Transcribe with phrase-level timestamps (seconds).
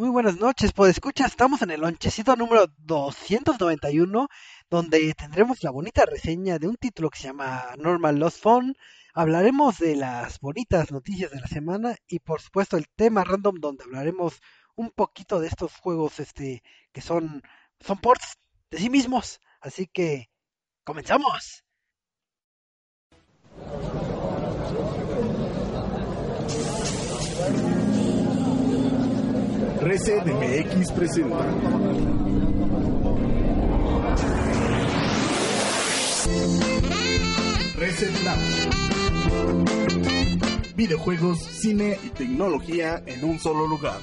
[0.00, 4.28] Muy buenas noches, pues escucha, estamos en el lonchecito número 291,
[4.70, 8.74] donde tendremos la bonita reseña de un título que se llama Normal Lost Phone.
[9.12, 13.84] Hablaremos de las bonitas noticias de la semana y por supuesto el tema random donde
[13.84, 14.40] hablaremos
[14.74, 16.62] un poquito de estos juegos este
[16.92, 17.42] que son
[17.80, 18.38] son ports
[18.70, 19.38] de sí mismos.
[19.60, 20.30] Así que
[20.82, 21.62] comenzamos.
[29.80, 31.44] Reset MX presenta.
[37.76, 38.38] Reset Lab.
[40.76, 44.00] Videojuegos, cine y tecnología en un solo lugar.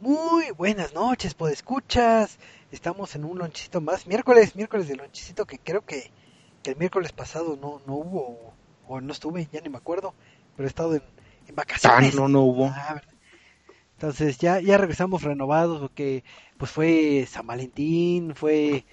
[0.00, 2.38] Muy buenas noches, pues escuchas.
[2.70, 4.06] Estamos en un lonchecito más.
[4.06, 6.12] Miércoles, miércoles de lonchecito que creo que,
[6.64, 8.52] el miércoles pasado no, no hubo
[8.88, 10.14] o no estuve, ya ni me acuerdo,
[10.54, 11.02] pero he estado en,
[11.54, 12.12] vacaciones.
[12.12, 12.66] Ah, no, no hubo.
[12.66, 13.00] Ah,
[13.94, 16.24] Entonces ya, ya regresamos renovados porque
[16.58, 18.84] pues fue San Valentín, fue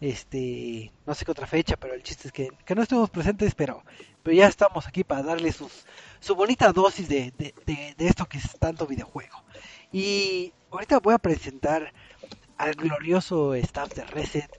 [0.00, 3.54] este, no sé qué otra fecha, pero el chiste es que, que no estuvimos presentes,
[3.56, 3.82] pero,
[4.22, 5.86] pero ya estamos aquí para darle sus,
[6.20, 7.54] su bonita dosis de, de,
[7.96, 9.42] de esto que es tanto videojuego.
[9.96, 11.90] Y ahorita voy a presentar
[12.58, 14.50] al glorioso staff de Reset.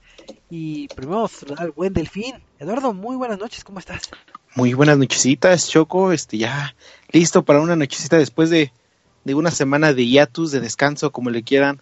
[0.50, 2.34] Y primero al buen Delfín.
[2.58, 4.10] Eduardo, muy buenas noches, ¿cómo estás?
[4.56, 6.10] Muy buenas nochecitas, Choco.
[6.10, 6.74] Este, ya
[7.12, 8.72] listo para una nochecita después de,
[9.22, 11.80] de una semana de hiatus, de descanso, como le quieran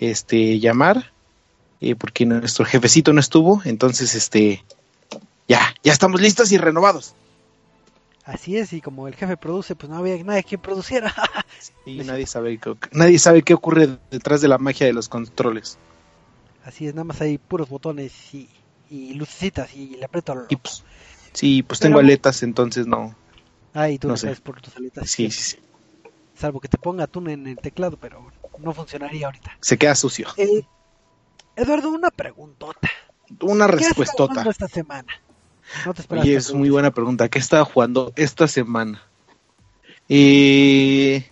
[0.00, 1.12] este, llamar.
[1.80, 3.62] Eh, porque nuestro jefecito no estuvo.
[3.64, 4.64] Entonces, este,
[5.46, 7.14] ya, ya estamos listos y renovados.
[8.26, 11.14] Así es, y como el jefe produce, pues no había nadie que produciera.
[11.86, 12.58] y nadie sabe,
[12.90, 15.78] nadie sabe qué ocurre detrás de la magia de los controles.
[16.64, 18.48] Así es, nada más hay puros botones y,
[18.90, 20.46] y lucecitas y le aprieto al...
[20.48, 20.82] Y pues,
[21.32, 23.14] sí, pues tengo aletas, entonces no.
[23.72, 25.08] Ah, y tú no, sabes por tus aletas.
[25.08, 25.58] Sí, sí, sí.
[26.34, 29.56] Salvo que te ponga atún en el teclado, pero no funcionaría ahorita.
[29.60, 30.26] Se queda sucio.
[30.36, 30.66] Eh,
[31.54, 32.90] Eduardo, una preguntota.
[33.40, 34.42] Una respuestota.
[34.42, 35.12] ¿Qué esta semana?
[36.24, 37.28] Y es muy buena pregunta.
[37.28, 39.02] ¿Qué estaba jugando esta semana?
[40.08, 41.28] Eh,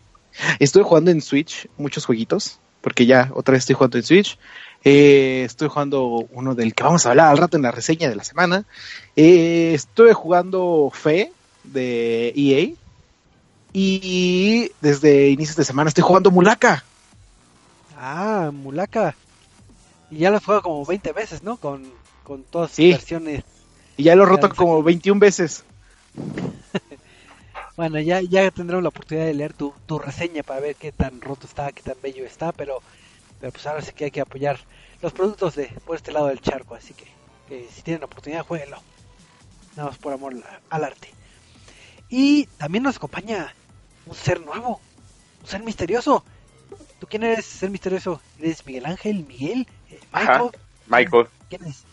[0.58, 4.38] estoy jugando en Switch muchos jueguitos, porque ya otra vez estoy jugando en Switch.
[4.84, 8.16] Eh, estoy jugando uno del que vamos a hablar al rato en la reseña de
[8.16, 8.64] la semana.
[9.16, 12.74] Eh, estoy jugando Fe de EA.
[13.72, 16.84] Y desde inicios de semana estoy jugando Mulaka.
[17.96, 19.16] Ah, Mulaka.
[20.10, 21.56] Y ya lo he jugado como 20 veces, ¿no?
[21.56, 21.90] Con,
[22.22, 23.42] con todas sus versiones
[23.96, 25.64] y ya lo he roto como 21 veces.
[27.76, 31.20] bueno, ya, ya tendremos la oportunidad de leer tu, tu reseña para ver qué tan
[31.20, 32.80] roto está, qué tan bello está, pero,
[33.40, 34.58] pero pues ahora sí que hay que apoyar
[35.02, 38.78] los productos de por este lado del charco, así que, si tienen la oportunidad, jueguenlo.
[39.76, 40.34] Nada más por amor
[40.70, 41.12] al arte.
[42.08, 43.54] Y también nos acompaña
[44.06, 44.80] un ser nuevo,
[45.42, 46.24] un ser misterioso.
[47.00, 48.20] ¿Tú quién eres, ser misterioso?
[48.38, 50.50] ¿Eres Miguel Ángel, Miguel, eh, Michael?
[50.86, 51.26] Michael.
[51.48, 51.84] ¿Quién es?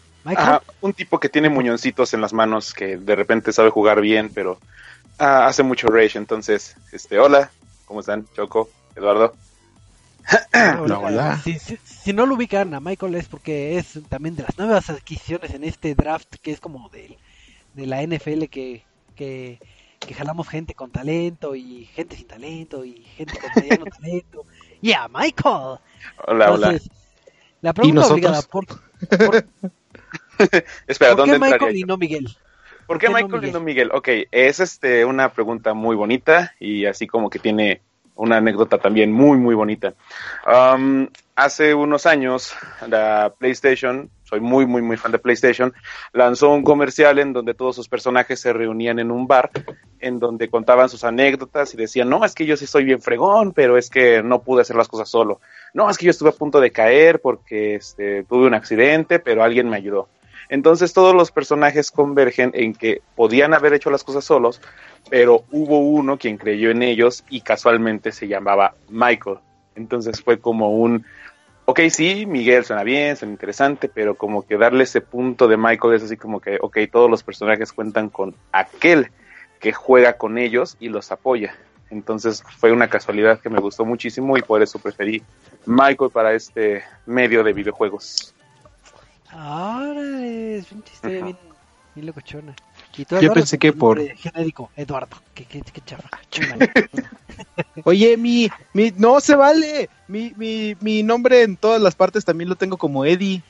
[0.81, 4.59] Un tipo que tiene muñoncitos en las manos, que de repente sabe jugar bien, pero
[5.17, 6.17] ah, hace mucho rage.
[6.17, 7.51] Entonces, este, hola,
[7.85, 8.27] ¿cómo están?
[8.35, 9.33] Choco, Eduardo.
[10.79, 11.41] Hola, hola.
[11.43, 15.63] Si, no lo ubican a Michael es porque es también de las nuevas adquisiciones en
[15.63, 17.17] este draft que es como de,
[17.73, 18.83] de la NFL que,
[19.15, 19.59] que,
[20.15, 24.45] jalamos gente con talento y gente sin talento y gente con mediano talento.
[24.81, 25.79] ¡Yeah, Michael!
[26.27, 26.79] Hola, hola.
[27.61, 29.45] La pregunta obligada, ¿por, por,
[30.88, 32.28] Espera, ¿Por qué Michael y no Miguel?
[32.88, 33.91] ¿Por qué, Michael y no Miguel?
[33.94, 37.81] Ok, es este una pregunta muy bonita y así como que tiene
[38.16, 39.94] una anécdota también muy, muy bonita.
[40.46, 42.53] Um, hace unos años,
[42.88, 45.74] la PlayStation, soy muy, muy, muy fan de PlayStation,
[46.13, 49.49] lanzó un comercial en donde todos sus personajes se reunían en un bar,
[49.99, 53.53] en donde contaban sus anécdotas y decían, no, es que yo sí soy bien fregón,
[53.53, 55.41] pero es que no pude hacer las cosas solo.
[55.73, 59.44] No, es que yo estuve a punto de caer porque este, tuve un accidente, pero
[59.44, 60.09] alguien me ayudó.
[60.51, 64.59] Entonces todos los personajes convergen en que podían haber hecho las cosas solos,
[65.09, 69.37] pero hubo uno quien creyó en ellos y casualmente se llamaba Michael.
[69.77, 71.05] Entonces fue como un,
[71.63, 75.93] ok, sí, Miguel suena bien, suena interesante, pero como que darle ese punto de Michael
[75.93, 79.09] es así como que, ok, todos los personajes cuentan con aquel
[79.61, 81.55] que juega con ellos y los apoya.
[81.91, 85.23] Entonces fue una casualidad que me gustó muchísimo y por eso preferí
[85.65, 88.35] Michael para este medio de videojuegos.
[89.31, 91.37] Ahora es un chiste bien,
[91.95, 92.55] bien locochona.
[93.22, 94.01] Yo pensé que por.
[94.16, 95.17] Genérico, Eduardo.
[95.33, 96.09] Que, que, que chafa.
[97.85, 99.89] Oye, mi, mi, no se vale.
[100.07, 103.41] Mi, mi, mi nombre en todas las partes también lo tengo como Eddie.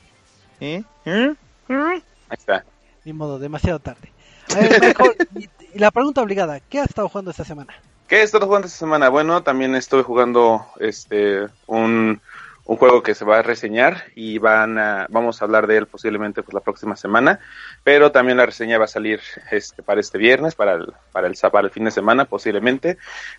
[0.60, 0.84] ¿Eh?
[1.04, 1.34] ¿Eh?
[1.68, 2.64] Ahí está.
[3.04, 4.12] Ni modo, demasiado tarde.
[4.54, 7.74] A ver, Michael, y, y la pregunta obligada, ¿qué has estado jugando esta semana?
[8.06, 9.08] ¿Qué he estado jugando esta semana?
[9.08, 12.20] Bueno, también estoy jugando este un,
[12.64, 15.86] un juego que se va a reseñar y van a, vamos a hablar de él
[15.86, 17.40] posiblemente pues, la próxima semana,
[17.82, 19.20] pero también la reseña va a salir
[19.50, 22.98] este, para este viernes, para el, para, el, para el fin de semana posiblemente,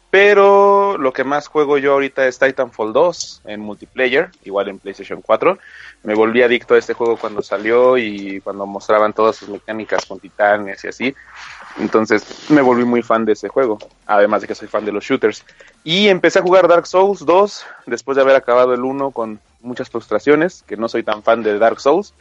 [0.09, 5.21] pero lo que más juego yo ahorita es Titanfall 2 en multiplayer, igual en PlayStation
[5.21, 5.57] 4.
[6.03, 10.19] Me volví adicto a este juego cuando salió y cuando mostraban todas sus mecánicas con
[10.19, 11.15] titanes y así.
[11.79, 15.03] Entonces me volví muy fan de ese juego, además de que soy fan de los
[15.03, 15.43] shooters.
[15.83, 19.89] Y empecé a jugar Dark Souls 2 después de haber acabado el 1 con muchas
[19.89, 22.13] frustraciones, que no soy tan fan de Dark Souls,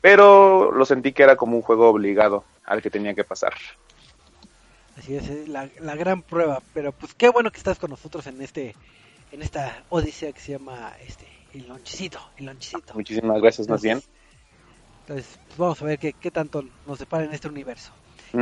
[0.00, 3.54] pero lo sentí que era como un juego obligado al que tenía que pasar.
[4.96, 8.42] Así es, la, la gran prueba, pero pues qué bueno que estás con nosotros en
[8.42, 8.74] este
[9.30, 12.94] en esta odisea que se llama este el lonchecito, el lonchecito.
[12.94, 14.02] Muchísimas gracias, más bien.
[15.02, 17.92] Entonces, pues vamos a ver qué, qué tanto nos depara en este universo.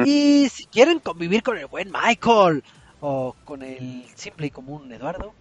[0.04, 2.64] Y si quieren convivir con el buen Michael
[3.00, 5.34] o con el simple y común Eduardo,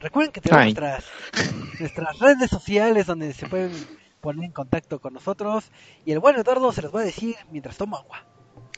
[0.00, 1.04] recuerden que tenemos nuestras,
[1.80, 3.72] nuestras redes sociales donde se pueden
[4.20, 5.64] poner en contacto con nosotros.
[6.04, 8.24] Y el buen Eduardo se los va a decir mientras toma agua.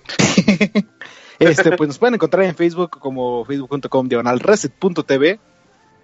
[1.38, 5.38] este, pues nos pueden encontrar en Facebook como facebook.com diagonal reset.tv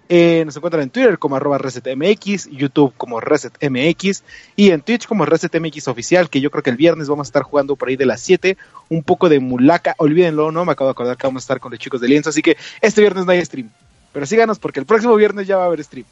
[0.07, 4.23] eh, nos encuentran en Twitter como arroba resetmx, YouTube como resetmx
[4.55, 7.43] y en Twitch como resetmx oficial, que yo creo que el viernes vamos a estar
[7.43, 8.57] jugando por ahí de las 7,
[8.89, 11.71] un poco de mulaca, olvídenlo, no, me acabo de acordar que vamos a estar con
[11.71, 13.71] los chicos de Lienzo, así que este viernes no hay stream,
[14.13, 16.05] pero síganos porque el próximo viernes ya va a haber stream.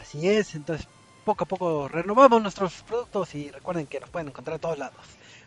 [0.00, 0.86] Así es, entonces
[1.24, 5.04] poco a poco renovamos nuestros productos y recuerden que nos pueden encontrar a todos lados,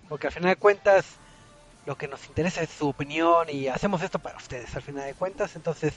[0.09, 1.05] porque al final de cuentas
[1.87, 5.15] lo que nos interesa es su opinión y hacemos esto para ustedes al final de
[5.15, 5.93] cuentas, entonces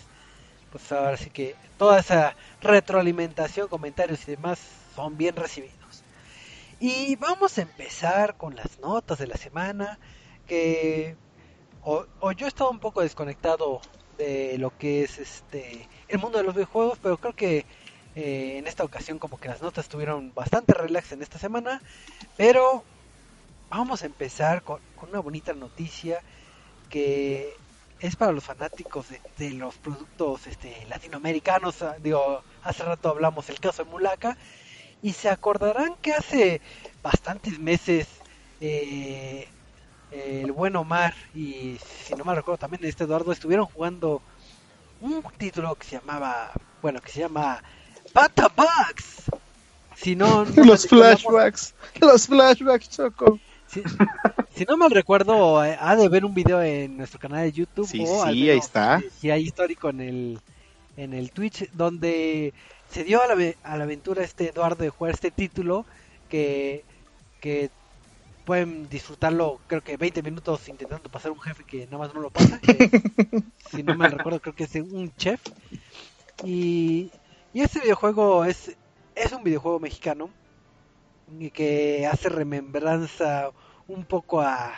[0.70, 4.58] pues ahora sí que toda esa retroalimentación, comentarios y demás
[4.94, 6.04] son bien recibidos.
[6.80, 9.98] Y vamos a empezar con las notas de la semana,
[10.46, 11.16] que
[11.82, 13.80] o, o yo he estado un poco desconectado
[14.18, 17.66] de lo que es este el mundo de los videojuegos, pero creo que
[18.14, 21.82] eh, en esta ocasión como que las notas estuvieron bastante relax en esta semana,
[22.36, 22.82] pero
[23.68, 26.20] vamos a empezar con una bonita noticia
[26.88, 27.54] que
[28.00, 31.76] es para los fanáticos de, de, los productos este, latinoamericanos.
[32.02, 34.36] Digo, hace rato hablamos el caso de Mulaca.
[35.02, 36.60] Y se acordarán que hace
[37.02, 38.08] bastantes meses
[38.60, 39.48] eh,
[40.10, 44.22] el buen Omar y, si no me recuerdo, también este Eduardo estuvieron jugando
[45.00, 47.62] un título que se llamaba, bueno, que se llama
[48.12, 49.24] Patabugs.
[49.96, 53.38] Si no, no los flashbacks, los flashbacks, Choco.
[53.76, 53.82] Si,
[54.54, 57.86] si, no mal recuerdo, eh, ha de ver un video en nuestro canal de YouTube.
[57.86, 59.02] Sí, o sí, menos, ahí está.
[59.20, 60.40] Si hay histórico en el,
[60.96, 62.54] en el Twitch, donde
[62.90, 65.84] se dio a la, a la aventura este Eduardo de jugar este título
[66.28, 66.84] que,
[67.40, 67.70] que
[68.44, 72.30] pueden disfrutarlo, creo que 20 minutos intentando pasar un jefe que nada más no lo
[72.30, 72.58] pasa.
[72.60, 73.02] Que,
[73.70, 75.40] si no me recuerdo, creo que es un chef.
[76.44, 77.10] Y,
[77.52, 78.76] y este videojuego es,
[79.14, 80.30] es un videojuego mexicano
[81.52, 83.50] que hace remembranza
[83.88, 84.72] un poco a,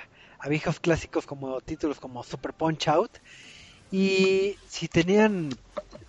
[0.49, 3.19] viejos clásicos como títulos como Super Punch Out.
[3.91, 5.51] Y si tenían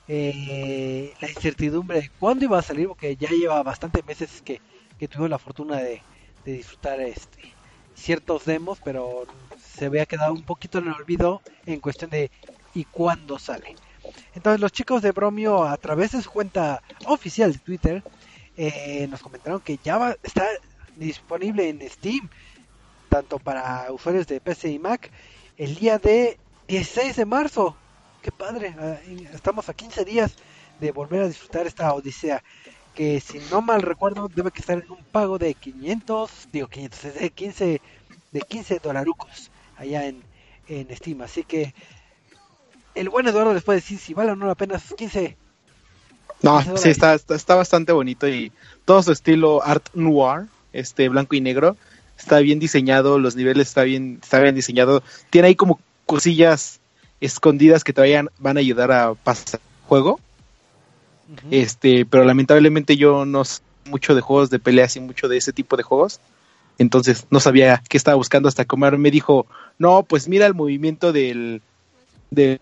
[0.07, 4.62] eh, la incertidumbre de cuándo iba a salir porque ya lleva bastantes meses que,
[4.97, 6.01] que tuvimos la fortuna de,
[6.45, 7.53] de, disfrutar este
[7.95, 9.25] ciertos demos pero
[9.62, 12.31] se había quedado un poquito en el olvido en cuestión de
[12.73, 13.75] y cuándo sale
[14.33, 18.03] entonces los chicos de Bromio a través de su cuenta oficial de Twitter
[18.62, 20.45] eh, nos comentaron que ya va, está
[20.97, 22.29] disponible en Steam,
[23.09, 25.11] tanto para usuarios de PC y Mac,
[25.57, 26.37] el día de
[26.67, 27.75] 16 de marzo.
[28.21, 28.75] ¡Qué padre!
[29.33, 30.35] Estamos a 15 días
[30.79, 32.43] de volver a disfrutar esta odisea.
[32.93, 37.13] Que si no mal recuerdo, debe que estar en un pago de 500, digo 500,
[37.15, 37.81] de 15,
[38.31, 40.21] de 15 dolarucos allá en,
[40.67, 41.21] en Steam.
[41.21, 41.73] Así que
[42.95, 45.37] el buen Eduardo les puede decir si vale o no la pena esos 15
[46.41, 48.51] no, sí, está, está, está, bastante bonito y
[48.85, 51.75] todo su estilo art noir, este blanco y negro,
[52.19, 56.79] está bien diseñado, los niveles está bien, está bien diseñado, tiene ahí como cosillas
[57.21, 60.19] escondidas que todavía van a ayudar a pasar el juego.
[61.29, 61.47] Uh -huh.
[61.51, 65.53] Este, pero lamentablemente yo no sé mucho de juegos de peleas y mucho de ese
[65.53, 66.19] tipo de juegos.
[66.77, 69.47] Entonces no sabía qué estaba buscando hasta que Omar me dijo,
[69.77, 71.61] no, pues mira el movimiento del,
[72.31, 72.61] del,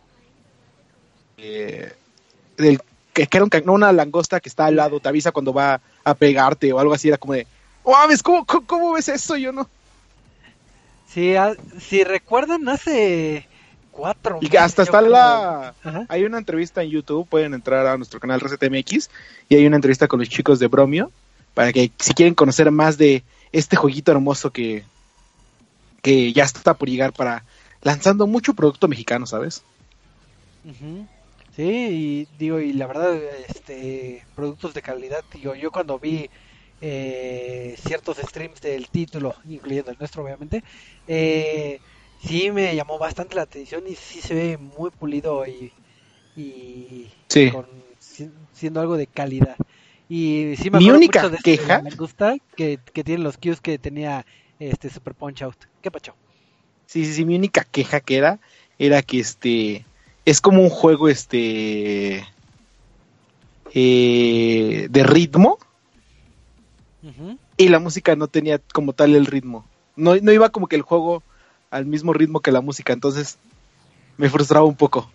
[1.37, 1.93] eh,
[2.57, 2.79] del
[3.13, 6.13] que, era un, no, una langosta que está al lado, te avisa cuando va a
[6.15, 7.45] pegarte o algo así, era como de,
[7.91, 9.37] mames, ¿cómo, cómo, cómo ves eso?
[9.37, 9.69] Yo no.
[11.07, 13.47] Si, a, si recuerdan, hace
[13.97, 14.37] Cuatro.
[14.41, 15.73] Y hasta está la...
[15.83, 16.05] Ajá.
[16.09, 19.09] Hay una entrevista en YouTube, pueden entrar a nuestro canal ResetMX
[19.49, 21.11] y hay una entrevista con los chicos de Bromio
[21.55, 24.83] para que si quieren conocer más de este jueguito hermoso que,
[26.03, 27.43] que ya está por llegar para
[27.81, 29.63] lanzando mucho producto mexicano, ¿sabes?
[31.55, 33.15] Sí, y digo, y la verdad,
[33.49, 36.29] este, productos de calidad, digo, yo cuando vi
[36.81, 40.63] eh, ciertos streams del título, incluyendo el nuestro obviamente,
[41.07, 41.79] eh,
[42.17, 45.73] sí me llamó bastante la atención y sí se ve muy pulido y,
[46.35, 47.49] y Sí.
[47.51, 49.57] con- si- siendo algo de calidad.
[50.07, 53.59] Y sí me Mi única mucho de este, me gusta que, que tiene los cues
[53.61, 54.25] que tenía
[54.59, 55.57] este Super Punch Out.
[55.81, 56.15] ¿Qué pacho?
[56.85, 58.39] Sí, sí, sí, mi única queja que era,
[58.79, 59.85] era que este,
[60.25, 62.23] es como un juego este,
[63.73, 65.57] eh, de ritmo
[67.57, 69.65] Y la música no tenía como tal el ritmo.
[69.95, 71.23] No, no iba como que el juego
[71.71, 73.37] al mismo ritmo que la música, entonces
[74.17, 75.09] me frustraba un poco.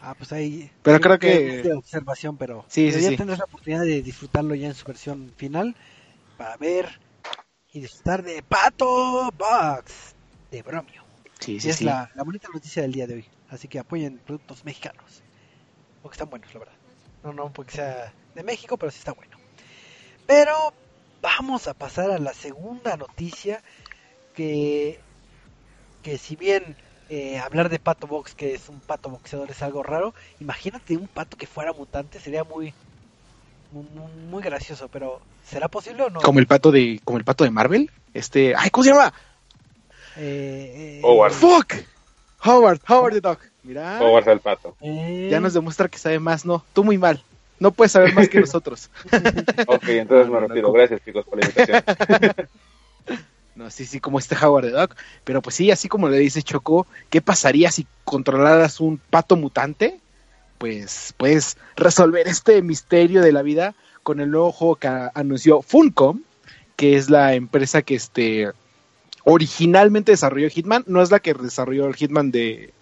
[0.00, 0.70] Ah, pues ahí.
[0.82, 3.16] Pero creo que- es de observación, pero Sí, sí, ya sí.
[3.16, 5.74] tendrás la oportunidad de disfrutarlo ya en su versión final
[6.36, 7.00] para ver
[7.72, 10.14] y disfrutar de Pato Box
[10.50, 11.02] de Bromio.
[11.40, 11.84] Sí, Y sí, es sí.
[11.84, 13.26] la, la bonita noticia del día de hoy.
[13.48, 15.22] Así que apoyen productos mexicanos.
[16.02, 16.74] Porque están buenos, la verdad.
[17.22, 19.36] No, no porque sea de México, pero sí está bueno.
[20.26, 20.72] Pero
[21.22, 23.62] vamos a pasar a la segunda noticia
[24.34, 25.00] que,
[26.02, 26.76] que si bien
[27.08, 31.06] eh, hablar de Pato Box, que es un pato boxeador, es algo raro, imagínate un
[31.06, 32.72] pato que fuera mutante, sería muy,
[33.72, 36.20] muy, muy gracioso, pero ¿será posible o no?
[36.20, 39.12] Como el pato de, como el pato de Marvel, este, ay, ¿cómo se llama?
[40.16, 41.32] Eh, eh, Howard.
[41.32, 41.74] Fuck,
[42.44, 43.38] Howard, Howard the Dog.
[43.62, 44.76] Mira, Barça el Pato.
[44.80, 47.22] eh, ya nos demuestra que sabe más, no, tú muy mal,
[47.64, 48.90] no puedes saber más que nosotros.
[49.66, 50.70] Ok, entonces No, me retiro.
[50.70, 51.82] Gracias, chicos, por la invitación.
[53.56, 54.90] No, sí, sí, como este Howard the Dog.
[55.22, 60.00] Pero pues sí, así como le dice Choco, ¿qué pasaría si controlaras un pato mutante?
[60.58, 66.22] Pues puedes resolver este misterio de la vida con el nuevo juego que anunció Funcom,
[66.74, 68.50] que es la empresa que este
[69.22, 70.82] originalmente desarrolló Hitman.
[70.88, 72.74] No es la que desarrolló el Hitman de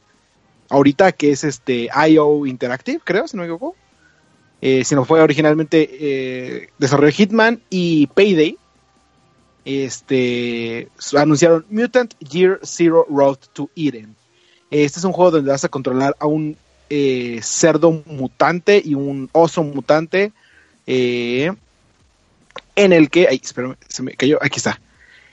[0.71, 3.77] ahorita, que es este IO Interactive, creo, si no me equivoco.
[4.65, 8.57] Eh, fue originalmente eh, desarrolló Hitman y Payday
[9.65, 14.17] este anunciaron Mutant Year Zero Road to Eden.
[14.71, 16.57] Este es un juego donde vas a controlar a un
[16.91, 20.33] eh, cerdo mutante y un oso mutante.
[20.87, 21.53] eh,
[22.75, 23.29] en el que.
[23.29, 24.39] Ay, espérame, se me cayó.
[24.43, 24.81] Aquí está.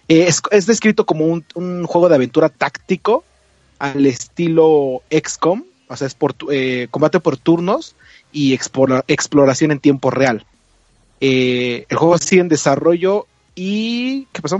[0.07, 3.23] Eh, es, es descrito como un, juego de aventura táctico
[3.79, 5.63] al estilo XCOM.
[5.87, 6.35] O sea, es por,
[6.91, 7.95] combate por turnos
[8.31, 10.45] y explora- exploración en tiempo real.
[11.21, 14.27] Eh, el juego sigue en desarrollo y.
[14.31, 14.57] ¿Qué pasó?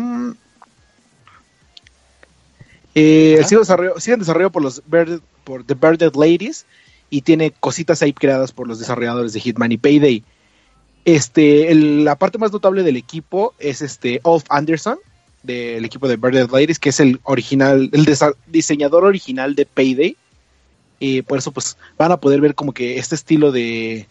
[2.95, 6.65] Eh, sigue, en desarrollo, sigue en desarrollo por los Bird- por The Birded Ladies
[7.09, 10.23] y tiene cositas ahí creadas por los desarrolladores de Hitman y Payday.
[11.05, 14.97] Este, el- la parte más notable del equipo es este Ulf Anderson
[15.43, 20.17] del equipo de Birded Ladies, que es el original, el diseñador original de Payday.
[20.99, 24.07] Y por eso pues van a poder ver como que este estilo de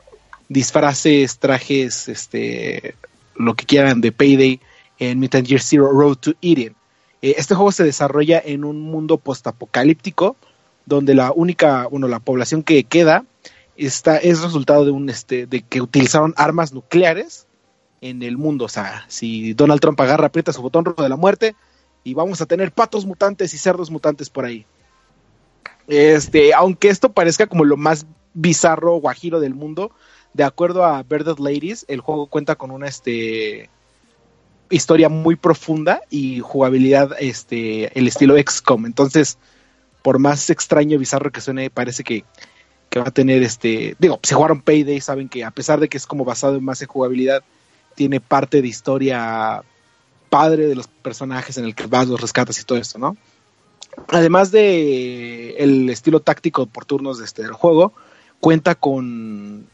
[0.48, 2.94] disfraces, trajes, este,
[3.36, 4.60] lo que quieran de Payday
[4.98, 6.74] en Mutant Year Zero Road to Eden.
[7.22, 10.36] Eh, este juego se desarrolla en un mundo postapocalíptico
[10.86, 13.24] donde la única, bueno, la población que queda
[13.76, 17.46] está, es resultado de un este, de que utilizaron armas nucleares
[18.00, 18.64] en el mundo.
[18.64, 21.54] O sea, si Donald Trump agarra, aprieta su botón rojo de la muerte
[22.04, 24.64] y vamos a tener patos mutantes y cerdos mutantes por ahí.
[25.88, 29.90] Este, aunque esto parezca como lo más bizarro guajiro del mundo,
[30.34, 33.70] de acuerdo a Birded Ladies, el juego cuenta con una este
[34.70, 38.84] historia muy profunda y jugabilidad este el estilo XCOM.
[38.84, 39.38] Entonces,
[40.02, 42.22] por más extraño y bizarro que suene, parece que,
[42.90, 45.96] que va a tener este, digo, si jugaron Payday saben que a pesar de que
[45.96, 47.42] es como basado más en jugabilidad,
[47.94, 49.62] tiene parte de historia
[50.28, 53.16] padre de los personajes en el que vas, los rescatas y todo esto, ¿no?
[54.08, 57.92] Además de el estilo táctico por turnos de este, del juego,
[58.40, 59.66] cuenta con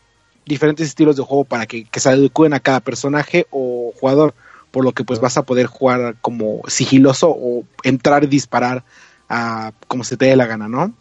[0.47, 4.35] diferentes estilos de juego para que, que se adecuen a cada personaje o jugador,
[4.71, 8.85] por lo que pues vas a poder jugar como sigiloso o entrar y disparar
[9.29, 10.93] a como se te dé la gana, ¿no?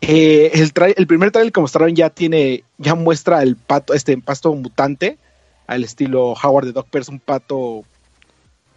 [0.00, 5.18] Eh, el, primer trailer que mostraron ya tiene, ya muestra el pato, este pasto mutante
[5.66, 7.82] al estilo Howard the Dog, pero es un pato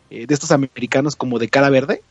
[0.09, 2.01] eh, de estos americanos como de cara verde.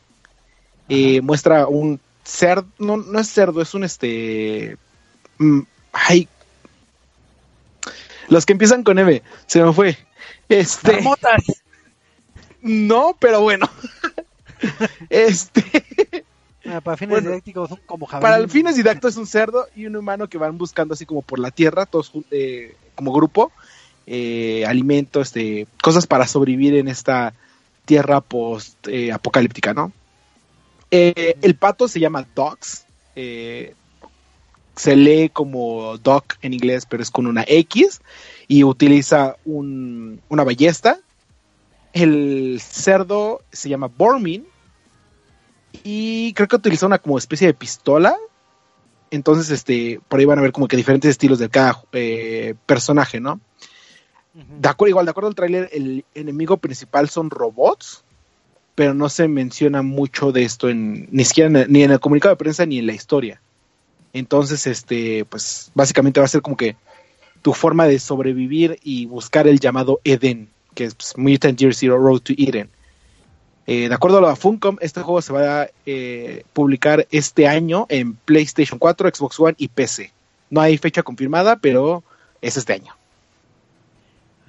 [0.89, 4.77] Eh, muestra un cerdo, no, no es cerdo, es un este.
[5.37, 5.61] mm,
[5.93, 6.27] ay.
[8.27, 9.97] Los que empiezan con M, se me fue.
[10.47, 10.93] Este.
[10.93, 11.43] Marmotas.
[12.61, 13.69] No, pero bueno.
[15.09, 16.25] este.
[16.65, 18.21] Ah, para fines didácticos son como jabalí.
[18.21, 21.39] Para fines didácticos es un cerdo y un humano que van buscando así como por
[21.39, 23.51] la tierra, todos eh, como grupo,
[24.05, 27.33] eh, alimentos, este, cosas para sobrevivir en esta
[27.85, 29.93] tierra post eh, apocalíptica, ¿no?
[30.91, 32.85] El pato se llama Dogs.
[33.15, 38.01] se lee como Doc en inglés, pero es con una X
[38.47, 40.99] y utiliza una ballesta.
[41.93, 44.45] El cerdo se llama Bormin
[45.83, 48.15] y creo que utiliza una como especie de pistola.
[49.11, 53.19] Entonces, este, por ahí van a ver como que diferentes estilos de cada eh, personaje,
[53.19, 53.39] ¿no?
[54.33, 58.03] De acuerdo, igual, de acuerdo al tráiler, el enemigo principal son robots,
[58.79, 62.37] pero no se menciona mucho de esto en, ni siquiera ni en el comunicado de
[62.37, 63.41] prensa ni en la historia.
[64.13, 66.77] Entonces, este, pues básicamente va a ser como que
[67.41, 71.97] tu forma de sobrevivir y buscar el llamado Eden, que es pues, Mutant Year Zero
[71.97, 72.69] Road to Eden.
[73.67, 77.85] Eh, de acuerdo a la Funcom, este juego se va a eh, publicar este año
[77.89, 80.13] en PlayStation 4, Xbox One y PC.
[80.49, 82.01] No hay fecha confirmada, pero
[82.41, 82.95] es este año.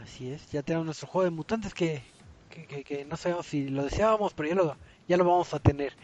[0.00, 2.04] Así es, ya tenemos nuestro juego de mutantes que,
[2.50, 4.76] que, no sabemos si lo deseábamos, pero ya lo,
[5.09, 5.95] ya lo vamos a tener.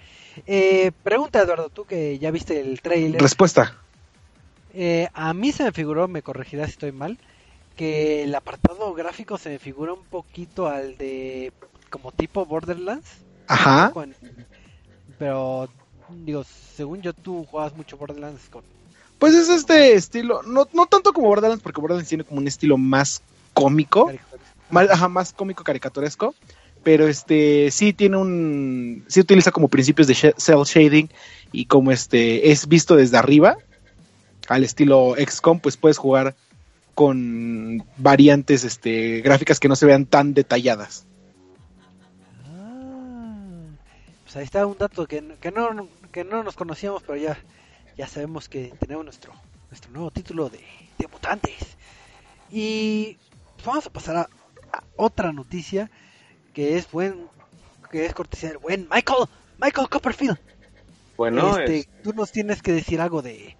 [0.47, 3.21] Eh, pregunta, Eduardo, tú que ya viste el trailer.
[3.21, 3.76] Respuesta.
[5.12, 7.19] a mí se me figuró, me corregirá si estoy mal,
[7.76, 11.53] que el apartado gráfico se me figura un poquito al de
[11.91, 13.09] como tipo Borderlands.
[13.49, 13.93] Ajá.
[15.19, 15.69] pero,
[16.11, 18.65] digo, según yo, tú juegas mucho Borderlands con.
[19.19, 22.76] Pues es este estilo, no, no tanto como Borderlands, porque Borderlands tiene como un estilo
[22.76, 23.23] más
[23.55, 24.12] cómico,
[24.70, 26.35] más, cómico caricaturesco,
[26.82, 31.08] pero este sí tiene un, sí utiliza como principios de cel shading
[31.52, 33.56] y como este es visto desde arriba,
[34.49, 36.35] al estilo XCOM, pues puedes jugar
[36.94, 41.06] con variantes este, gráficas que no se vean tan detalladas.
[44.37, 47.38] ahí está un dato que, que, no, que no nos conocíamos, pero ya,
[47.96, 49.33] ya sabemos que tenemos nuestro,
[49.70, 50.61] nuestro nuevo título de,
[50.98, 51.76] de mutantes.
[52.50, 53.16] Y
[53.64, 54.29] vamos a pasar a,
[54.97, 55.91] otra noticia
[56.55, 57.29] que es buen,
[57.91, 59.27] que es cortesía del buen Michael,
[59.59, 60.39] Michael Copperfield.
[61.17, 63.57] Bueno, este, tú nos tienes que decir algo de,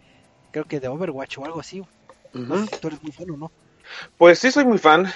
[0.51, 1.83] creo que de Overwatch o algo así.
[2.33, 3.53] tú eres muy bueno, ¿no?
[4.19, 5.07] Pues sí, soy muy fan.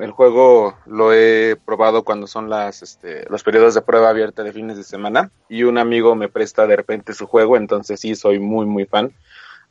[0.00, 4.52] el juego lo he probado cuando son las, este, los periodos de prueba abierta de
[4.52, 8.38] fines de semana y un amigo me presta de repente su juego, entonces sí, soy
[8.38, 9.12] muy, muy fan.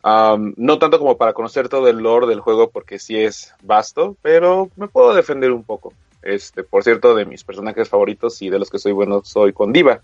[0.04, 4.70] No tanto como para conocer todo el lore del juego porque sí es vasto, pero
[4.76, 5.94] me puedo defender un poco.
[6.22, 9.74] Este, por cierto, de mis personajes favoritos y de los que soy bueno, soy con
[9.74, 10.02] Diva.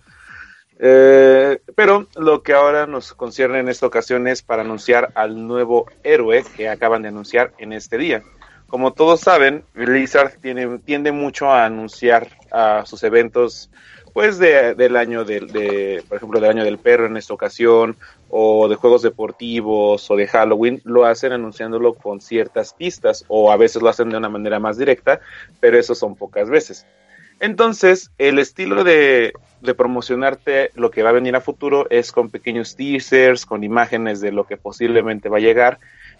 [0.79, 5.87] Eh, pero lo que ahora nos concierne en esta ocasión es para anunciar al nuevo
[6.03, 8.23] héroe que acaban de anunciar en este día.
[8.67, 13.69] Como todos saben, Blizzard tiene, tiende mucho a anunciar a sus eventos
[14.13, 17.95] pues del año del, de, por ejemplo, del año del perro en esta ocasión,
[18.29, 23.57] o de juegos deportivos, o de Halloween, lo hacen anunciándolo con ciertas pistas, o a
[23.57, 25.19] veces lo hacen de una manera más directa,
[25.59, 26.85] pero eso son pocas veces.
[27.39, 32.29] Entonces, el estilo de, de, promocionarte lo que va a venir a futuro es con
[32.29, 35.77] pequeños teasers, con imágenes de lo que posiblemente va a llegar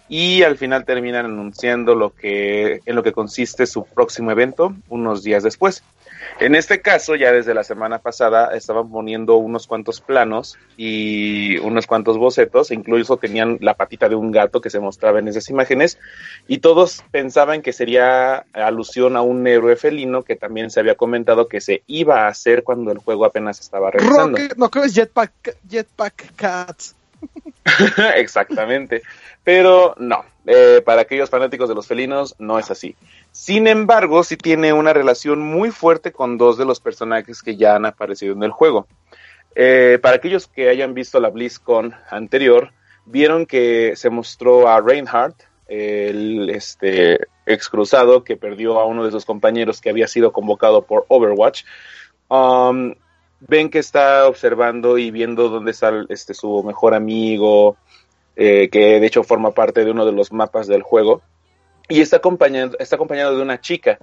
[0.08, 5.22] y al final terminan anunciando lo que en lo que consiste su próximo evento unos
[5.22, 5.82] días después.
[6.40, 11.86] En este caso, ya desde la semana pasada estaban poniendo unos cuantos planos y unos
[11.86, 15.98] cuantos bocetos, incluso tenían la patita de un gato que se mostraba en esas imágenes,
[16.46, 21.48] y todos pensaban que sería alusión a un héroe felino que también se había comentado
[21.48, 24.38] que se iba a hacer cuando el juego apenas estaba realizando.
[24.56, 26.97] no creo que Jetpack, Jetpack Cat.
[28.16, 29.02] Exactamente.
[29.44, 32.96] Pero no, eh, para aquellos fanáticos de los felinos no es así.
[33.32, 37.74] Sin embargo, sí tiene una relación muy fuerte con dos de los personajes que ya
[37.74, 38.86] han aparecido en el juego.
[39.54, 42.72] Eh, para aquellos que hayan visto la BlizzCon anterior,
[43.06, 49.10] vieron que se mostró a Reinhardt, el este, ex cruzado que perdió a uno de
[49.10, 51.64] sus compañeros que había sido convocado por Overwatch.
[52.28, 52.94] Um,
[53.40, 57.76] ven que está observando y viendo dónde está este, su mejor amigo,
[58.36, 61.22] eh, que de hecho forma parte de uno de los mapas del juego,
[61.88, 63.98] y está acompañado, está acompañado de una chica.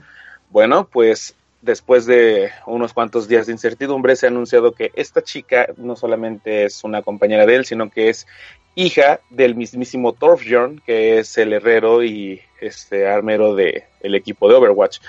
[0.49, 5.67] Bueno, pues después de unos cuantos días de incertidumbre se ha anunciado que esta chica
[5.77, 8.27] no solamente es una compañera de él, sino que es
[8.75, 14.55] hija del mismísimo Torbjorn, que es el herrero y este armero del el equipo de
[14.55, 14.99] Overwatch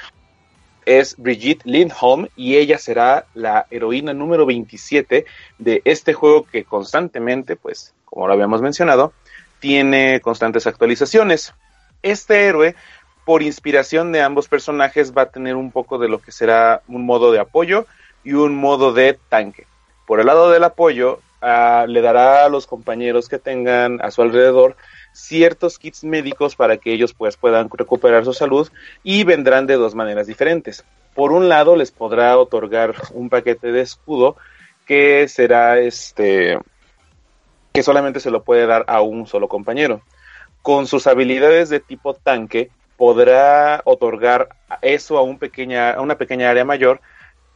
[0.86, 5.26] es Brigitte Lindholm y ella será la heroína número 27
[5.58, 9.12] de este juego que constantemente, pues, como lo habíamos mencionado,
[9.58, 11.52] tiene constantes actualizaciones.
[12.02, 12.76] Este héroe,
[13.24, 17.04] por inspiración de ambos personajes, va a tener un poco de lo que será un
[17.04, 17.86] modo de apoyo
[18.22, 19.66] y un modo de tanque.
[20.06, 24.76] Por el lado del apoyo, le dará a los compañeros que tengan a su alrededor
[25.12, 28.68] ciertos kits médicos para que ellos pues puedan recuperar su salud
[29.02, 30.84] y vendrán de dos maneras diferentes.
[31.14, 34.36] Por un lado les podrá otorgar un paquete de escudo
[34.86, 36.58] que será este
[37.72, 40.00] que solamente se lo puede dar a un solo compañero.
[40.62, 44.48] Con sus habilidades de tipo tanque podrá otorgar
[44.80, 47.00] eso a, un pequeña, a una pequeña área mayor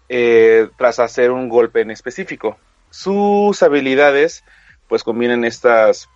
[0.09, 2.59] eh, tras hacer un golpe en específico.
[2.91, 4.45] Sus habilidades
[4.89, 6.09] pues combinan estas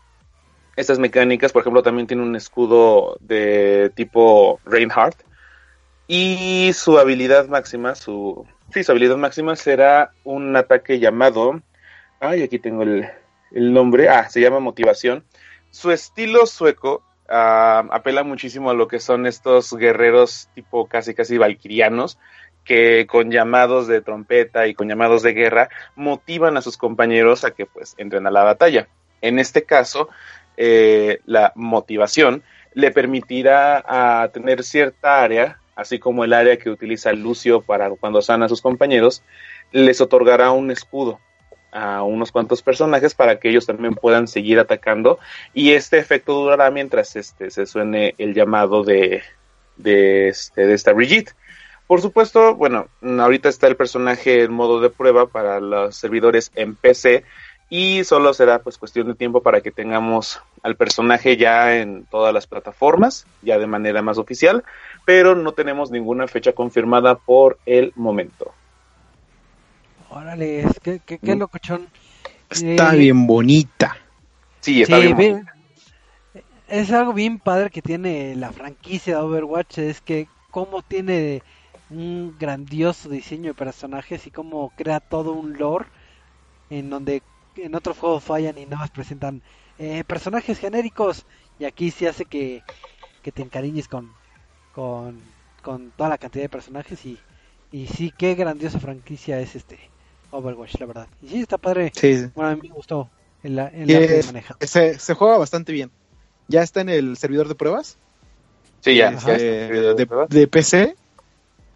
[0.76, 5.16] estas mecánicas, por ejemplo, también tiene un escudo de tipo Reinhardt.
[6.06, 8.46] Y su habilidad máxima, su.
[8.72, 11.62] Sí, su habilidad máxima será un ataque llamado.
[12.20, 13.08] Ay, aquí tengo el,
[13.52, 14.08] nombre.
[14.08, 15.24] Ah, se llama Motivación.
[15.70, 21.38] Su estilo sueco ah, apela muchísimo a lo que son estos guerreros tipo casi casi
[21.38, 22.18] valquirianos
[22.64, 27.52] que con llamados de trompeta y con llamados de guerra motivan a sus compañeros a
[27.52, 28.88] que pues entren a la batalla.
[29.20, 30.08] En este caso,
[30.56, 32.42] eh, la motivación
[32.74, 38.22] le permitirá a tener cierta área, así como el área que utiliza Lucio para cuando
[38.22, 39.22] sana a sus compañeros,
[39.72, 41.20] les otorgará un escudo
[41.72, 45.18] a unos cuantos personajes para que ellos también puedan seguir atacando
[45.52, 49.22] y este efecto durará mientras este se suene el llamado de
[49.76, 51.34] de, este, de esta Brigitte.
[51.86, 56.76] Por supuesto, bueno, ahorita está el personaje en modo de prueba para los servidores en
[56.76, 57.24] PC
[57.68, 62.32] y solo será pues cuestión de tiempo para que tengamos al personaje ya en todas
[62.32, 64.64] las plataformas, ya de manera más oficial,
[65.04, 68.52] pero no tenemos ninguna fecha confirmada por el momento.
[70.08, 71.38] Órale, qué, qué, qué mm.
[71.38, 71.88] locochón.
[72.48, 73.96] Está eh, bien bonita.
[74.60, 75.46] Sí, está bien,
[76.68, 81.42] Es algo bien padre que tiene la franquicia de Overwatch, es que cómo tiene
[81.90, 85.86] un grandioso diseño de personajes y cómo crea todo un lore
[86.70, 87.22] en donde
[87.56, 89.42] en otros juegos fallan y nada más presentan
[89.78, 91.26] eh, personajes genéricos
[91.58, 92.62] y aquí sí hace que,
[93.22, 94.12] te encariñes con,
[94.74, 95.22] con,
[95.96, 97.18] toda la cantidad de personajes y,
[97.72, 99.78] y sí, qué grandiosa franquicia es este
[100.30, 101.08] Overwatch, la verdad.
[101.22, 101.92] Y sí, está padre.
[102.34, 103.08] Bueno, a mí me gustó
[103.42, 103.88] en la, en
[104.60, 105.90] se, se, juega bastante bien.
[106.48, 107.98] ¿Ya está en el servidor de pruebas?
[108.80, 109.12] Sí, ya.
[109.12, 110.96] de, PC.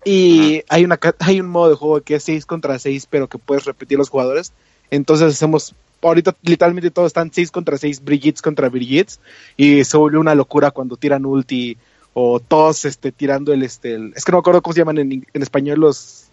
[0.05, 3.39] Y hay, una, hay un modo de juego que es 6 contra 6, pero que
[3.39, 4.53] puedes repetir los jugadores.
[4.91, 9.21] Entonces hacemos, ahorita literalmente todos están 6 contra 6, Brigittes contra Brigittes,
[9.57, 11.77] y se vuelve una locura cuando tiran ulti
[12.15, 15.27] o todos este, tirando el, este, es que no me acuerdo cómo se llaman en,
[15.35, 16.27] español los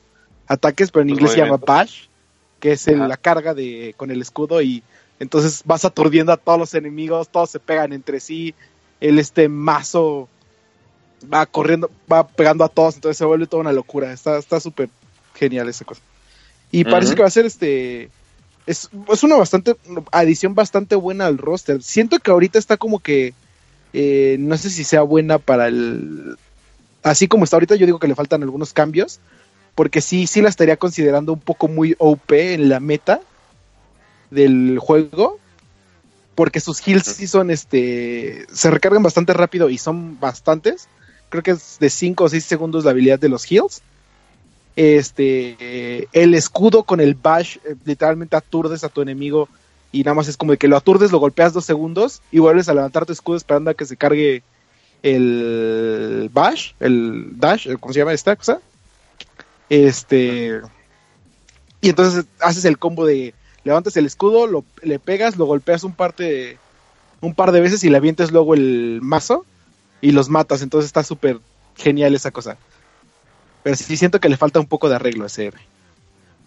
[0.47, 2.05] ataques, pero en inglés se llama bash,
[2.59, 4.81] que es la carga de con el escudo y
[5.19, 8.55] entonces vas aturdiendo a todos los enemigos, todos se pegan entre sí,
[8.99, 10.27] el este mazo
[11.31, 14.89] va corriendo, va pegando a todos, entonces se vuelve toda una locura, está está súper
[15.33, 16.01] genial esa cosa.
[16.71, 18.09] Y parece que va a ser este
[18.65, 18.89] es,
[19.23, 19.75] una bastante
[20.11, 21.83] adición bastante buena al roster.
[21.83, 23.33] Siento que ahorita está como que
[23.93, 26.37] eh, no sé si sea buena para el
[27.03, 29.19] así como está ahorita yo digo que le faltan algunos cambios
[29.75, 33.21] porque sí sí la estaría considerando un poco muy OP en la meta
[34.31, 35.39] del juego
[36.35, 40.89] porque sus heals sí son este se recargan bastante rápido y son bastantes.
[41.35, 43.81] Creo que es de 5 o 6 segundos la habilidad de los heals
[44.75, 49.47] este el escudo con el bash eh, literalmente aturdes a tu enemigo
[49.91, 52.73] y nada más es como que lo aturdes, lo golpeas dos segundos y vuelves a
[52.73, 54.43] levantar tu escudo esperando a que se cargue
[55.03, 58.59] el bash, el dash, ¿cómo se llama esta cosa?
[59.69, 60.59] Este
[61.79, 65.93] y entonces haces el combo de levantas el escudo, lo, le pegas, lo golpeas un
[65.93, 66.57] par de
[67.21, 69.45] un par de veces y le avientes luego el mazo
[70.01, 71.39] y los matas, entonces está súper
[71.75, 72.57] genial esa cosa.
[73.63, 75.51] Pero sí siento que le falta un poco de arreglo a ese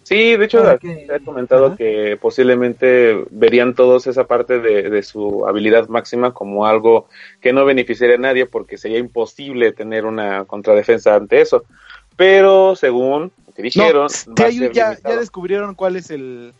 [0.09, 5.87] Sí, de hecho, se ha comentado que posiblemente verían todos esa parte de, su habilidad
[5.87, 7.07] máxima como algo
[7.41, 11.63] que no beneficiaría a nadie porque sería imposible tener una contradefensa ante eso.
[12.15, 14.09] Pero según lo que dijeron,
[14.73, 16.53] ya, ya, descubrieron cuál es el,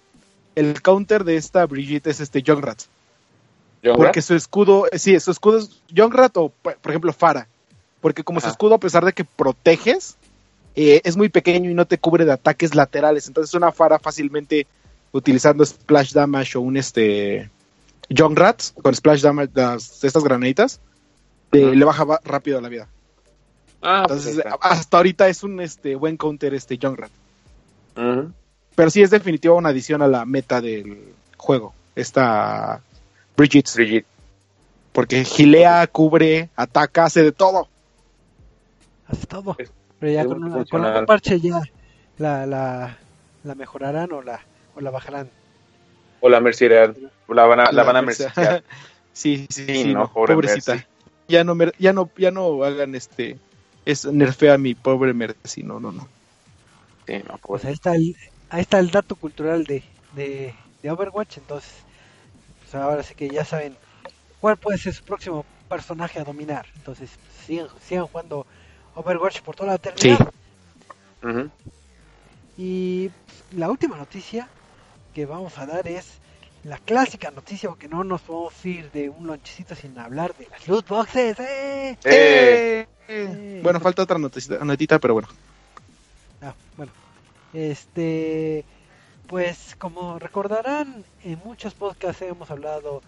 [0.54, 2.84] el counter de esta Brigitte, es este Junkrat.
[3.82, 7.48] Porque su escudo, sí, su escudo es Junkrat o, por ejemplo, Fara.
[8.02, 10.18] Porque como su escudo, a pesar de que proteges,
[10.76, 13.28] eh, es muy pequeño y no te cubre de ataques laterales.
[13.28, 14.68] Entonces una Fara fácilmente
[15.12, 17.50] utilizando Splash Damage o un este
[18.16, 20.80] John Rats con Splash Damage, las, estas granaditas,
[21.52, 22.88] eh, le baja rápido la vida.
[23.82, 27.12] Ah, pues Entonces, hasta ahorita es un este buen counter este John Rat.
[28.76, 31.74] Pero sí es definitivo una adición a la meta del juego.
[31.96, 32.82] Esta
[33.40, 33.74] Bridget.
[33.74, 34.06] Bridget.
[34.92, 37.70] Porque gilea, cubre, ataca, hace de todo.
[39.08, 39.56] Hace todo.
[40.00, 41.62] Pero ya con, un parche ya
[42.18, 42.98] la, la,
[43.46, 44.42] la, mejorarán o la,
[44.76, 45.30] o la bajarán.
[46.20, 46.94] O la mercería,
[47.30, 48.62] la van a, la, van a mercear.
[49.14, 50.86] sí, sí, sí, no, pobrecita.
[51.30, 53.38] Ya no, ya no, ya no hagan este,
[53.86, 56.10] es nerfea a mi pobre Mercy, no, no, no.
[57.08, 58.18] Sí, no, pues ahí está el,
[58.50, 59.82] ahí está el dato cultural de,
[60.14, 61.72] de, de Overwatch, entonces,
[62.76, 63.76] ahora sí que ya saben
[64.40, 66.66] cuál puede ser su próximo personaje a dominar.
[66.76, 67.12] Entonces,
[67.46, 68.46] sigan, sigan jugando
[68.96, 70.32] Overwatch por toda la eternidad.
[72.58, 73.10] Y
[73.56, 74.50] la última noticia
[75.14, 76.20] que vamos a dar es
[76.64, 80.68] la clásica noticia, porque no nos podemos ir de un lonchecito sin hablar de las
[80.68, 81.40] loot boxes.
[81.40, 81.98] ¡Eh!
[82.04, 82.88] ¡Eh!
[83.08, 83.60] ¡Eh!
[83.64, 85.30] Bueno, falta otra notita, pero bueno.
[86.42, 86.92] Ah, bueno.
[87.54, 88.66] Este,
[89.30, 93.04] pues como recordarán, en muchos podcasts hemos hablado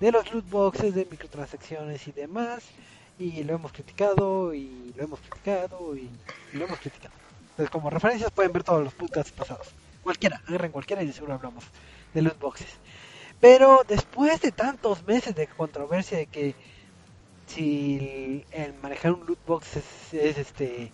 [0.00, 2.64] de los loot boxes, de microtransacciones y demás.
[3.18, 6.08] Y lo hemos criticado, y lo hemos criticado, y,
[6.54, 7.14] lo hemos criticado.
[7.50, 9.68] Entonces, como referencias pueden ver todos los podcasts pasados.
[10.02, 11.64] Cualquiera, agarren cualquiera y seguro hablamos
[12.14, 12.68] de loot boxes.
[13.38, 16.54] Pero después de tantos meses de controversia de que
[17.46, 20.92] si el manejar un loot box es, este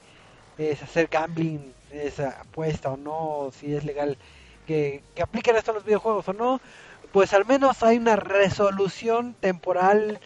[0.58, 4.18] es hacer gambling, es apuesta o no, si es legal
[4.66, 6.60] que, que apliquen esto a los videojuegos o no,
[7.12, 10.20] pues al menos hay una resolución temporal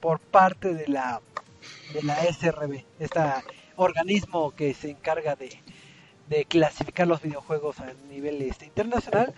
[0.00, 1.20] por parte de la
[1.92, 3.20] de la SRB, este
[3.76, 5.60] organismo que se encarga de,
[6.28, 9.34] de clasificar los videojuegos a nivel este, internacional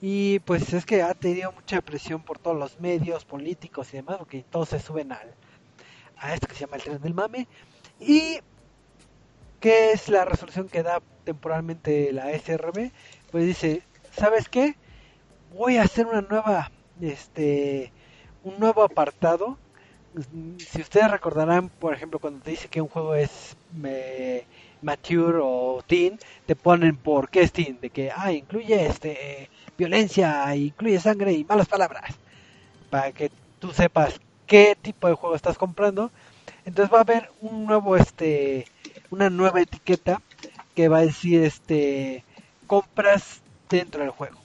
[0.00, 4.16] y pues es que ha tenido mucha presión por todos los medios políticos y demás
[4.18, 5.34] porque todos se suben al,
[6.18, 7.46] a esto que se llama el tren del mame
[8.00, 8.38] y
[9.60, 12.90] ¿qué es la resolución que da temporalmente la SRB?
[13.30, 14.76] Pues dice, ¿sabes qué?
[15.56, 17.92] voy a hacer una nueva, este,
[18.44, 19.58] un nuevo apartado.
[20.58, 23.56] Si ustedes recordarán, por ejemplo, cuando te dice que un juego es
[24.82, 30.54] mature o teen, te ponen por qué es teen, de que, ah, incluye este, violencia,
[30.56, 32.14] incluye sangre y malas palabras,
[32.90, 36.10] para que tú sepas qué tipo de juego estás comprando.
[36.64, 38.66] Entonces va a haber un nuevo, este,
[39.10, 40.22] una nueva etiqueta
[40.74, 42.24] que va a decir, este,
[42.66, 44.38] compras dentro del juego.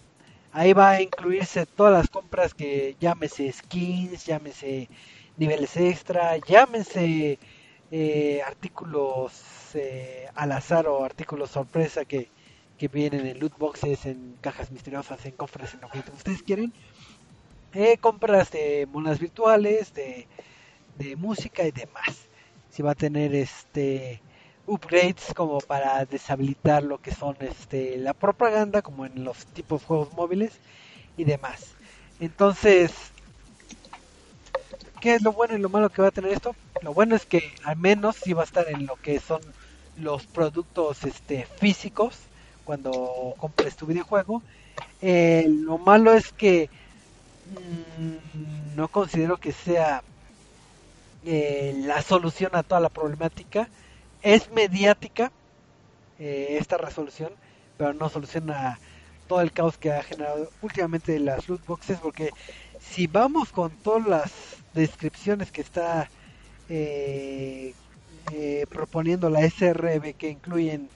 [0.54, 4.90] Ahí va a incluirse todas las compras que llámese skins, llámese
[5.38, 7.40] niveles extra, llámese
[7.92, 9.42] eh, artículos
[9.76, 12.30] eh, al azar o artículos sorpresa que,
[12.78, 16.74] que vienen en loot boxes, en cajas misteriosas, en cofres, en lo que ustedes quieren.
[17.74, 20.28] Eh, compras de monas virtuales, de,
[20.98, 22.28] de música y demás.
[22.70, 24.22] Si va a tener este
[24.68, 29.88] upgrades como para deshabilitar lo que son este la propaganda como en los tipos de
[29.88, 30.54] juegos móviles
[31.18, 31.74] y demás.
[32.20, 32.92] Entonces,
[35.00, 36.56] ¿qué es lo bueno y lo malo que va a tener esto?
[36.82, 39.42] Lo bueno es que al menos si va a estar en lo que son
[39.98, 42.16] los productos este físicos
[42.64, 44.42] cuando compres tu videojuego.
[45.02, 46.70] Eh, lo malo es que
[47.98, 50.04] mm, no considero que sea
[51.26, 53.68] eh, la solución a toda la problemática
[54.22, 55.32] es mediática
[56.20, 57.32] eh, esta resolución,
[57.78, 58.80] pero no soluciona
[59.28, 62.32] todo el caos que ha generado últimamente las loot boxes, porque
[62.80, 64.32] si vamos con todas las
[64.74, 66.10] descripciones que está
[66.70, 67.74] eh,
[68.32, 70.90] eh, proponiendo la SRB que incluyen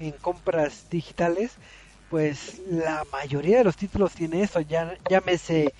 [0.00, 1.52] en compras digitales,
[2.10, 5.72] pues la mayoría de los títulos tiene eso, ya llámese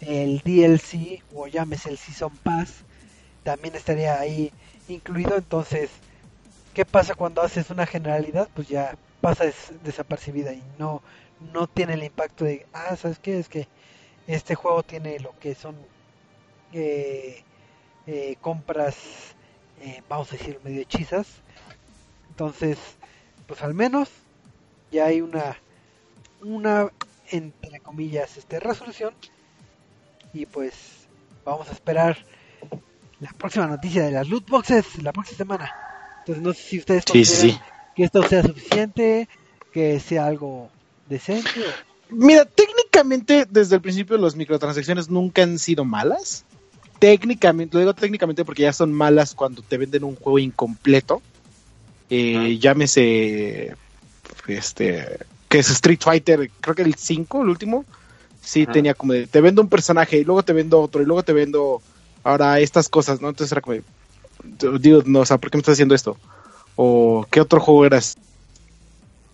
[0.00, 2.82] el DLC o llámese el Season Pass,
[3.42, 4.52] también estaría ahí
[4.88, 5.90] incluido, entonces
[6.78, 8.48] ¿Qué pasa cuando haces una generalidad?
[8.54, 9.46] Pues ya pasa
[9.82, 11.02] desapercibida y no,
[11.52, 13.40] no tiene el impacto de, ah, ¿sabes qué?
[13.40, 13.66] Es que
[14.28, 15.74] este juego tiene lo que son
[16.72, 17.42] eh,
[18.06, 18.94] eh, compras,
[19.80, 21.26] eh, vamos a decir, medio hechizas.
[22.28, 22.78] Entonces,
[23.48, 24.08] pues al menos
[24.92, 25.56] ya hay una,
[26.42, 26.92] una,
[27.32, 29.14] entre comillas, este, resolución.
[30.32, 31.08] Y pues
[31.44, 32.24] vamos a esperar
[33.18, 35.87] la próxima noticia de las loot boxes la próxima semana.
[36.28, 37.60] Entonces no sé si ustedes consideran
[37.96, 39.28] que esto sea suficiente,
[39.72, 40.68] que sea algo
[41.08, 41.48] decente.
[42.10, 46.44] Mira, técnicamente desde el principio las microtransacciones nunca han sido malas.
[46.98, 51.22] Técnicamente, lo digo técnicamente porque ya son malas cuando te venden un juego incompleto.
[52.10, 53.74] Eh, llámese
[54.48, 57.86] este que es Street Fighter, creo que el 5, el último.
[58.42, 61.22] Sí, tenía como de, te vendo un personaje y luego te vendo otro y luego
[61.22, 61.80] te vendo
[62.22, 63.30] ahora estas cosas, ¿no?
[63.30, 63.78] Entonces era como,
[64.80, 66.16] digo, no, o sea, ¿por qué me estás haciendo esto?
[66.76, 68.16] O ¿qué otro juego eras?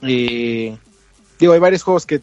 [0.00, 2.20] digo, hay varios juegos que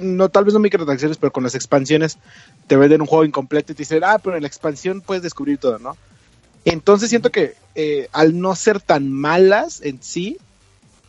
[0.00, 2.18] no tal vez no microtransacciones, pero con las expansiones
[2.66, 5.58] te venden un juego incompleto y te dicen, ah, pero en la expansión puedes descubrir
[5.58, 5.96] todo, ¿no?
[6.64, 10.38] Entonces siento que eh, al no ser tan malas en sí,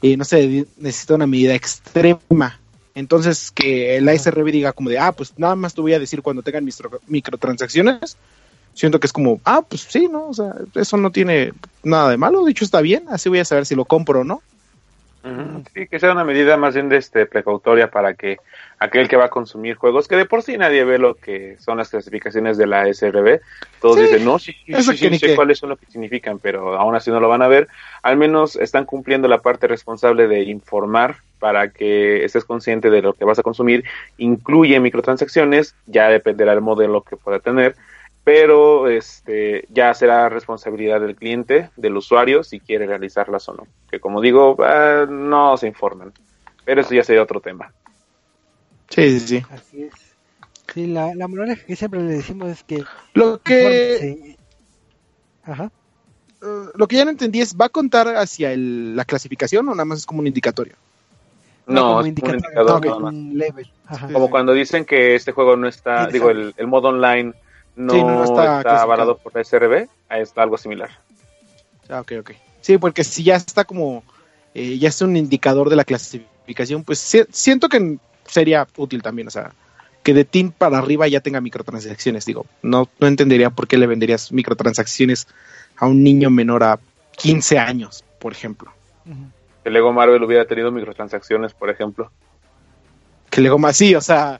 [0.01, 2.59] eh, no sé, necesita una medida extrema
[2.93, 6.21] Entonces, que la SRB diga como de, ah, pues nada más te voy a decir
[6.21, 6.67] cuando tengan
[7.07, 8.17] microtransacciones.
[8.75, 10.27] Siento que es como, ah, pues sí, ¿no?
[10.27, 12.45] O sea, eso no tiene nada de malo.
[12.45, 13.05] Dicho, está bien.
[13.09, 14.41] Así voy a saber si lo compro o no.
[15.73, 18.37] Sí, que sea una medida más bien de este precautoria para que
[18.77, 21.79] aquel que va a consumir juegos, que de por sí nadie ve lo que son
[21.79, 23.39] las clasificaciones de la SRB,
[23.81, 27.09] todos dicen, no, sí, sí, sí, sé cuáles son lo que significan, pero aún así
[27.09, 27.67] no lo van a ver,
[28.03, 33.13] al menos están cumpliendo la parte responsable de informar para que estés consciente de lo
[33.13, 33.83] que vas a consumir,
[34.19, 37.75] incluye microtransacciones, ya dependerá del modelo que pueda tener,
[38.25, 43.67] pero este ya será responsabilidad del cliente, del usuario, si quiere realizarlas o no.
[43.89, 46.11] Que como digo, ah, no se informan,
[46.65, 47.71] pero eso ya sería otro tema.
[48.89, 49.45] Sí, sí, sí.
[49.51, 49.93] Así es.
[50.73, 52.83] Sí, la, la moraleja que siempre le decimos es que...
[53.13, 54.35] Lo que...
[55.43, 55.71] Ajá.
[56.41, 59.71] Uh, lo que ya no entendí es, ¿va a contar hacia el, la clasificación o
[59.71, 60.73] nada más es como un indicatorio?
[61.67, 63.03] No, es un indicador.
[63.03, 63.69] un level.
[64.11, 67.33] Como cuando dicen que este juego no está, digo, el, el modo online
[67.75, 70.89] no, está, avalado por la SRB, está algo similar.
[71.89, 72.31] Ah, ok, ok.
[72.61, 74.03] Sí, porque si ya está como,
[74.53, 76.99] eh, ya es un indicador de la clasificación, pues
[77.31, 79.51] siento que sería útil también, o sea,
[80.03, 83.87] que de Team para arriba ya tenga microtransacciones, digo, no, no entendería por qué le
[83.87, 85.27] venderías microtransacciones
[85.77, 86.79] a un niño menor a
[87.17, 88.71] 15 años, por ejemplo.
[89.63, 92.11] Que Lego Marvel hubiera tenido microtransacciones, por ejemplo.
[93.29, 94.39] Que Lego más, sí, o sea,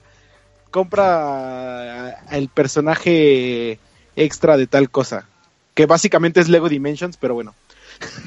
[0.76, 3.78] compra el personaje
[4.14, 5.26] extra de tal cosa.
[5.72, 7.54] Que básicamente es Lego Dimensions, pero bueno.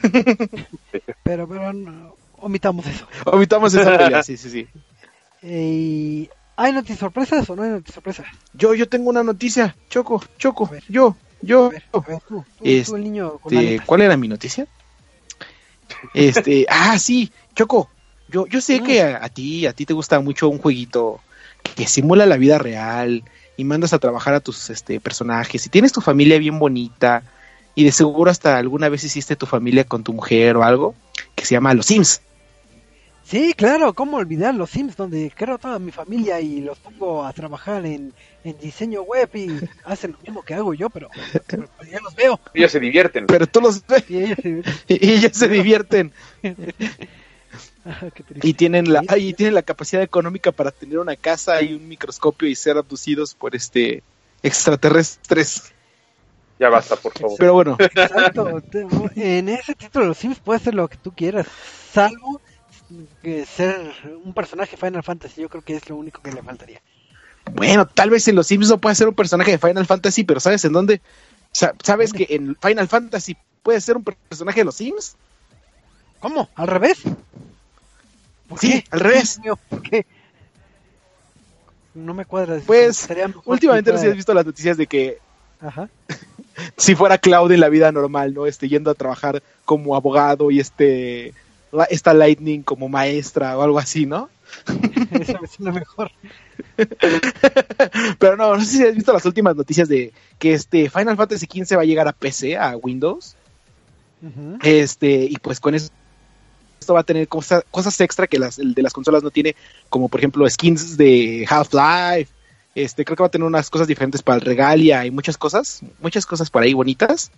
[1.23, 3.07] pero, pero omitamos eso.
[3.25, 6.27] Omitamos esa pelea, sí, sí, sí.
[6.55, 8.25] ¿Hay noticias sorpresas o no hay noticias sorpresas?
[8.53, 11.69] Yo, yo tengo una noticia, Choco, Choco, yo, yo.
[13.85, 14.65] ¿Cuál era mi noticia?
[16.15, 17.91] Este, ah, sí, Choco,
[18.27, 21.21] yo, yo sé que a, a, ti, a ti te gusta mucho un jueguito
[21.75, 23.23] que simula la vida real
[23.57, 27.23] y mandas a trabajar a tus este, personajes y tienes tu familia bien bonita
[27.75, 30.95] y de seguro hasta alguna vez hiciste tu familia con tu mujer o algo
[31.35, 32.21] que se llama Los Sims.
[33.23, 37.31] Sí, claro, ¿cómo olvidar los Sims donde creo toda mi familia y los pongo a
[37.31, 38.11] trabajar en,
[38.59, 39.49] diseño web y
[39.85, 41.09] hacen lo mismo que hago yo, pero,
[41.91, 42.39] ya los veo.
[42.55, 43.27] Ellos se divierten.
[43.27, 44.03] Pero tú los ves.
[44.09, 46.11] Y ellos se divierten.
[48.43, 52.47] y tienen la y tienen la capacidad económica para tener una casa y un microscopio
[52.47, 54.03] y ser abducidos por este
[54.43, 55.71] extraterrestres.
[56.59, 57.37] Ya basta, por favor.
[57.39, 57.77] Pero bueno.
[57.79, 58.61] Exacto.
[59.15, 61.47] En ese título de los Sims puede ser lo que tú quieras,
[61.91, 62.41] salvo
[63.21, 65.41] que ser un personaje Final Fantasy.
[65.41, 66.81] Yo creo que es lo único que le faltaría.
[67.53, 70.39] Bueno, tal vez en los Sims no puede ser un personaje de Final Fantasy, pero
[70.39, 71.01] ¿sabes en dónde?
[71.51, 75.15] ¿Sabes que en Final Fantasy puede ser un personaje de los Sims?
[76.19, 76.49] ¿Cómo?
[76.55, 77.03] ¿Al revés?
[78.57, 79.39] Sí, al revés.
[79.69, 80.05] ¿Por qué?
[81.93, 82.59] No me cuadra.
[82.65, 83.07] Pues,
[83.45, 85.17] últimamente no sé si has visto las noticias de que
[86.77, 88.45] si fuera Cloud en la vida normal, ¿no?
[88.45, 91.33] Este, yendo a trabajar como abogado y este,
[91.89, 94.29] esta Lightning como maestra o algo así, ¿no?
[95.11, 96.11] Eso es lo mejor.
[98.19, 101.45] Pero no, no sé si has visto las últimas noticias de que este Final Fantasy
[101.45, 103.35] XV va a llegar a PC, a Windows.
[104.63, 105.91] Este, y pues con eso
[106.89, 109.55] esto va a tener cosas, cosas extra que las de las consolas no tiene,
[109.89, 112.31] como por ejemplo skins de Half-Life.
[112.73, 115.81] Este, creo que va a tener unas cosas diferentes para el Regalia y muchas cosas,
[116.01, 117.29] muchas cosas por ahí bonitas.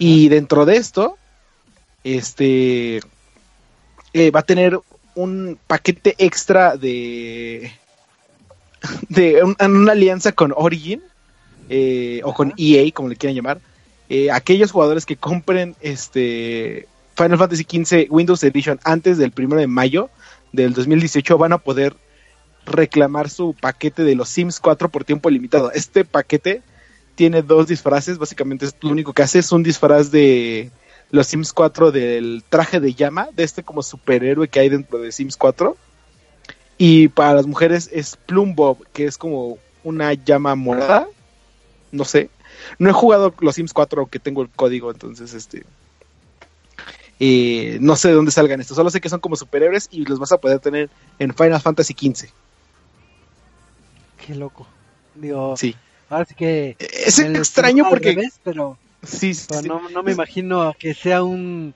[0.00, 1.16] Y dentro de esto,
[2.02, 2.96] este,
[4.14, 4.80] eh, va a tener
[5.14, 7.72] un paquete extra de,
[9.08, 11.00] de una alianza con Origin
[11.68, 13.60] eh, o con EA, como le quieran llamar.
[14.08, 16.88] Eh, aquellos jugadores que compren este
[17.20, 20.08] Final Fantasy XV Windows Edition antes del primero de mayo
[20.52, 21.94] del 2018 van a poder
[22.64, 25.70] reclamar su paquete de los Sims 4 por tiempo limitado.
[25.72, 26.62] Este paquete
[27.16, 30.70] tiene dos disfraces, básicamente lo único que hace, es un disfraz de
[31.10, 35.12] los Sims 4 del traje de llama, de este como superhéroe que hay dentro de
[35.12, 35.76] Sims 4.
[36.78, 41.06] Y para las mujeres es Plum Bob, que es como una llama morada.
[41.92, 42.30] No sé.
[42.78, 45.66] No he jugado los Sims 4 que tengo el código, entonces este
[47.22, 50.18] eh, no sé de dónde salgan estos, solo sé que son como superhéroes y los
[50.18, 52.30] vas a poder tener en Final Fantasy XV.
[54.26, 54.66] Qué loco.
[55.14, 55.76] Digo, sí.
[56.08, 56.76] Ahora sí que.
[56.78, 58.28] Es extraño porque.
[58.42, 59.32] pero, sí,
[59.64, 61.74] No, me imagino que sea un.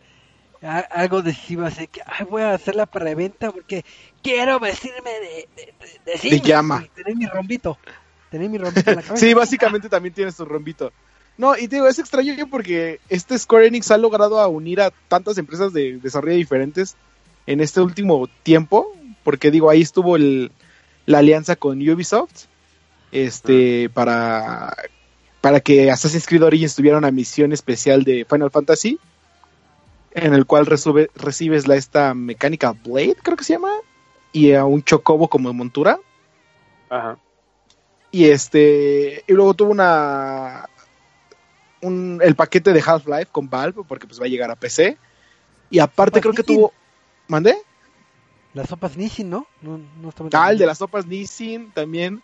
[0.62, 3.84] algo decisivo así que Ay, voy a hacer la preventa porque
[4.22, 5.48] quiero vestirme de,
[6.06, 6.86] de, de, llama.
[6.94, 7.78] Tener mi rombito.
[8.30, 9.24] Tener mi rombito en la cabeza.
[9.26, 10.90] sí, básicamente también tienes tu rombito.
[11.36, 14.92] No, y te digo, es extraño porque este Square Enix ha logrado a unir a
[15.08, 16.96] tantas empresas de desarrollo diferentes
[17.46, 20.52] en este último tiempo porque digo, ahí estuvo el,
[21.06, 22.44] la alianza con Ubisoft,
[23.10, 24.76] este, para,
[25.40, 29.00] para que Assassin's Creed Origins tuviera una misión especial de Final Fantasy,
[30.12, 33.72] en el cual recibes la, esta mecánica Blade, creo que se llama,
[34.30, 35.98] y a un chocobo como montura.
[36.90, 37.18] Ajá.
[38.12, 40.68] Y este, y luego tuvo una,
[41.84, 44.96] un, el paquete de Half-Life con Valve, porque pues va a llegar a PC.
[45.70, 46.72] Y aparte creo que tuvo,
[47.28, 47.56] ¿mandé?
[48.54, 49.46] Las sopas Nissin, ¿no?
[49.62, 49.80] no,
[50.32, 52.22] ah, el de las sopas Nissin también.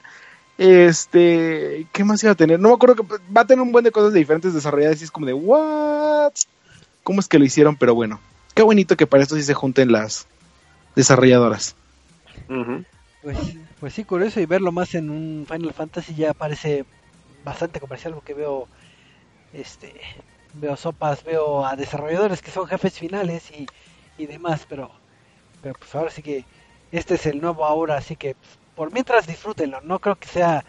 [0.59, 2.61] Este, ¿qué más iba a tener?
[2.61, 5.05] No me acuerdo que va a tener un buen de cosas de diferentes desarrolladas y
[5.05, 6.33] es como de, ¿what?
[7.03, 7.77] ¿Cómo es que lo hicieron?
[7.77, 8.21] Pero bueno,
[8.55, 10.27] qué bonito que para esto sí se junten las
[10.95, 11.75] desarrolladoras.
[13.23, 13.39] pues,
[13.81, 16.85] pues sí, curioso y verlo más en un Final Fantasy ya parece
[17.43, 18.69] bastante comercial porque veo
[19.53, 20.01] este
[20.55, 23.67] veo sopas, veo a desarrolladores que son jefes finales y,
[24.19, 24.91] y demás, pero
[25.63, 26.45] pero pues ahora sí que
[26.93, 29.81] este es el nuevo ahora, así que pues, por mientras disfrútenlo.
[29.83, 30.65] No creo que sea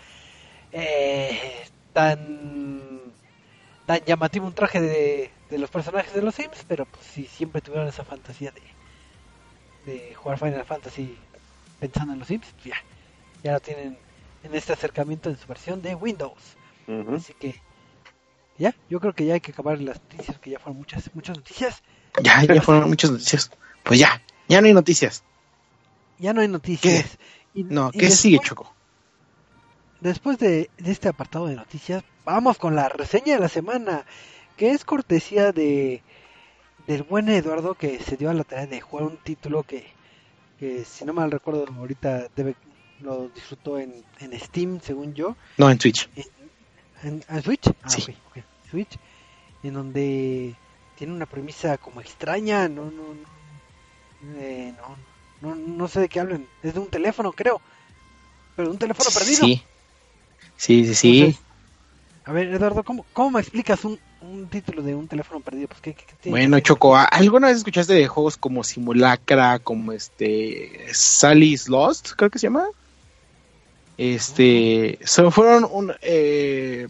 [0.71, 2.99] eh, tan
[3.85, 7.61] tan llamativo un traje de, de, los personajes de los Sims, pero pues si siempre
[7.61, 11.17] tuvieron esa fantasía de, de jugar Final Fantasy
[11.79, 12.75] pensando en los Sims, pues, ya,
[13.43, 13.97] ya lo tienen
[14.43, 16.57] en este acercamiento en su versión de Windows.
[17.15, 17.55] Así que
[18.57, 21.37] ya, yo creo que ya hay que acabar las noticias, que ya fueron muchas, muchas
[21.37, 21.81] noticias.
[22.21, 23.51] Ya, ya fueron muchas noticias.
[23.83, 25.23] Pues ya, ya no hay noticias.
[26.19, 27.17] Ya no hay noticias.
[27.53, 28.73] no, ¿qué sigue, Choco?
[30.01, 34.05] Después de, este apartado de noticias, vamos con la reseña de la semana,
[34.57, 36.03] que es cortesía de
[36.87, 39.85] del buen Eduardo que se dio a la tarea de jugar un título que,
[40.59, 42.55] que si no mal recuerdo ahorita debe,
[43.01, 45.35] lo disfrutó en, en Steam, según yo.
[45.57, 46.09] No, en Twitch.
[46.15, 46.40] ¿En,
[47.43, 47.67] Switch?
[47.83, 48.15] Ah, sí.
[48.69, 48.97] Switch,
[49.63, 50.55] en donde
[50.97, 53.03] tiene una premisa como extraña, no, no,
[54.37, 54.73] eh,
[55.41, 56.47] no, no, sé de qué hablan.
[56.63, 57.61] Es de un teléfono, creo.
[58.55, 59.45] Pero de un teléfono perdido.
[59.45, 59.63] Sí,
[60.57, 60.93] sí, sí.
[60.93, 61.37] sí.
[62.25, 65.67] a ver, Eduardo, ¿cómo, ¿cómo me explicas un, un título de un teléfono perdido?
[65.67, 65.95] Pues, ¿qué,
[66.29, 72.39] bueno, Choco, ¿alguna vez escuchaste de juegos como Simulacra, como este Sally's Lost, creo que
[72.39, 72.67] se llama?
[74.01, 76.87] Este, son, fueron un, eh,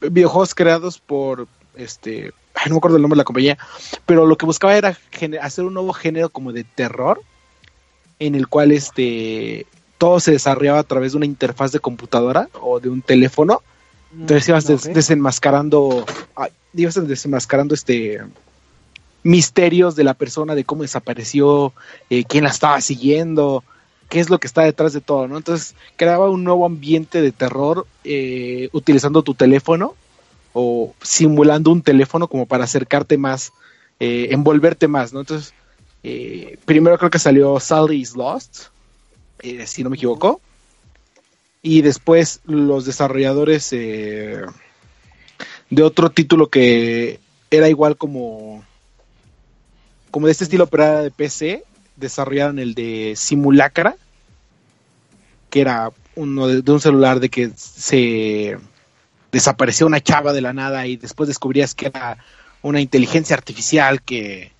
[0.00, 2.32] videojuegos creados por este
[2.66, 3.58] no me acuerdo el nombre de la compañía,
[4.06, 4.98] pero lo que buscaba era
[5.40, 7.22] hacer un nuevo género como de terror,
[8.18, 9.66] en el cual este
[9.98, 13.62] todo se desarrollaba a través de una interfaz de computadora o de un teléfono.
[14.12, 16.04] Entonces ibas desenmascarando,
[16.74, 18.20] ibas desenmascarando este
[19.22, 21.72] misterios de la persona, de cómo desapareció,
[22.10, 23.62] eh, quién la estaba siguiendo,
[24.12, 25.38] qué es lo que está detrás de todo, ¿no?
[25.38, 29.94] Entonces creaba un nuevo ambiente de terror eh, utilizando tu teléfono
[30.52, 33.54] o simulando un teléfono como para acercarte más,
[34.00, 35.20] eh, envolverte más, ¿no?
[35.20, 35.54] Entonces,
[36.02, 38.64] eh, primero creo que salió Sally's Lost,
[39.38, 40.42] eh, si no me equivoco,
[41.62, 44.44] y después los desarrolladores de
[45.80, 47.18] otro título que
[47.50, 48.62] era igual como,
[50.10, 51.64] como de este estilo, pero era de PC,
[52.02, 53.96] desarrollaron el de Simulacra,
[55.48, 58.58] que era uno de un celular de que se
[59.30, 62.18] desapareció una chava de la nada y después descubrías que era
[62.60, 64.52] una inteligencia artificial que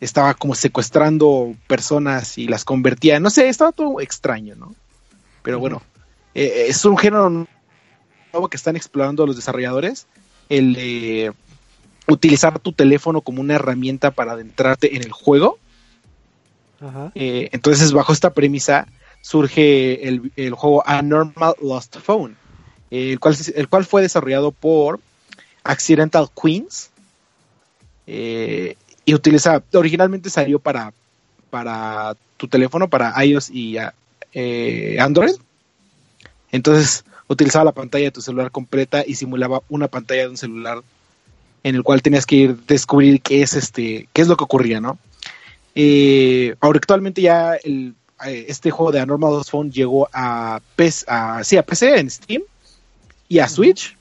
[0.00, 4.74] estaba como secuestrando personas y las convertía, no sé, estaba todo extraño, ¿no?
[5.42, 5.82] Pero bueno,
[6.34, 7.30] eh, es un género
[8.32, 10.06] nuevo que están explorando los desarrolladores,
[10.48, 11.32] el de
[12.06, 15.58] utilizar tu teléfono como una herramienta para adentrarte en el juego.
[17.14, 18.86] Eh, entonces, bajo esta premisa,
[19.20, 22.36] surge el, el juego Anormal Lost Phone
[22.90, 25.00] el cual, el cual fue desarrollado por
[25.64, 26.90] Accidental Queens.
[28.06, 30.92] Eh, y utiliza, originalmente salió para,
[31.50, 33.76] para tu teléfono, para iOS y
[34.32, 35.34] eh, Android.
[36.50, 40.82] Entonces utilizaba la pantalla de tu celular completa y simulaba una pantalla de un celular
[41.62, 44.80] en el cual tenías que ir descubrir qué es este, qué es lo que ocurría,
[44.80, 44.98] ¿no?
[45.80, 47.94] Eh, ahora actualmente ya el,
[48.26, 52.42] este juego de Anormal Phone llegó a, PC, a, sí, a PC en Steam
[53.28, 53.96] y a Switch.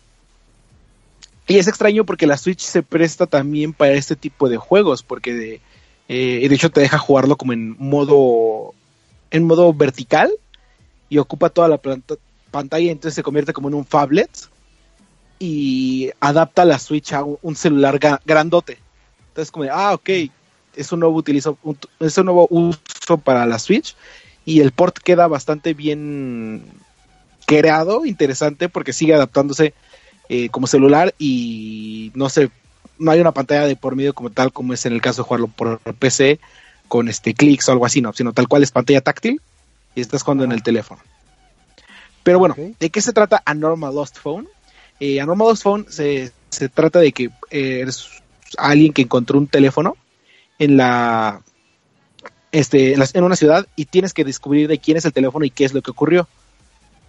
[1.46, 5.34] Y es extraño porque la Switch se presta también para este tipo de juegos, porque
[5.36, 5.62] de,
[6.08, 8.74] eh, de hecho te deja jugarlo como en modo
[9.30, 10.32] en modo vertical
[11.10, 11.80] y ocupa toda la
[12.50, 14.32] pantalla, entonces se convierte como en un phablet
[15.38, 18.80] y adapta la Switch a un, celular grandote.
[19.28, 20.10] Entonces como de, ah, ok,
[20.78, 21.58] es un nuevo utilizo,
[22.00, 23.96] es un nuevo uso para la Switch
[24.46, 26.64] y el port queda bastante bien
[27.46, 29.74] creado, interesante, porque sigue adaptándose
[30.30, 32.50] eh, como celular y no sé,
[33.00, 35.28] no hay una pantalla de por medio como tal, como es en el caso de
[35.28, 36.40] jugarlo por PC,
[36.88, 39.42] con este clics o algo así, no, sino tal cual es pantalla táctil
[39.96, 41.02] y estás jugando en el teléfono.
[42.24, 44.48] Pero bueno, ¿de qué se trata Anormal Lost Phone?
[45.00, 48.10] Eh, Anormal Lost Phone se, se trata de que eh, eres
[48.58, 49.96] alguien que encontró un teléfono
[50.60, 51.42] en la
[52.52, 55.66] este en, una ciudad y tienes que descubrir de quién es el teléfono y qué
[55.66, 56.28] es lo que ocurrió.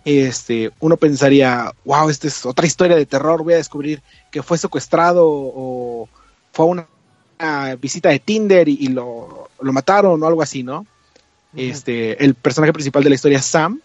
[0.05, 4.57] Este, uno pensaría, wow, esta es otra historia de terror, voy a descubrir que fue
[4.57, 6.09] secuestrado o
[6.53, 10.87] fue a una, visita de Tinder y, lo, mataron o algo así, ¿no?
[11.55, 13.81] Este, el personaje principal de la historia es Sam,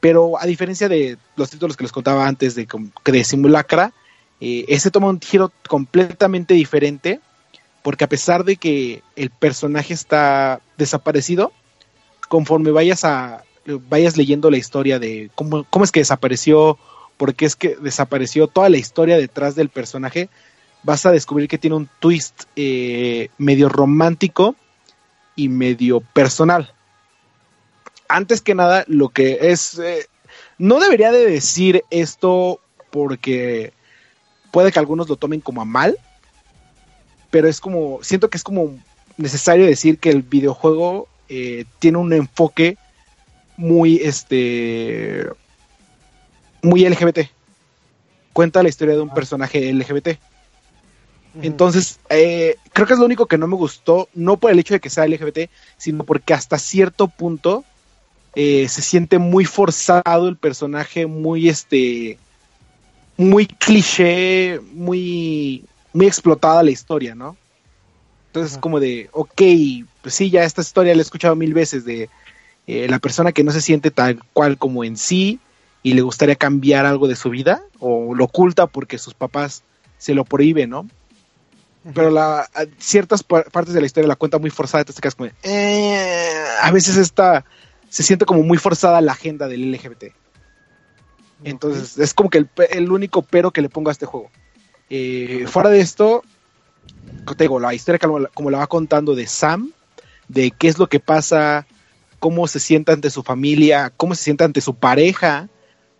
[0.00, 2.66] pero a diferencia de los títulos que les contaba antes de,
[3.04, 3.92] de Simulacra,
[4.40, 7.20] eh, ese toma un giro completamente diferente,
[7.82, 11.52] porque a pesar de que el personaje está desaparecido,
[12.28, 16.78] conforme vayas a vayas leyendo la historia de cómo, cómo es que desapareció,
[17.16, 20.28] por qué es que desapareció, toda la historia detrás del personaje,
[20.82, 24.56] vas a descubrir que tiene un twist eh, medio romántico
[25.36, 26.72] y medio personal.
[28.08, 29.78] Antes que nada, lo que es...
[29.78, 30.06] Eh,
[30.58, 32.60] no debería de decir esto
[32.90, 33.72] porque
[34.50, 35.96] puede que algunos lo tomen como a mal,
[37.32, 38.78] pero es como, siento que es como
[39.16, 42.76] necesario decir que el videojuego eh, tiene un enfoque
[43.56, 45.26] muy, este,
[46.60, 47.20] muy LGBT.
[48.34, 49.14] Cuenta la historia de un ah.
[49.14, 50.08] personaje LGBT.
[51.40, 54.74] Entonces, eh, creo que es lo único que no me gustó, no por el hecho
[54.74, 57.64] de que sea LGBT, sino porque hasta cierto punto
[58.34, 62.18] eh, se siente muy forzado el personaje, muy este,
[63.16, 67.36] muy cliché, muy, muy explotada la historia, ¿no?
[68.28, 69.42] Entonces, como de, ok,
[70.00, 72.08] pues sí, ya esta historia la he escuchado mil veces de
[72.66, 75.38] eh, la persona que no se siente tal cual como en sí
[75.82, 79.62] y le gustaría cambiar algo de su vida o lo oculta porque sus papás
[79.98, 80.88] se lo prohíben, ¿no?
[81.94, 85.30] Pero la, ciertas partes de la historia la cuenta muy forzada, entonces te quedas como,
[85.42, 87.44] eh, a veces esta
[87.88, 90.14] se siente como muy forzada la agenda del LGBT.
[91.44, 94.30] Entonces, es como que el, único pero que le pongo a este juego.
[94.94, 96.22] Eh, fuera de esto,
[97.38, 99.72] te digo, la historia como, la va contando de Sam,
[100.28, 101.66] de qué es lo que pasa,
[102.18, 105.48] cómo se siente ante su familia, cómo se siente ante su pareja,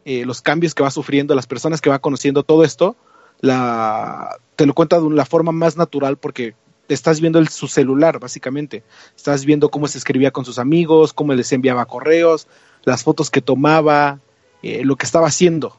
[0.05, 2.95] eh, los cambios que va sufriendo, las personas que va conociendo, todo esto,
[3.40, 6.55] la, te lo cuenta de la forma más natural porque
[6.88, 8.82] estás viendo su celular, básicamente.
[9.16, 12.47] Estás viendo cómo se escribía con sus amigos, cómo les enviaba correos,
[12.84, 14.20] las fotos que tomaba,
[14.62, 15.78] eh, lo que estaba haciendo.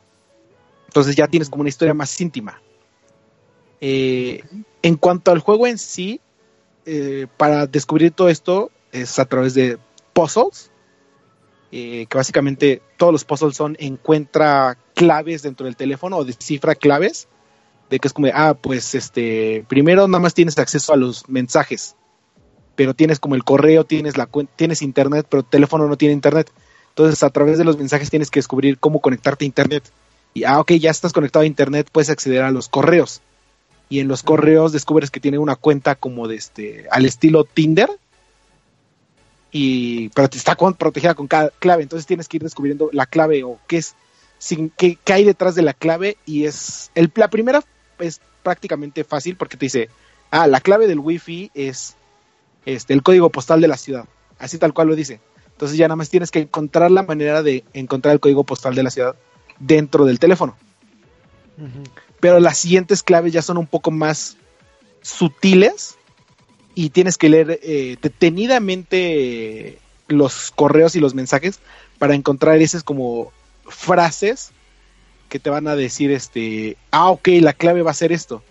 [0.87, 2.59] Entonces ya tienes como una historia más íntima.
[3.85, 4.41] Eh,
[4.81, 6.21] en cuanto al juego en sí,
[6.85, 9.77] eh, para descubrir todo esto es a través de
[10.13, 10.71] puzzles,
[11.69, 17.27] que básicamente todos los puzzles son encuentra claves dentro del teléfono o descifra claves,
[17.89, 21.97] de que es como, ah, pues este, primero nada más tienes acceso a los mensajes,
[22.75, 26.49] pero tienes como el correo, tienes la tienes internet, pero el teléfono no tiene internet.
[26.93, 29.83] Entonces, a través de los mensajes tienes que descubrir cómo conectarte a Internet.
[30.35, 33.21] Y, ah, ok, ya estás conectado a Internet, puedes acceder a los correos.
[33.89, 37.89] Y en los correos descubres que tiene una cuenta como de este, al estilo Tinder.
[39.51, 41.83] Y, pero está protegida con cada clave.
[41.83, 43.95] Entonces tienes que ir descubriendo la clave o qué es,
[44.39, 46.17] sin, qué, hay detrás de la clave.
[46.25, 47.63] Y es, el, la primera
[47.99, 49.89] es prácticamente fácil porque te dice,
[50.31, 51.95] ah, la clave del wifi es
[52.65, 54.05] este, el código postal de la ciudad.
[54.39, 55.19] Así tal cual lo dice.
[55.51, 58.83] Entonces ya nada más tienes que encontrar la manera de encontrar el código postal de
[58.83, 59.15] la ciudad
[59.59, 60.55] dentro del teléfono.
[62.23, 64.37] Pero las siguientes claves ya son un poco más
[65.01, 65.97] sutiles
[66.73, 71.59] y tienes que leer eh, detenidamente los correos y los mensajes
[71.99, 73.33] para encontrar esas como
[73.67, 74.51] frases
[75.27, 78.41] que te van a decir este, ah, ok, la clave va a ser esto.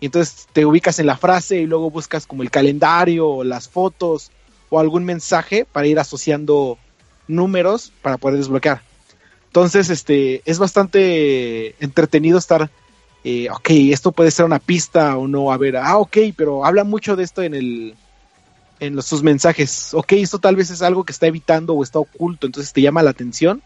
[0.00, 3.68] Y entonces te ubicas en la frase y luego buscas como el calendario o las
[3.68, 4.32] fotos
[4.70, 6.78] o algún mensaje para ir asociando
[7.28, 8.82] números para poder desbloquear.
[9.46, 12.70] Entonces, este, es bastante entretenido estar,
[13.24, 16.84] eh, ok, esto puede ser una pista o no, a ver, ah, ok, pero habla
[16.84, 17.94] mucho de esto en el,
[18.80, 21.98] en los, sus mensajes, ok, esto tal vez es algo que está evitando o está
[21.98, 23.62] oculto, entonces te llama la atención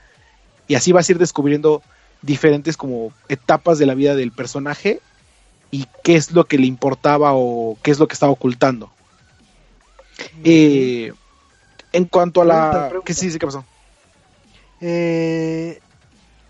[0.68, 1.82] y así vas a ir descubriendo
[2.22, 5.00] diferentes como etapas de la vida del personaje
[5.70, 8.90] y qué es lo que le importaba o qué es lo que estaba ocultando.
[10.44, 11.12] Eh,
[11.92, 12.92] en cuanto a la...
[13.04, 13.64] ¿Qué sí, sí, qué pasó?
[14.80, 15.80] Eh,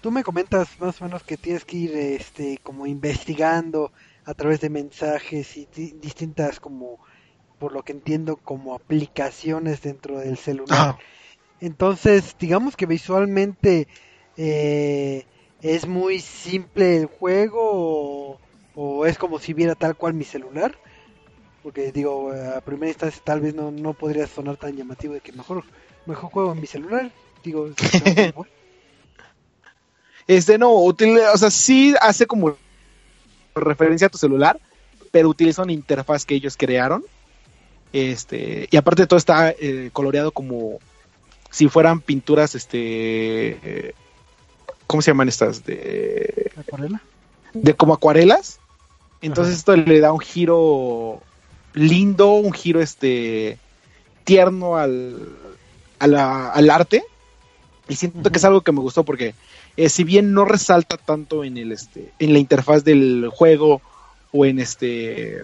[0.02, 3.92] tú me comentas más o menos que tienes que ir este, como investigando
[4.24, 5.66] a través de mensajes y
[6.00, 6.98] distintas como,
[7.58, 10.98] por lo que entiendo, como aplicaciones dentro del celular.
[11.60, 13.86] Entonces, digamos que visualmente
[14.36, 15.24] eh,
[15.62, 18.40] es muy simple el juego o,
[18.74, 20.76] o, es como si viera tal cual mi celular.
[21.62, 25.30] Porque digo, a primera instancia tal vez no, no podría sonar tan llamativo de que
[25.30, 25.62] mejor,
[26.06, 27.12] mejor juego en mi celular.
[27.44, 27.68] Digo,
[30.36, 30.94] este no, o
[31.36, 32.56] sea, sí hace como
[33.54, 34.58] referencia a tu celular,
[35.10, 37.04] pero utiliza una interfaz que ellos crearon.
[37.92, 40.78] Este, y aparte todo está eh, coloreado como
[41.50, 43.94] si fueran pinturas, este,
[44.86, 45.64] ¿cómo se llaman estas?
[45.64, 47.02] De, ¿Acuarela?
[47.52, 48.58] De como acuarelas.
[49.20, 51.20] Entonces esto le da un giro
[51.74, 53.58] lindo, un giro este
[54.24, 55.36] tierno al,
[55.98, 57.04] al arte.
[57.88, 59.34] Y siento que es algo que me gustó porque
[59.76, 63.80] eh, si bien no resalta tanto en el este, en la interfaz del juego
[64.32, 65.42] o en este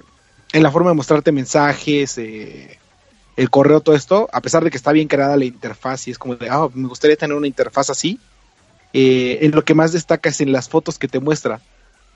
[0.53, 2.79] en la forma de mostrarte mensajes, eh,
[3.37, 6.18] el correo, todo esto, a pesar de que está bien creada la interfaz y es
[6.18, 8.18] como de, ah, me gustaría tener una interfaz así,
[8.93, 11.61] eh, en lo que más destaca es en las fotos que te muestra,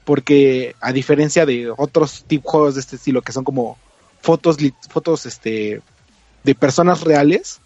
[0.04, 3.78] porque a diferencia de otros tipos juegos de este estilo que son como
[4.20, 4.56] fotos,
[4.88, 5.82] fotos este,
[6.42, 7.60] de personas reales,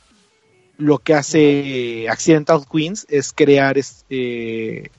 [0.78, 4.90] lo que hace Accidental Queens es crear este,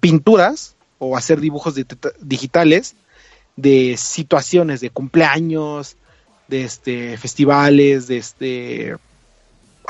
[0.00, 1.74] pinturas o hacer dibujos
[2.20, 2.96] digitales
[3.56, 5.96] de situaciones de cumpleaños,
[6.48, 8.96] de este festivales, de este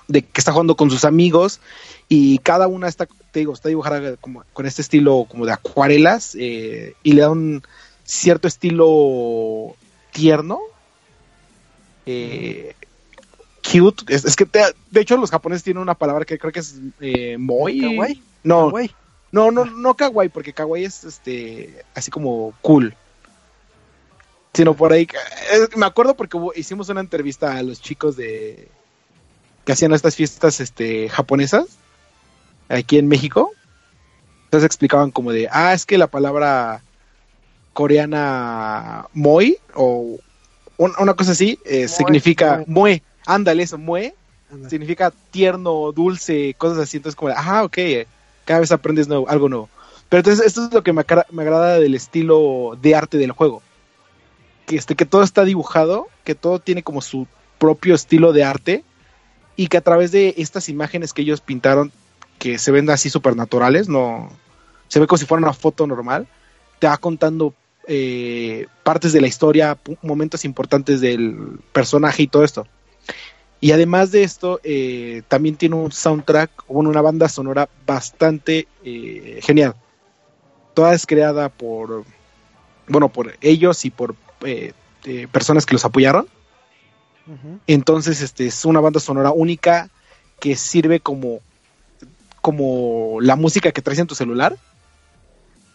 [0.09, 1.61] de que está jugando con sus amigos
[2.09, 6.37] y cada una está, te digo, está dibujada como con este estilo como de acuarelas
[6.39, 7.63] eh, y le da un
[8.05, 9.75] cierto estilo
[10.13, 10.61] tierno,
[12.07, 12.75] eh,
[13.71, 14.05] cute.
[14.15, 14.47] Es, que
[14.91, 17.75] de hecho los japoneses tienen una palabra que creo que es eh, moi.
[18.43, 18.73] No,
[19.33, 22.95] no, no, no kawaii porque kawaii es este así como cool
[24.57, 25.07] sino por ahí.
[25.53, 28.69] Eh, me acuerdo porque hicimos una entrevista a los chicos de
[29.65, 31.67] que hacían estas fiestas este, japonesas
[32.69, 33.53] aquí en México.
[34.45, 36.83] Entonces explicaban como de, ah, es que la palabra
[37.75, 40.19] coreana moi o
[40.79, 44.15] una cosa así eh, significa mue, ándale eso, mue,
[44.69, 46.97] significa tierno, dulce, cosas así.
[46.97, 47.79] Entonces como, ah, ok,
[48.45, 49.69] cada vez aprendes algo nuevo.
[50.09, 53.63] Pero entonces esto es lo que me, me agrada del estilo de arte del juego
[54.67, 57.27] que, este, que todo está dibujado, que todo tiene como su
[57.59, 58.85] propio estilo de arte
[59.55, 61.93] y que a través de estas imágenes que ellos pintaron,
[62.39, 64.29] que se ven así supernaturales, no
[64.89, 66.27] se ve como si fuera una foto normal,
[66.79, 67.55] te va contando
[67.87, 72.67] eh, partes de la historia, momentos importantes del personaje y todo esto.
[73.61, 79.41] Y además de esto, eh, también tiene un soundtrack, bueno, una banda sonora bastante eh,
[79.43, 79.75] genial.
[80.75, 82.05] Toda es creada por,
[82.87, 84.75] bueno, por ellos y por eh,
[85.33, 86.29] personas que los apoyaron.
[87.67, 89.91] Entonces, este es una banda sonora única
[90.39, 91.41] que sirve como,
[92.41, 94.57] como la música que traes en tu celular.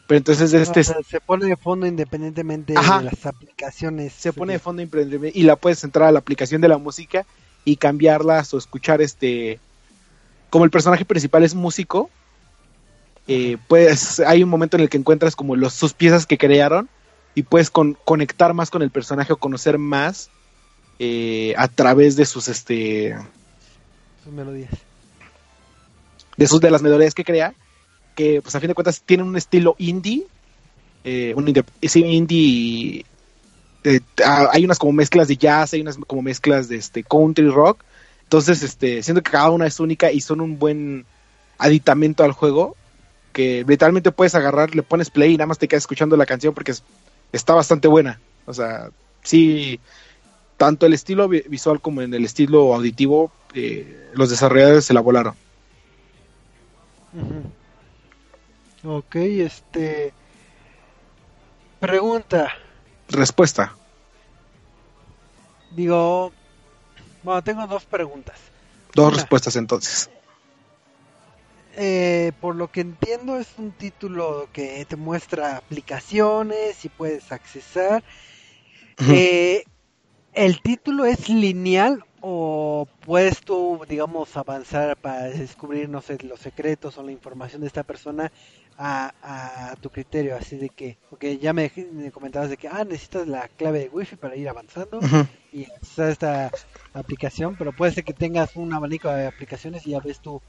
[0.07, 4.11] Pero entonces este se pone de fondo independientemente de las aplicaciones.
[4.13, 7.25] Se pone de fondo independientemente y la puedes entrar a la aplicación de la música
[7.66, 9.59] y cambiarlas o escuchar este
[10.49, 12.09] como el personaje principal es músico
[13.28, 16.89] eh, pues hay un momento en el que encuentras como los, sus piezas que crearon
[17.36, 20.30] y puedes conectar más con el personaje o conocer más
[20.99, 23.16] eh, a través de sus este
[24.24, 24.72] sus melodías.
[26.38, 27.53] de sus de las melodías que crea
[28.16, 30.26] que pues a fin de cuentas tienen un estilo indie
[31.03, 33.05] eh, un indie
[33.84, 33.99] eh,
[34.51, 37.84] hay unas como mezclas de jazz hay unas como mezclas de este country rock
[38.23, 41.05] entonces este siento que cada una es única y son un buen
[41.57, 42.75] aditamento al juego
[43.34, 46.53] que literalmente puedes agarrar le pones play y nada más te quedas escuchando la canción
[46.53, 46.84] porque es
[47.32, 48.19] está bastante buena.
[48.45, 48.89] O sea,
[49.23, 49.79] sí,
[50.57, 55.36] tanto el estilo visual como en el estilo auditivo, eh, los desarrolladores se la volaron.
[58.84, 60.13] Ok, este.
[61.79, 62.51] Pregunta.
[63.12, 63.76] Respuesta.
[65.72, 66.32] Digo.
[67.24, 68.39] Bueno, tengo dos preguntas.
[68.93, 70.09] Dos respuestas entonces.
[71.78, 78.03] Eh, por lo que entiendo es un título que te muestra aplicaciones y puedes accesar.
[79.07, 79.64] Eh,
[80.34, 86.97] ¿El título es lineal o puedes tú, digamos, avanzar para descubrir, no sé, los secretos
[86.97, 88.32] o la información de esta persona
[88.78, 90.36] a, tu criterio?
[90.36, 91.72] Así de que, porque ya me,
[92.11, 94.99] comentabas de que, ah, necesitas la clave de wifi para ir avanzando
[95.51, 96.51] y accesar esta
[96.93, 100.41] aplicación, pero puede ser que tengas un abanico de aplicaciones y ya ves tú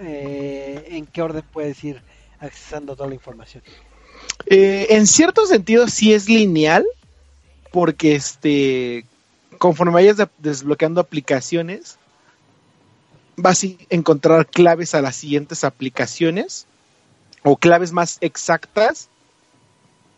[0.00, 2.02] eh, en qué orden puedes ir
[2.40, 3.62] accesando toda la información.
[4.46, 6.84] Eh, en cierto sentido sí es lineal,
[7.70, 9.04] porque este,
[9.58, 11.98] conforme vayas desbloqueando aplicaciones,
[13.36, 16.66] vas a encontrar claves a las siguientes aplicaciones
[17.44, 19.08] o claves más exactas,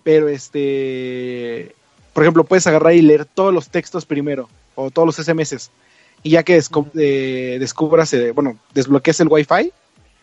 [0.05, 1.75] pero este
[2.13, 5.71] por ejemplo, puedes agarrar y leer todos los textos primero, o todos los SMS,
[6.23, 6.61] y ya que
[6.95, 9.73] eh, descubras, eh, bueno, desbloqueas el Wi-Fi,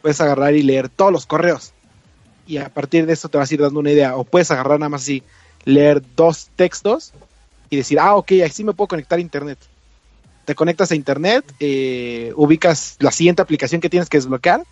[0.02, 1.74] puedes agarrar y leer todos los correos.
[2.46, 4.16] Y a partir de eso te vas a ir dando una idea.
[4.16, 5.24] O puedes agarrar nada más así,
[5.66, 7.14] leer dos textos
[7.70, 9.60] y decir, ah, ok, así me puedo conectar a internet.
[10.46, 14.64] Te conectas a internet, eh, ubicas la siguiente aplicación que tienes que desbloquear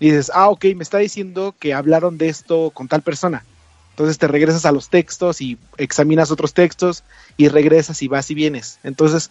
[0.00, 3.44] y dices, ah, ok, me está diciendo que hablaron de esto con tal persona.
[3.90, 7.04] Entonces te regresas a los textos y examinas otros textos
[7.36, 8.78] y regresas y vas y vienes.
[8.84, 9.30] Entonces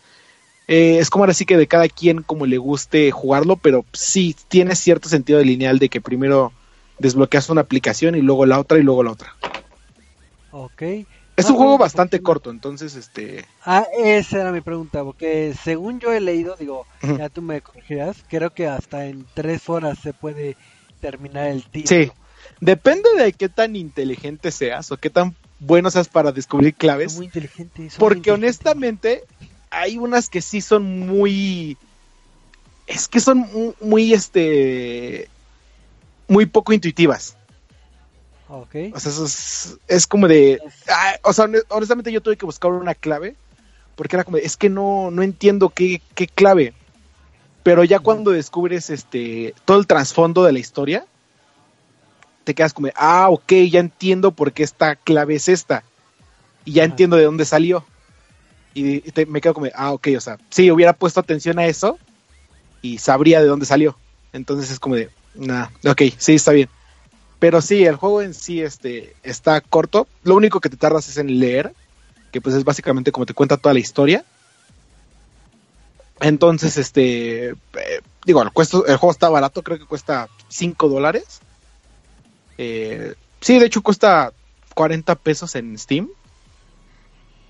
[0.68, 4.36] eh, es como ahora sí que de cada quien como le guste jugarlo, pero sí
[4.48, 6.54] tiene cierto sentido de lineal de que primero
[7.00, 9.36] desbloqueas una aplicación y luego la otra y luego la otra.
[10.52, 10.84] Ok.
[11.38, 13.46] Es un juego bastante corto, entonces este...
[13.66, 18.18] Ah, esa era mi pregunta, porque según yo he leído, digo, ya tú me corregirás,
[18.30, 20.56] creo que hasta en tres horas se puede
[21.00, 22.04] terminar el título.
[22.04, 22.12] Sí,
[22.60, 27.16] depende de qué tan inteligente seas o qué tan bueno seas para descubrir claves.
[27.16, 27.90] Muy inteligente.
[27.98, 29.24] Porque honestamente
[29.70, 31.78] hay unas que sí son muy...
[32.88, 33.48] Es que son
[33.80, 35.30] muy, este...
[36.28, 37.36] Muy poco intuitivas.
[38.52, 38.76] Ok.
[38.94, 40.60] O sea, eso es, como de...
[40.90, 43.36] Ah, o sea, honestamente yo tuve que buscar una clave.
[43.96, 46.74] Porque era como, es que no, no entiendo qué, qué clave.
[47.64, 51.06] Pero ya cuando descubres este todo el trasfondo de la historia,
[52.44, 55.84] te quedas como, ah, ok, ya entiendo por qué esta clave es esta.
[56.66, 57.86] Y ya entiendo de dónde salió.
[58.74, 62.00] Y me quedo como, ah, ok, o sea, sí, hubiera puesto atención a eso
[62.82, 63.96] y sabría de dónde salió.
[64.34, 66.70] Entonces es como de, nada, ok, sí, está bien.
[67.42, 70.08] Pero sí, el juego en sí este, está corto.
[70.22, 71.74] Lo único que te tardas es en leer,
[72.32, 74.24] que pues es básicamente como te cuenta toda la historia.
[76.20, 77.56] Entonces, este, eh,
[78.28, 81.42] digo, el, juego está barato, creo que cuesta 5 dólares.
[82.60, 84.34] Eh, sí, de hecho cuesta
[84.76, 86.10] 40 pesos en Steam.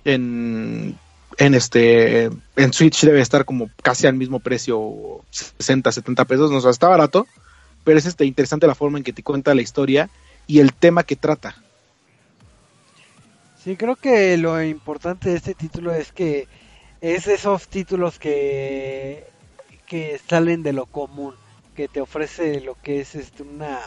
[0.05, 0.97] En,
[1.37, 6.57] en este en Switch debe estar como casi al mismo precio 60 70 pesos no
[6.57, 7.27] o está barato
[7.83, 10.09] pero es este interesante la forma en que te cuenta la historia
[10.47, 11.55] y el tema que trata.
[13.63, 16.47] Sí creo que lo importante de este título es que
[17.01, 19.25] es esos títulos que
[19.87, 21.35] que salen de lo común
[21.75, 23.79] que te ofrece lo que es este una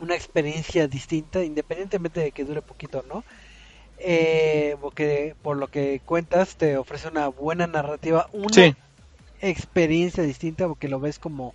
[0.00, 3.24] una experiencia distinta independientemente de que dure poquito no
[3.98, 8.76] eh, porque por lo que cuentas te ofrece una buena narrativa, una
[9.40, 11.54] experiencia distinta porque lo ves como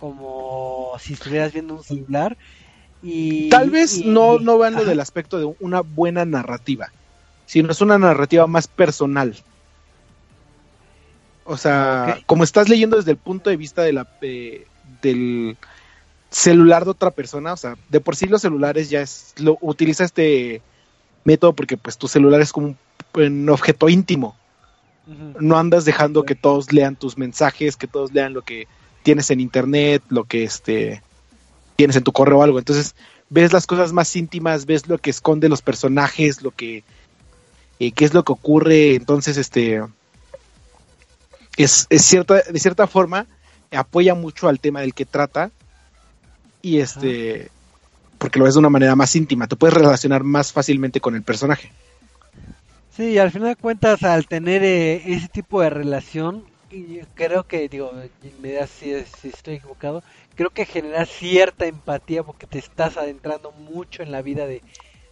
[0.00, 2.36] como si estuvieras viendo un celular
[3.02, 6.90] y tal vez no no vean lo del aspecto de una buena narrativa,
[7.46, 9.36] sino es una narrativa más personal.
[11.44, 14.06] O sea, como estás leyendo desde el punto de vista de la
[15.02, 15.56] del
[16.30, 20.04] celular de otra persona, o sea, de por sí los celulares ya es lo utiliza
[20.04, 20.62] este
[21.24, 22.76] método porque pues tu celular es como
[23.14, 24.36] un, objeto íntimo.
[25.40, 28.68] No andas dejando que todos lean tus mensajes, que todos lean lo que
[29.02, 31.02] tienes en internet, lo que este
[31.76, 32.58] tienes en tu correo o algo.
[32.58, 32.94] Entonces,
[33.30, 36.84] ves las cosas más íntimas, ves lo que esconde los personajes, lo que
[37.78, 39.82] eh, qué es lo que ocurre, entonces este
[41.56, 43.26] es, es cierta de cierta forma
[43.70, 45.50] apoya mucho al tema del que trata
[46.60, 47.50] y este
[48.18, 51.22] porque lo ves de una manera más íntima, te puedes relacionar más fácilmente con el
[51.22, 51.72] personaje.
[52.94, 56.44] Sí, al final de cuentas, al tener eh, ese tipo de relación,
[57.14, 57.92] creo que, digo,
[58.40, 60.02] me da si, si, estoy equivocado,
[60.34, 64.62] creo que genera cierta empatía porque te estás adentrando mucho en la vida de,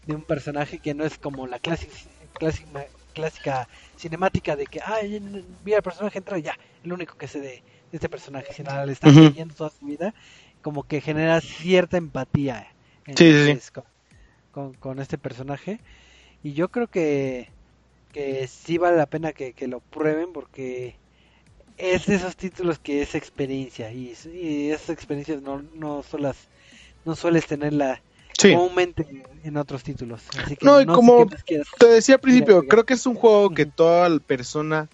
[0.07, 1.93] un personaje que no es como la clásica,
[2.33, 5.21] clásica, clásica cinemática de que, ay,
[5.65, 8.93] mira, el personaje entra y ya, el único que sé de, este personaje, sino le
[8.93, 10.15] estás leyendo toda su vida,
[10.63, 12.69] como que genera cierta empatía
[13.17, 13.59] sí,
[14.53, 15.81] Con, este personaje.
[16.43, 17.49] Y yo creo que,
[18.13, 20.97] que sí vale la pena que, lo prueben porque
[21.79, 24.13] es de esos títulos que es experiencia y,
[24.71, 26.37] esas experiencias no, no, solas,
[27.05, 28.03] no sueles tenerla
[28.41, 30.23] comúnmente en otros títulos.
[30.61, 31.27] no, y como
[31.79, 34.89] te decía al principio, creo que es un juego que toda persona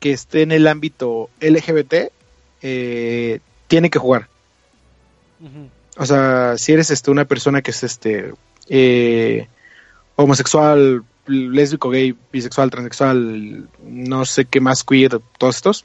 [0.00, 2.12] que esté en el ámbito LGBT
[2.62, 4.28] eh, tiene que jugar.
[5.96, 8.32] O sea, si eres este, una persona que es este
[8.68, 9.46] eh,
[10.16, 15.84] homosexual, lésbico, gay, bisexual, transexual, no sé qué más queer, todos estos,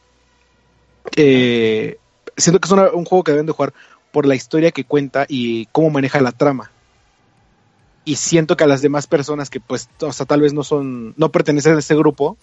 [1.15, 1.97] eh,
[2.37, 3.73] siento que es un juego que deben de jugar
[4.11, 6.71] por la historia que cuenta y cómo maneja la trama.
[8.05, 11.13] Y siento que a las demás personas que pues, o sea, tal vez no son,
[11.17, 12.37] no pertenecen a ese grupo,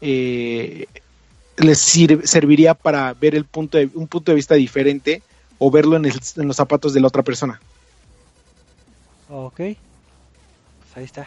[0.00, 0.86] eh,
[1.56, 5.22] les serviría para ver el punto de, un punto de vista diferente
[5.58, 6.04] o verlo en,
[6.46, 7.60] los zapatos de la otra persona.
[9.30, 9.56] Ok.
[9.56, 9.76] Pues
[10.96, 11.26] ahí está.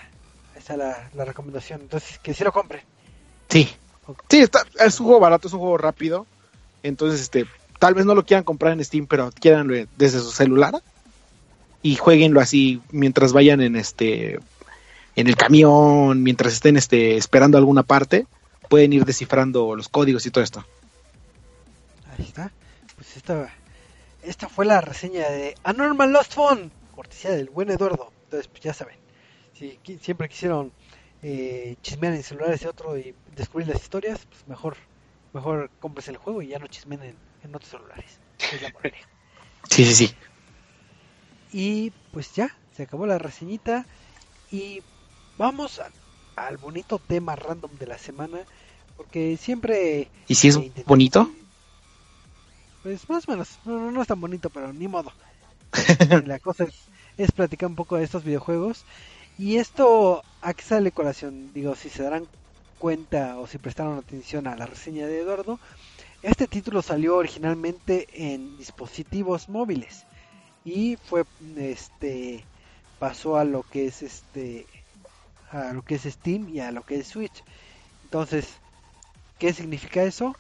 [0.64, 1.82] sea la, la recomendación.
[1.82, 2.84] Entonces, que si lo compre.
[3.50, 3.70] Sí.
[4.30, 6.26] Sí, está, es un juego barato, es un juego rápido.
[6.84, 7.46] Entonces, este,
[7.80, 10.82] tal vez no lo quieran comprar en Steam, pero quieran desde su celular
[11.82, 14.40] y jueguenlo así mientras vayan en este
[15.16, 18.28] en el camión, mientras estén este esperando alguna parte,
[18.70, 20.66] pueden ir descifrando los códigos y todo esto.
[22.18, 22.52] Ahí está.
[22.96, 23.52] Pues esta
[24.24, 28.12] esta fue la reseña de Anormal Lost Phone, cortesía del buen Eduardo.
[28.26, 28.98] Entonces, pues ya saben,
[29.58, 30.72] si siempre quisieron
[31.22, 34.78] eh, chismear en celulares de otro y descubrir las historias, pues mejor
[35.34, 37.02] mejor compres el juego y ya no chismen
[37.44, 38.20] en, otros celulares.
[38.54, 38.74] Es la
[39.70, 40.16] Sí, sí, sí.
[41.52, 43.86] Y pues ya, se acabó la reseñita
[44.52, 44.82] y
[45.38, 45.82] vamos
[46.36, 48.40] al bonito tema random de la semana,
[48.96, 50.10] porque siempre...
[50.28, 51.30] ¿Y si es bonito?
[52.84, 55.12] Pues más o menos, no, no, es tan bonito, pero ni modo.
[56.26, 56.76] la cosa es,
[57.18, 58.86] es platicar un poco de estos videojuegos.
[59.40, 61.54] Y esto, ¿a qué sale colación?
[61.54, 62.28] Digo, si se darán
[62.78, 65.62] cuenta o si prestaron atención a la reseña de Eduardo,
[66.22, 70.06] este título salió originalmente en dispositivos móviles
[70.66, 71.24] y fue
[71.56, 72.44] este
[73.00, 74.66] pasó a lo que es este
[75.52, 77.42] a lo que es Steam y a lo que es Switch.
[78.04, 78.46] Entonces,
[79.38, 80.36] ¿qué significa eso?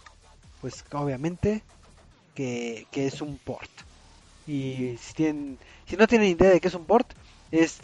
[0.59, 1.63] Pues obviamente
[2.35, 3.71] que, que es un port.
[4.45, 7.13] Y si tienen si no tienen idea de qué es un port,
[7.49, 7.79] es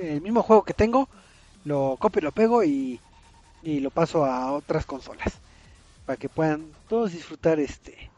[0.00, 1.08] el mismo juego que tengo,
[1.64, 3.00] lo copio y lo pego y,
[3.62, 5.34] y lo paso a otras consolas
[6.06, 8.10] para que puedan todos disfrutar este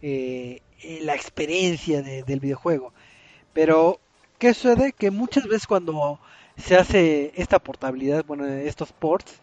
[0.00, 0.62] eh,
[1.02, 2.92] la experiencia del videojuego.
[3.52, 4.00] Pero
[4.38, 6.20] qué sucede que muchas veces cuando
[6.56, 9.40] se hace esta portabilidad bueno estos ports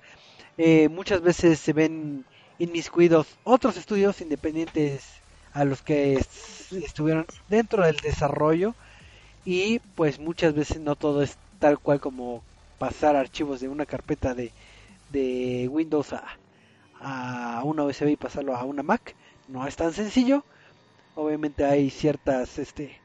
[0.58, 2.26] eh, muchas veces se ven
[2.60, 5.04] inmiscuidos otros estudios independientes
[5.54, 6.20] a los que
[6.72, 8.76] estuvieron dentro del desarrollo
[9.46, 12.44] y pues muchas veces no todo es tal cual como
[12.80, 14.52] pasar archivos de una carpeta de,
[15.12, 16.26] de Windows a,
[17.00, 19.16] a una USB y pasarlo a una Mac.
[19.48, 20.44] No es tan sencillo.
[21.16, 23.00] Obviamente hay ciertas este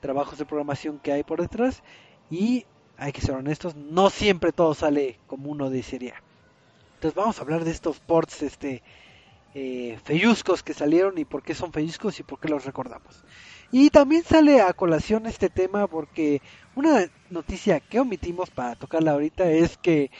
[0.00, 1.82] trabajos de programación que hay por detrás
[2.30, 2.64] y
[2.98, 6.22] hay que ser honestos, no siempre todo sale como uno desearía.
[6.94, 8.82] Entonces vamos a hablar de estos ports este
[9.54, 9.98] eh,
[10.64, 13.22] que salieron y por qué son feyuscos y por qué los recordamos.
[13.72, 16.40] Y también sale a colación este tema porque
[16.74, 20.10] una noticia que omitimos para tocarla ahorita es que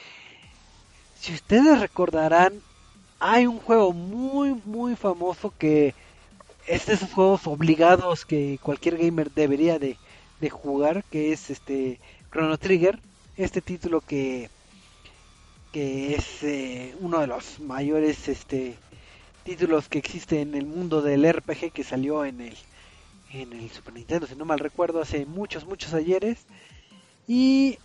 [1.19, 2.61] si ustedes recordarán,
[3.19, 5.95] hay un juego muy muy famoso que
[6.67, 9.97] es de esos juegos obligados que cualquier gamer debería de,
[10.49, 11.99] jugar, que es este
[12.31, 12.99] Chrono Trigger,
[13.37, 14.49] este título que
[15.71, 18.75] que es eh, uno de los mayores este
[19.43, 22.57] títulos que existe en el mundo del RPG que salió en el
[23.31, 26.39] en el Super Nintendo, si no mal recuerdo, hace muchos muchos ayeres.
[27.27, 27.77] Y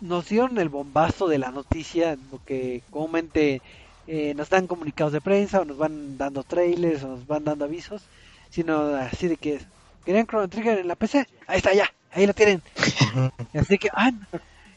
[0.00, 3.62] nos dieron el bombazo de la noticia, porque comúnmente
[4.06, 7.64] eh, nos dan comunicados de prensa o nos van dando trailers o nos van dando
[7.64, 8.02] avisos,
[8.50, 9.60] sino así de que
[10.04, 12.62] querían Chrono Trigger en la PC, ahí está ya, ahí lo tienen.
[13.54, 14.10] así que, ah,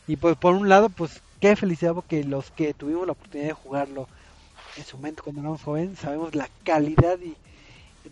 [0.07, 3.53] y pues por un lado, pues qué felicidad porque los que tuvimos la oportunidad de
[3.53, 4.07] jugarlo
[4.77, 7.35] en su momento cuando éramos jóvenes, sabemos la calidad y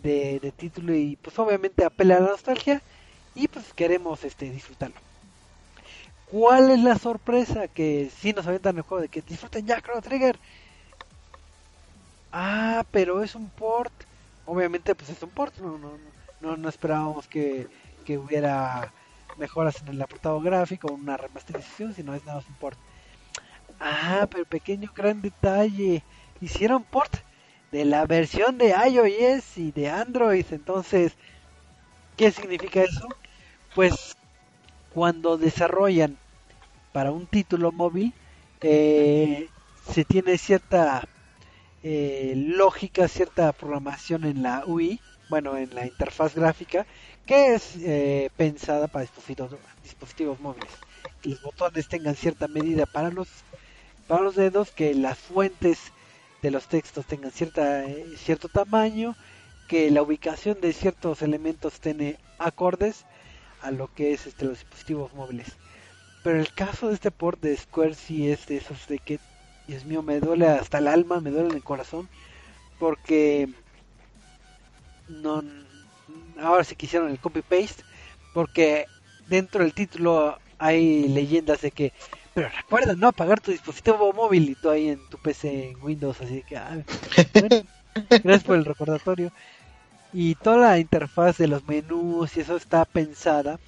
[0.04, 2.82] de, título y pues obviamente apela a la nostalgia
[3.34, 4.96] y pues queremos este disfrutarlo.
[6.30, 7.68] ¿Cuál es la sorpresa?
[7.68, 10.38] Que si nos aventan el juego de que disfruten ya Chrono Trigger.
[12.32, 13.92] Ah, pero es un port.
[14.46, 15.56] Obviamente, pues es un port.
[15.58, 15.92] No, no,
[16.40, 17.68] no, no esperábamos que,
[18.04, 18.92] que hubiera
[19.36, 22.78] mejoras en el apartado gráfico o una remasterización, sino es nada más un port.
[23.78, 26.02] Ah, pero pequeño gran detalle.
[26.40, 27.14] Hicieron port
[27.74, 30.46] de la versión de iOS y de Android.
[30.52, 31.14] Entonces,
[32.16, 33.08] ¿qué significa eso?
[33.74, 34.16] Pues
[34.94, 36.16] cuando desarrollan
[36.92, 38.14] para un título móvil
[38.60, 39.48] eh,
[39.90, 41.02] se tiene cierta
[41.82, 46.86] eh, lógica, cierta programación en la UI, bueno, en la interfaz gráfica,
[47.26, 50.70] que es eh, pensada para dispositivos, dispositivos móviles.
[51.22, 53.26] Que los botones tengan cierta medida para los,
[54.06, 55.90] para los dedos, que las fuentes
[56.44, 57.84] de los textos tengan cierta,
[58.18, 59.16] cierto tamaño,
[59.66, 63.06] que la ubicación de ciertos elementos tiene acordes
[63.62, 65.56] a lo que es este, los dispositivos móviles.
[66.22, 69.18] Pero el caso de este port de Square sí es de esos de que,
[69.66, 72.10] Dios mío, me duele hasta el alma, me duele el corazón,
[72.78, 73.48] porque
[75.08, 75.42] no,
[76.38, 77.84] ahora sí quisieron el copy paste,
[78.34, 78.84] porque
[79.28, 81.94] dentro del título hay leyendas de que,
[82.34, 86.20] pero recuerda no apagar tu dispositivo móvil y tú ahí en tu PC en Windows,
[86.20, 86.82] así que, ah,
[88.10, 89.32] gracias por el recordatorio.
[90.12, 93.58] Y toda la interfaz de los menús y eso está pensada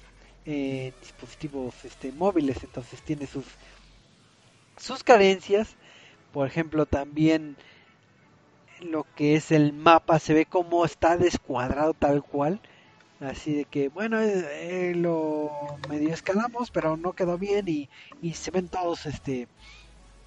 [0.45, 3.45] en dispositivos este, móviles, entonces tiene sus
[4.77, 5.75] sus carencias.
[6.31, 7.57] Por ejemplo, también
[8.81, 12.61] lo que es el mapa se ve como está descuadrado tal cual.
[13.19, 15.49] Así de que, bueno, eh, lo
[15.89, 17.89] medio escalamos, pero no quedó bien y,
[18.21, 19.47] y se ven todos este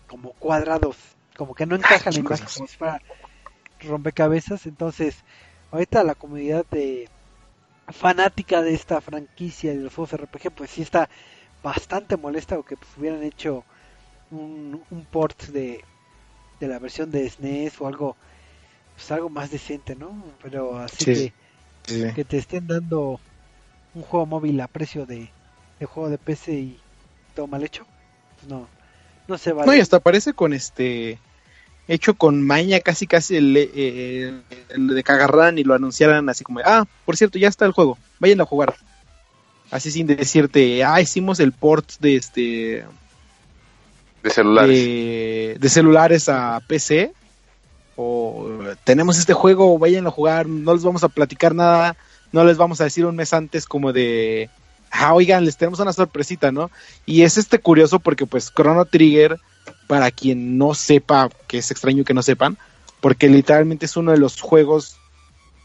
[0.08, 0.96] como cuadrados,
[1.36, 3.00] como que no encaja la imagen como si fuera
[3.78, 4.66] rompecabezas.
[4.66, 5.16] Entonces,
[5.70, 7.08] ahorita la comunidad de
[7.88, 11.08] fanática de esta franquicia de los juegos RPG, pues sí está
[11.62, 13.64] bastante molesta o que pues, hubieran hecho
[14.32, 15.84] un, un port de,
[16.58, 18.16] de la versión de SNES o algo
[18.94, 20.22] pues algo más decente, ¿no?
[20.42, 21.32] Pero así que
[22.14, 23.20] que te estén dando
[23.94, 25.30] un juego móvil a precio de,
[25.78, 26.80] de juego de PC y
[27.34, 27.86] todo mal hecho,
[28.36, 28.66] pues no
[29.30, 29.66] no se vale.
[29.66, 31.18] No, y hasta parece con este
[31.88, 36.44] hecho con maña casi casi el, eh, el de que agarraran y lo anunciaran así
[36.44, 38.76] como, ah, por cierto, ya está el juego, vayan a jugar.
[39.70, 42.84] Así sin decirte, ah, hicimos el port de este
[44.22, 47.12] de celulares de, de celulares a PC
[48.84, 51.96] tenemos este juego, vayan a jugar, no les vamos a platicar nada,
[52.32, 54.50] no les vamos a decir un mes antes como de,
[54.90, 56.70] ah, oigan, les tenemos una sorpresita, ¿no?
[57.06, 59.38] Y es este curioso porque pues Chrono Trigger,
[59.86, 62.58] para quien no sepa, que es extraño que no sepan,
[63.00, 64.96] porque literalmente es uno de los juegos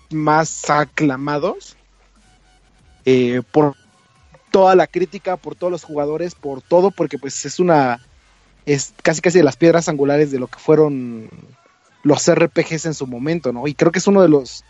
[0.10, 1.76] más aclamados
[3.06, 3.76] eh, por
[4.52, 8.00] toda la crítica, por todos los jugadores, por todo, porque pues es una,
[8.66, 11.30] es casi casi de las piedras angulares de lo que fueron
[12.06, 13.68] los RPGs en su momento, ¿no?
[13.68, 14.64] Y creo que es uno de los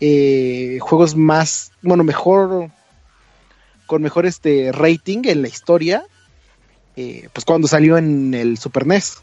[0.00, 2.70] eh, juegos más, bueno, mejor,
[3.86, 6.04] con mejor este rating en la historia,
[6.96, 9.22] eh, pues cuando salió en el Super NES.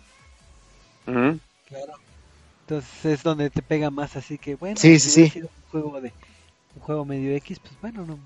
[1.03, 1.93] Claro.
[2.62, 5.30] Entonces es donde te pega más, así que bueno, sí, sí, sí.
[5.30, 6.14] Sido un juego de
[6.78, 8.18] un juego medio X, pues bueno, no,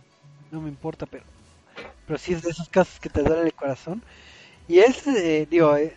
[0.52, 1.24] no me importa, pero
[2.06, 4.04] pero sí es de esos casos que te duele el corazón.
[4.68, 5.96] Y es, eh, digo, eh,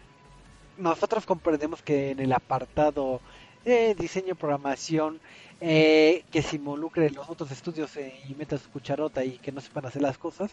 [0.79, 3.20] nosotros comprendemos que en el apartado
[3.64, 5.20] de diseño programación
[5.61, 9.61] eh, que se involucre los otros estudios eh, y meta su cucharota y que no
[9.61, 10.53] sepan hacer las cosas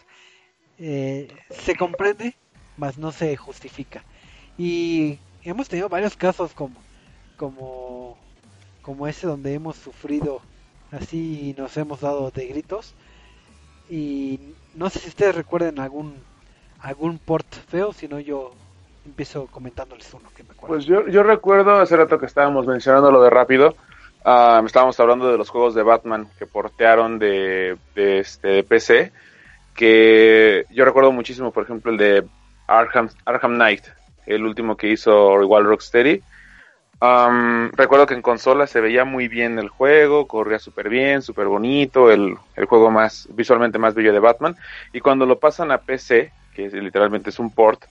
[0.78, 2.34] eh, se comprende
[2.76, 4.04] mas no se justifica.
[4.58, 6.74] Y hemos tenido varios casos como
[7.36, 8.16] como
[8.82, 10.40] como ese donde hemos sufrido
[10.90, 12.94] así y nos hemos dado de gritos.
[13.88, 14.40] Y
[14.74, 16.14] no sé si ustedes recuerden algún
[16.80, 18.52] algún port feo sino yo
[19.04, 20.74] empiezo comentándoles uno que me acuerdo.
[20.74, 23.76] Pues yo, yo recuerdo hace rato que estábamos mencionando lo de rápido.
[24.24, 29.12] Uh, estábamos hablando de los juegos de Batman que portearon de, de, este, de PC.
[29.74, 32.24] Que yo recuerdo muchísimo, por ejemplo, el de
[32.66, 33.84] Arkham, Arkham Knight,
[34.26, 36.22] el último que hizo igual Rocksteady.
[37.00, 41.48] Um, recuerdo que en consola se veía muy bien el juego, corría súper bien, súper
[41.48, 44.56] bonito, el, el, juego más visualmente más bello de Batman.
[44.92, 47.84] Y cuando lo pasan a PC, que literalmente es un port,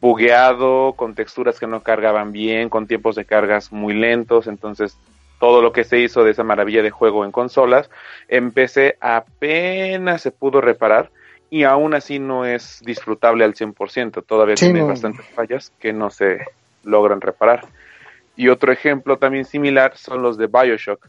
[0.00, 4.96] bugueado, con texturas que no cargaban bien, con tiempos de cargas muy lentos, entonces
[5.38, 7.90] todo lo que se hizo de esa maravilla de juego en consolas,
[8.28, 11.10] en PC apenas se pudo reparar
[11.50, 14.88] y aún así no es disfrutable al 100%, todavía sí, tiene no.
[14.88, 16.44] bastantes fallas que no se
[16.84, 17.66] logran reparar.
[18.36, 21.08] Y otro ejemplo también similar son los de Bioshock,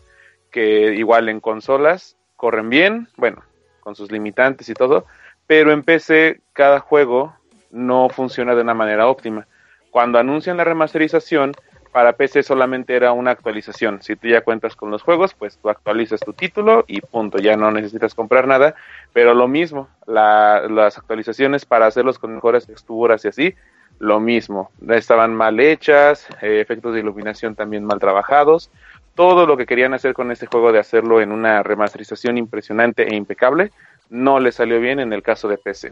[0.51, 3.43] que igual en consolas corren bien, bueno,
[3.81, 5.05] con sus limitantes y todo,
[5.45, 7.33] pero en PC cada juego
[7.71, 9.47] no funciona de una manera óptima.
[9.91, 11.53] Cuando anuncian la remasterización,
[11.91, 14.01] para PC solamente era una actualización.
[14.01, 17.57] Si tú ya cuentas con los juegos, pues tú actualizas tu título y punto, ya
[17.57, 18.75] no necesitas comprar nada.
[19.13, 23.55] Pero lo mismo, la, las actualizaciones para hacerlos con mejores texturas y así,
[23.97, 24.71] lo mismo.
[24.87, 28.69] Estaban mal hechas, eh, efectos de iluminación también mal trabajados.
[29.15, 33.15] Todo lo que querían hacer con este juego de hacerlo en una remasterización impresionante e
[33.15, 33.71] impecable,
[34.09, 35.91] no le salió bien en el caso de PC.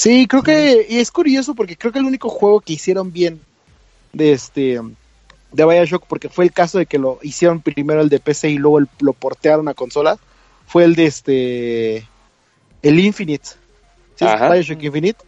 [0.00, 3.38] Sí, creo que y es curioso porque creo que el único juego que hicieron bien
[4.14, 4.80] de este
[5.52, 8.56] de Bioshock, porque fue el caso de que lo hicieron primero el de PC y
[8.56, 10.18] luego el, lo portearon a consolas,
[10.66, 12.08] fue el de este
[12.80, 13.46] el Infinite,
[14.16, 14.24] ¿sí?
[14.24, 15.22] Bioshock Infinite,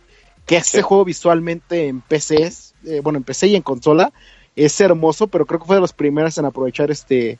[0.47, 0.83] que ese sí.
[0.83, 4.11] juego visualmente en PC es, eh, bueno, en PC y en consola
[4.57, 7.39] es hermoso, pero creo que fue de los primeros en aprovechar este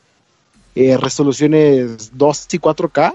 [0.75, 3.15] eh, resoluciones 2 y 4K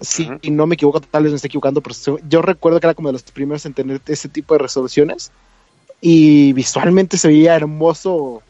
[0.00, 0.38] sí, uh -huh.
[0.42, 1.94] y no me equivoco, tal vez me esté equivocando, pero
[2.28, 5.30] yo recuerdo que era como de los primeros en tener ese tipo de resoluciones.
[6.00, 8.42] Y visualmente se veía hermoso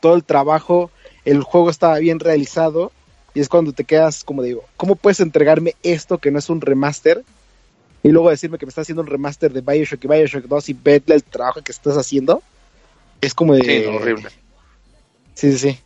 [0.00, 0.90] todo el trabajo,
[1.24, 2.92] el juego estaba bien realizado.
[3.34, 6.60] Y es cuando te quedas como digo, ¿cómo puedes entregarme esto que no es un
[6.60, 7.24] remaster?
[8.02, 10.72] Y luego decirme que me estás haciendo un remaster de Bioshock y Bioshock 2 y
[10.72, 12.42] vedle el trabajo que estás haciendo.
[13.20, 13.64] Es como de...
[13.64, 14.30] Sí, horrible.
[15.34, 15.78] Sí, sí, sí.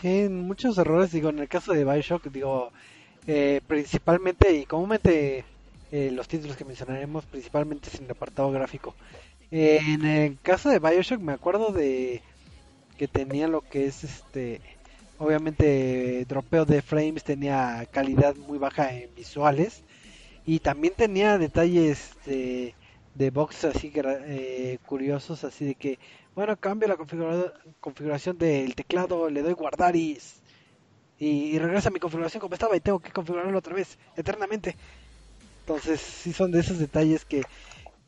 [0.00, 2.70] Sí, muchos errores, digo, en el caso de Bioshock, digo,
[3.26, 5.44] eh, principalmente y comúnmente
[5.92, 8.94] eh, los títulos que mencionaremos, principalmente sin el apartado gráfico.
[9.50, 12.22] en el caso de Bioshock me acuerdo de
[12.98, 14.60] que tenía lo que es este
[15.18, 19.82] obviamente dropeo de frames tenía calidad muy baja en visuales
[20.46, 22.74] y también tenía detalles de,
[23.14, 25.98] de box así eh, curiosos así de que
[26.34, 26.96] bueno cambio la
[27.80, 30.18] configuración del teclado le doy guardar y,
[31.18, 34.76] y, regresa a mi configuración como estaba y tengo que configurarlo otra vez eternamente.
[35.60, 37.42] Entonces sí son de esos detalles que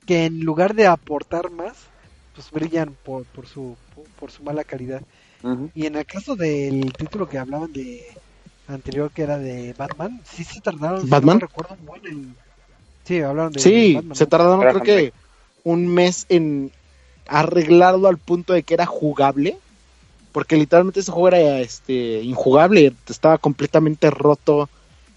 [0.07, 1.77] que en lugar de aportar más
[2.35, 3.77] pues brillan por, por su
[4.19, 5.03] por su mala calidad.
[5.75, 8.03] Y en el caso del título que hablaban de
[8.67, 11.41] anterior, que era de Batman, sí se tardaron, ¿Batman?
[11.41, 11.77] recuerdo
[13.05, 15.13] Sí, hablaron de Sí, se tardaron creo que
[15.65, 16.73] un mes en
[17.27, 19.59] arreglarlo al punto de que era jugable.
[20.33, 24.69] Porque literalmente ese juego era este, injugable, estaba completamente roto.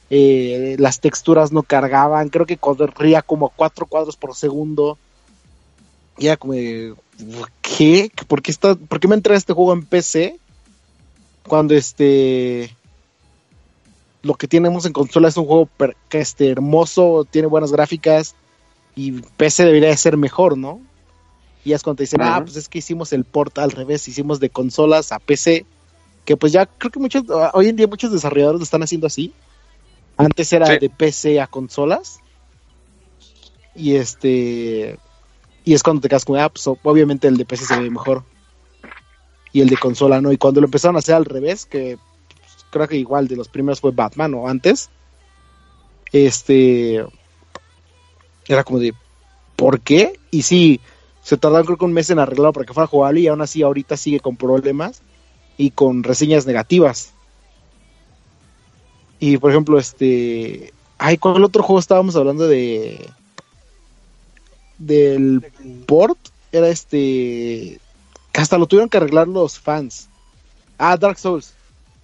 [0.10, 4.98] Eh, las texturas no cargaban, creo que corría como 4 cuadros por segundo.
[6.18, 6.54] Y era como
[7.62, 8.12] ¿qué?
[8.28, 10.40] ¿Por qué, está, ¿Por qué me entra este juego en PC?
[11.48, 12.76] Cuando este
[14.24, 15.70] lo que tenemos en consola es un juego
[16.12, 18.36] este, hermoso, tiene buenas gráficas
[18.96, 20.80] y PC debería de ser mejor, ¿no?
[21.66, 24.40] Y es cuando te dicen, ah, pues es que hicimos el port al revés, hicimos
[24.40, 25.66] de consolas a PC,
[26.26, 29.34] que pues ya creo que muchos, hoy en día muchos desarrolladores lo están haciendo así.
[30.18, 32.20] Antes era de PC a consolas.
[33.76, 35.00] Y este,
[35.66, 38.24] y es cuando te quedas como, ah, pues obviamente el de PC se ve mejor.
[39.52, 40.32] Y el de consola no.
[40.32, 41.98] Y cuando lo empezaron a hacer al revés, que
[42.40, 44.90] pues, creo que igual de los primeros fue Batman o antes,
[46.12, 47.06] este.
[48.48, 48.94] Era como de,
[49.56, 50.20] ¿por qué?
[50.32, 50.82] Y sí,
[51.24, 53.64] se tardaron creo que un mes en arreglarlo para que fuera jugable y aún así
[53.64, 55.02] ahorita sigue con problemas
[55.58, 57.14] y con reseñas negativas.
[59.20, 60.74] Y por ejemplo, este.
[60.98, 63.10] Ay, ¿cuál otro juego estábamos hablando de
[64.78, 65.46] del
[65.86, 66.18] port
[66.52, 67.80] era este.
[68.34, 70.10] hasta lo tuvieron que arreglar los fans.
[70.78, 71.54] Ah, Dark Souls.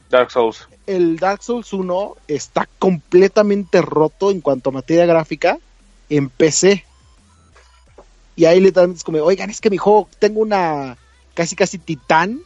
[0.09, 0.67] Dark Souls.
[0.87, 5.59] El Dark Souls 1 está completamente roto en cuanto a materia gráfica
[6.09, 6.85] en PC.
[8.39, 10.97] Y ahí literalmente es como, oigan, es que mi juego, tengo una
[11.33, 12.39] casi casi titán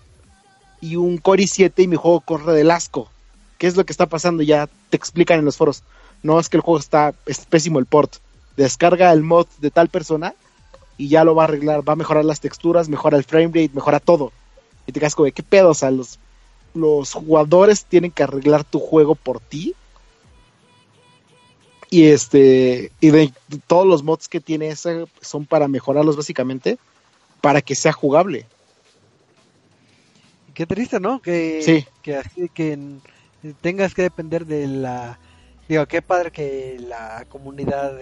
[0.82, 3.10] y un Core i7 y mi juego corre del asco.
[3.60, 4.42] ¿Qué es lo que está pasando?
[4.42, 5.84] Ya te explican en los foros.
[6.24, 8.16] No, es que el juego está, es pésimo el port
[8.56, 10.34] descarga el mod de tal persona
[10.98, 13.72] y ya lo va a arreglar, va a mejorar las texturas, mejora el frame rate,
[13.74, 14.32] mejora todo.
[14.86, 15.70] Y te quedas como, ¿qué pedo?
[15.70, 16.18] O sea, los,
[16.74, 19.76] los jugadores tienen que arreglar tu juego por ti.
[21.94, 23.32] Y este, y de
[23.68, 26.80] todos los mods que tiene ese son para mejorarlos básicamente,
[27.40, 28.48] para que sea jugable.
[30.56, 31.22] Qué triste, ¿no?
[31.22, 32.80] Que, que así que
[33.62, 35.20] tengas que depender de la
[35.68, 38.00] digo, qué padre que la comunidad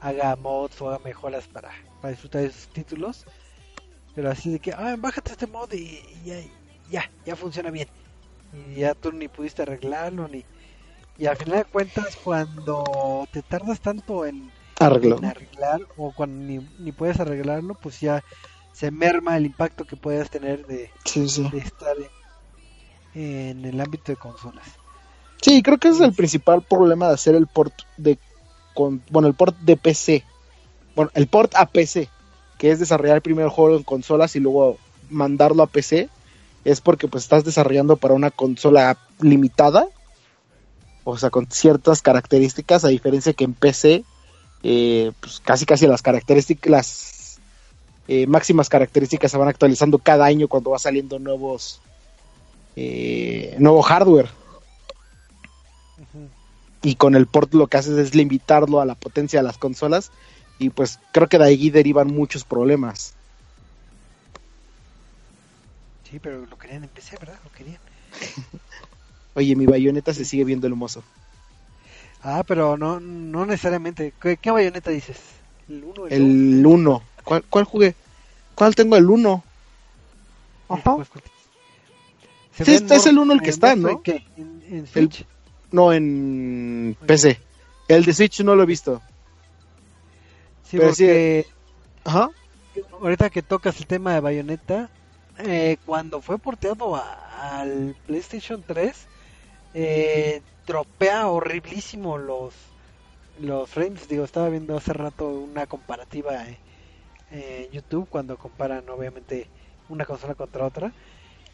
[0.00, 3.26] haga mods o haga mejoras para, para disfrutar de esos títulos.
[4.14, 6.40] Pero así de que, ah, bájate este mod y, ya,
[6.90, 7.88] ya, ya funciona bien.
[8.70, 10.42] Y ya tú ni pudiste arreglarlo, ni...
[11.18, 16.92] Y al final de cuentas, cuando te tardas tanto en, arreglar o cuando ni, ni,
[16.92, 18.22] puedes arreglarlo, pues ya
[18.72, 21.96] se merma el impacto que puedas tener de, estar
[23.14, 24.66] en, el ámbito de consolas.
[25.42, 28.18] Sí, creo que ese es el principal problema de hacer el port de
[29.10, 30.24] bueno, el port de PC,
[30.94, 32.08] bueno, el port a PC,
[32.56, 34.78] que es desarrollar el primer juego en consolas y luego
[35.10, 36.08] mandarlo a PC,
[36.64, 39.86] es porque pues estás desarrollando para una consola limitada,
[41.04, 44.04] o sea, con ciertas características, a diferencia que en PC,
[44.62, 47.40] eh, pues casi casi las características, las
[48.08, 51.80] eh, máximas características se van actualizando cada año cuando va saliendo nuevos,
[52.76, 54.28] eh, nuevo hardware
[56.82, 60.10] y con el port lo que haces es limitarlo a la potencia de las consolas
[60.58, 63.14] y pues creo que de ahí derivan muchos problemas.
[66.10, 67.38] Sí, pero lo querían en PC, ¿verdad?
[67.44, 67.78] Lo querían.
[69.40, 71.02] Oye, mi bayoneta se sigue viendo hermoso.
[72.22, 74.12] Ah, pero no, no necesariamente.
[74.20, 75.16] ¿Qué, bayoneta dices?
[75.66, 76.06] ¿El 1?
[76.08, 77.02] El 1.
[77.24, 77.94] ¿Cuál, ¿Cuál jugué?
[78.54, 78.98] ¿Cuál tengo?
[78.98, 79.42] El 1.
[80.68, 80.96] Ajá.
[82.52, 84.02] Sí, este es el 1 el que está, ¿no?
[84.04, 85.24] ¿En, en Switch?
[85.72, 87.40] No, en PC.
[87.88, 89.00] El de Switch no lo he visto.
[90.64, 91.46] Sí, porque...
[92.04, 92.28] Ajá.
[93.00, 94.90] Ahorita que tocas el tema de Bayonetta,
[95.38, 99.06] eh, cuando fue porteado al PlayStation 3,
[99.74, 102.54] eh, tropea horriblísimo los
[103.40, 104.08] los frames.
[104.08, 109.46] Digo, estaba viendo hace rato una comparativa en YouTube cuando comparan obviamente
[109.88, 110.92] una consola contra otra.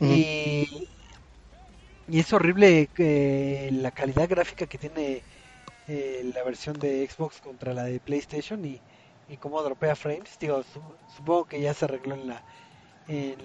[0.00, 0.88] Y
[2.08, 5.22] y es horrible que la calidad gráfica que tiene
[5.88, 8.80] eh, la versión de Xbox contra la de PlayStation y,
[9.28, 10.38] y cómo dropea frames.
[10.38, 10.62] Digo,
[11.16, 12.42] supongo que ya se arregló en la
[13.08, 13.36] en,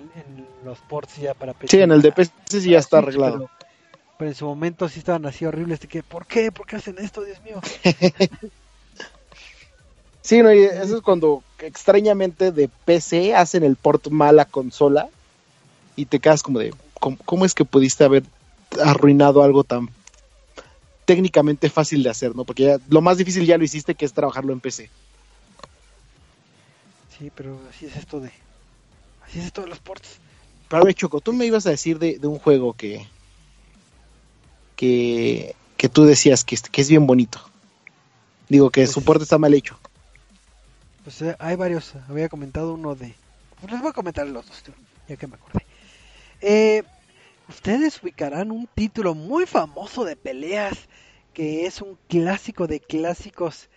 [0.64, 1.78] los ports ya para PC.
[1.78, 3.50] Sí, en el de PC sí ya está arreglado.
[3.58, 3.61] Pero,
[4.30, 6.52] en su momento sí estaban así horribles de que, ¿por qué?
[6.52, 7.60] ¿Por qué hacen esto, Dios mío?
[10.22, 15.10] sí, no, y eso es cuando extrañamente de PC hacen el port mal a consola
[15.96, 18.24] y te quedas como de, ¿cómo, es que pudiste haber
[18.84, 19.90] arruinado algo tan
[21.06, 22.46] técnicamente fácil de hacer, ¿no?
[22.46, 24.90] Porque lo más difícil ya lo hiciste, que es trabajarlo en PC.
[27.18, 28.32] Sí, pero así es esto de
[29.32, 30.18] Así es todos los ports.
[30.68, 33.06] Pero a ver, Choco, tú me ibas a decir de, un juego que,
[34.82, 37.40] que, que tú decías que, que es bien bonito.
[38.50, 39.78] Digo que su pues porte está mal hecho.
[41.04, 41.94] Pues eh, hay varios.
[42.10, 43.14] Había comentado uno de.
[43.60, 44.64] Pues les voy a comentar los dos,
[45.08, 45.68] ya que me acordé.
[46.42, 46.82] Eh,
[47.48, 50.90] ustedes ubicarán un título muy famoso de peleas
[51.36, 53.70] que es un clásico de clásicos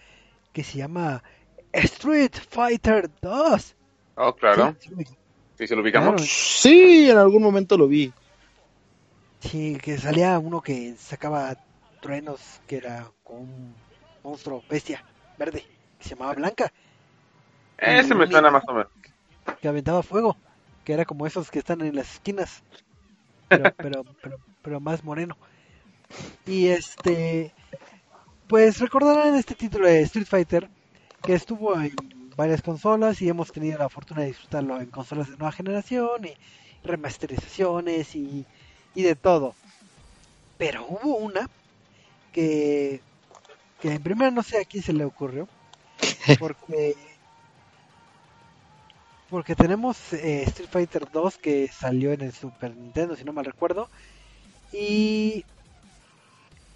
[0.55, 1.23] que se llama
[1.71, 3.75] Street Fighter 2.
[4.15, 4.75] Oh, claro.
[5.59, 6.23] ¿Sí se lo ubicamos?
[6.23, 8.11] Sí, en algún momento lo vi.
[9.51, 11.57] Sí, que salía uno que sacaba
[12.01, 13.75] truenos, que era con un
[14.23, 15.05] monstruo bestia
[15.39, 15.65] verde,
[15.99, 16.73] que se llamaba Blanca.
[17.77, 18.91] Ese me suena más o menos.
[19.61, 20.37] Que aventaba fuego,
[20.85, 22.63] que era como esos que están en las esquinas,
[23.49, 25.37] pero, pero, pero, pero más moreno.
[26.47, 27.53] Y este,
[28.49, 30.71] pues recordarán este título de Street Fighter,
[31.23, 31.95] que estuvo en
[32.37, 36.35] varias consolas y hemos tenido la fortuna de disfrutarlo en consolas de nueva generación y
[36.87, 38.47] remasterizaciones y,
[38.95, 39.55] y de todo.
[40.59, 41.49] Pero hubo una
[42.33, 43.01] que,
[43.81, 45.49] que en primera no sé a quién se le ocurrió,
[46.39, 46.97] porque
[49.31, 53.45] porque tenemos eh, Street Fighter 2 que salió en el Super Nintendo, si no mal
[53.45, 53.89] recuerdo,
[54.73, 55.45] y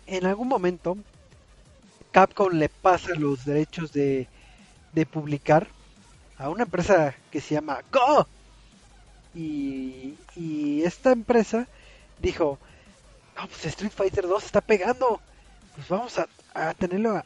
[0.06, 0.96] en algún momento
[2.10, 4.26] Capcom le pasa los derechos de
[4.92, 5.66] de publicar
[6.38, 8.26] a una empresa que se llama Go.
[9.34, 11.68] Y, y esta empresa
[12.20, 12.58] dijo,
[13.36, 15.20] no, pues Street Fighter 2 está pegando.
[15.74, 17.22] Pues vamos a, tenerlo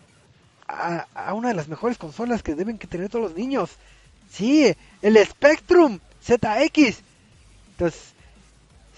[0.68, 3.70] a, a, una de las mejores consolas que deben tener todos los niños.
[4.30, 7.00] Sí, el Spectrum ZX.
[7.72, 8.12] Entonces,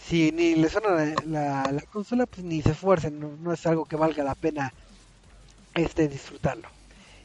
[0.09, 3.21] si ni le suena la, la, consola, pues ni se esfuercen.
[3.21, 4.73] No, no, es algo que valga la pena
[5.75, 6.69] este disfrutarlo.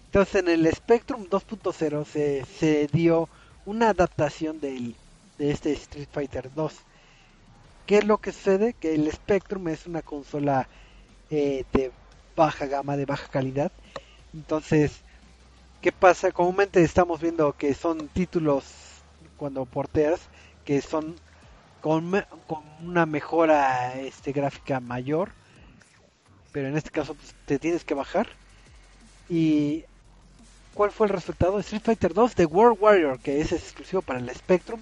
[0.05, 3.29] Entonces en el Spectrum 2.0 se, se dio
[3.65, 4.95] una adaptación de
[5.37, 6.73] este Street Fighter 2.
[7.89, 8.73] ¿Qué es lo que sucede?
[8.73, 10.67] Que el Spectrum es una consola
[11.31, 11.91] eh, de
[12.35, 13.71] baja gama, de baja calidad.
[14.31, 15.01] Entonces,
[15.81, 16.31] ¿qué pasa?
[16.31, 18.63] Comúnmente estamos viendo que son títulos
[19.37, 20.19] cuando porteas
[20.65, 21.15] que son
[21.81, 22.11] con,
[22.45, 25.31] con una mejora este, gráfica mayor.
[26.51, 28.27] Pero en este caso pues, te tienes que bajar.
[29.29, 29.83] Y
[30.75, 31.57] ¿Cuál fue el resultado?
[31.57, 34.79] Street Fighter 2 The World Warrior, que es exclusivo para el Spectrum,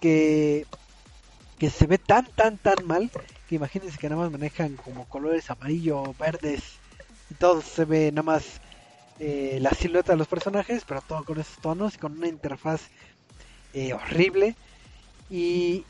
[0.00, 0.66] que,
[1.58, 3.10] que se ve tan, tan, tan mal,
[3.48, 6.62] que imagínense que nada más manejan como colores amarillo, verdes,
[7.30, 8.60] y todo se ve nada más
[9.18, 12.82] eh, la silueta de los personajes, pero todo con esos tonos y con una interfaz
[13.74, 14.54] eh, horrible.
[15.28, 15.84] Y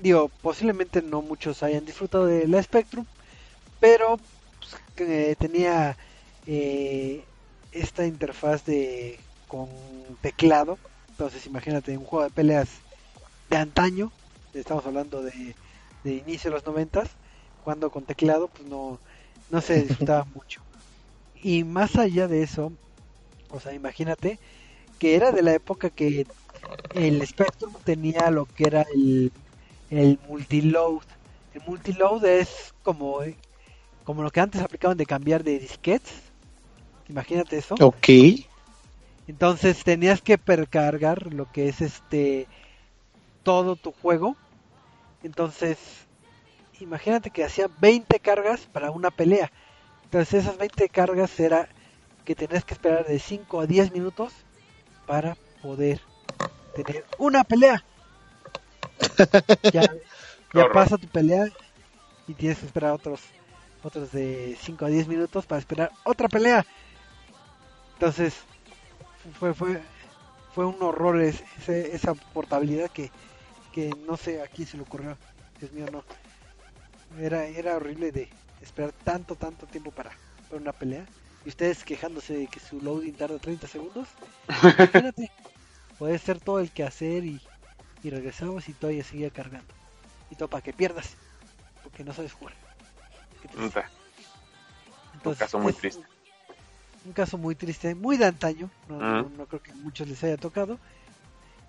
[0.00, 3.04] digo, posiblemente no muchos hayan disfrutado de la Spectrum,
[3.80, 4.18] pero
[4.58, 5.96] pues, que tenía
[6.46, 7.24] eh,
[7.72, 9.68] esta interfaz de con
[10.22, 10.78] teclado.
[11.10, 12.68] Entonces imagínate un juego de peleas
[13.50, 14.12] de antaño,
[14.54, 15.54] estamos hablando de,
[16.04, 17.08] de inicio de los noventas,
[17.64, 18.98] cuando con teclado pues no,
[19.50, 20.62] no se disfrutaba mucho.
[21.42, 22.72] Y más allá de eso,
[23.50, 24.38] o sea, imagínate
[24.98, 26.26] que era de la época que
[26.94, 29.32] el Spectrum tenía lo que era el,
[29.90, 31.02] el multiload.
[31.54, 33.20] El multiload es como,
[34.04, 36.28] como lo que antes aplicaban de cambiar de disquetes
[37.08, 37.74] Imagínate eso.
[37.80, 38.08] Ok.
[39.26, 42.46] Entonces tenías que percargar lo que es este
[43.48, 44.36] todo tu juego.
[45.22, 45.78] Entonces,
[46.80, 49.50] imagínate que hacía 20 cargas para una pelea.
[50.04, 51.66] Entonces esas 20 cargas era
[52.26, 54.34] que tenías que esperar de 5 a 10 minutos
[55.06, 55.98] para poder
[56.74, 57.82] tener una pelea.
[59.72, 59.80] ya,
[60.52, 61.46] ya pasa tu pelea
[62.26, 63.22] y tienes que esperar otros
[63.82, 66.66] otros de 5 a 10 minutos para esperar otra pelea.
[67.94, 68.34] Entonces,
[69.40, 69.80] fue, fue,
[70.54, 73.10] fue un horror esa portabilidad que,
[73.72, 75.16] que no sé a quién se le ocurrió.
[75.60, 76.04] Dios mío, no.
[77.20, 78.28] Era, era horrible de
[78.60, 80.10] esperar tanto, tanto tiempo para,
[80.48, 81.06] para una pelea.
[81.44, 84.08] Y ustedes quejándose de que su loading tarda 30 segundos.
[84.62, 85.30] Imagínate,
[85.98, 87.40] puede ser todo el que hacer y,
[88.02, 89.74] y regresamos y todavía seguía cargando.
[90.30, 91.16] Y todo para que pierdas,
[91.82, 92.54] porque no sabes jugar.
[95.24, 96.02] un caso muy triste.
[97.04, 100.36] Un caso muy triste, muy de antaño, no, no, creo que a muchos les haya
[100.36, 100.78] tocado.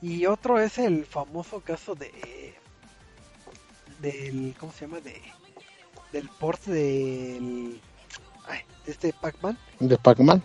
[0.01, 2.55] Y otro es el famoso caso de
[4.01, 5.01] del ¿cómo se llama?
[5.01, 5.21] de
[6.13, 7.79] del port del
[8.47, 9.57] ay, de este Pac-Man.
[9.79, 10.41] De Pac-Man.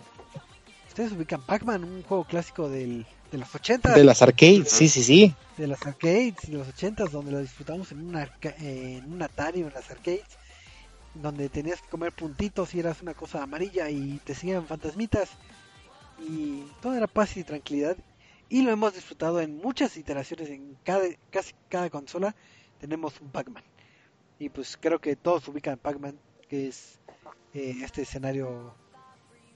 [0.87, 3.93] Ustedes ubican Pac-Man, un juego clásico del, de los 80.
[3.93, 5.35] De las arcades, sí, sí, sí.
[5.57, 8.29] De las arcades de los 80 donde lo disfrutamos en, una,
[8.59, 10.23] en un Atari o en las arcades
[11.13, 15.29] donde tenías que comer puntitos y eras una cosa amarilla y te seguían fantasmitas
[16.19, 17.95] y todo era paz y tranquilidad
[18.49, 22.35] y lo hemos disfrutado en muchas iteraciones en cada casi cada consola
[22.79, 23.63] tenemos un Pac-Man.
[24.37, 26.99] Y pues creo que todos ubican Pac-Man que es
[27.53, 28.75] eh, este escenario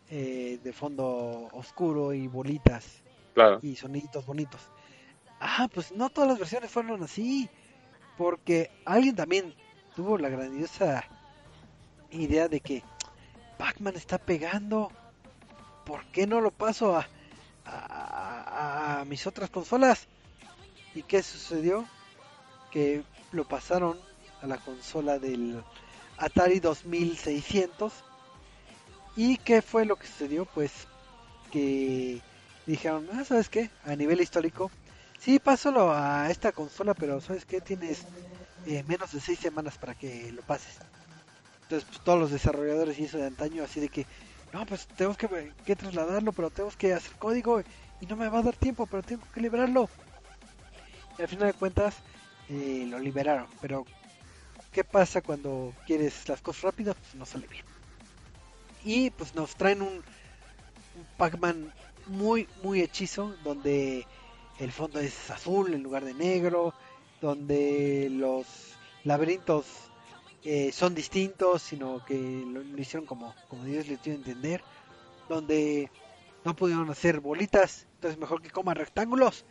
[0.09, 3.03] eh, de fondo oscuro y bolitas
[3.61, 4.61] y soniditos bonitos.
[5.39, 7.49] Ah pues no todas las versiones fueron así
[8.17, 9.53] porque alguien también
[9.95, 11.05] tuvo la grandiosa
[12.11, 12.83] idea de que
[13.57, 14.91] Pac-Man está pegando.
[15.85, 17.07] ¿Por qué no lo paso a,
[17.65, 20.07] a, mis otras consolas?
[20.95, 21.85] ¿Y qué sucedió?
[22.71, 23.99] Que lo pasaron
[24.41, 25.63] a la consola del
[26.17, 27.93] Atari 2600.
[29.15, 30.45] ¿Y qué fue lo que sucedió?
[30.45, 30.71] Pues
[31.51, 32.21] que
[32.65, 33.69] dijeron, ah, ¿sabes qué?
[33.85, 34.69] A nivel histórico,
[35.19, 37.61] sí, pásalo a esta consola, pero ¿sabes qué?
[37.61, 38.05] Tienes
[38.65, 40.77] eh, menos de seis semanas para que lo pases.
[41.63, 44.05] Entonces, pues, todos los desarrolladores y eso de antaño, así de que,
[44.53, 47.61] no, pues tenemos que, trasladarlo, pero tenemos que hacer código
[48.01, 49.89] y no me va a dar tiempo, pero tengo que liberarlo.
[51.17, 51.95] Y al final de cuentas,
[52.49, 53.47] eh, lo liberaron.
[53.61, 53.85] Pero,
[54.71, 56.95] ¿qué pasa cuando quieres las cosas rápidas?
[56.95, 57.65] Pues no sale bien.
[58.83, 61.71] Y pues nos traen un, un Pac-Man
[62.07, 64.07] muy, muy hechizo, donde
[64.59, 66.73] el fondo es azul en lugar de negro,
[67.21, 68.47] donde los
[69.03, 69.88] laberintos
[70.43, 74.63] eh, son distintos, sino que lo, hicieron como, como Dios les dio a entender,
[75.27, 75.91] donde
[76.45, 79.43] no pudieron hacer bolitas, entonces mejor que coman rectángulos.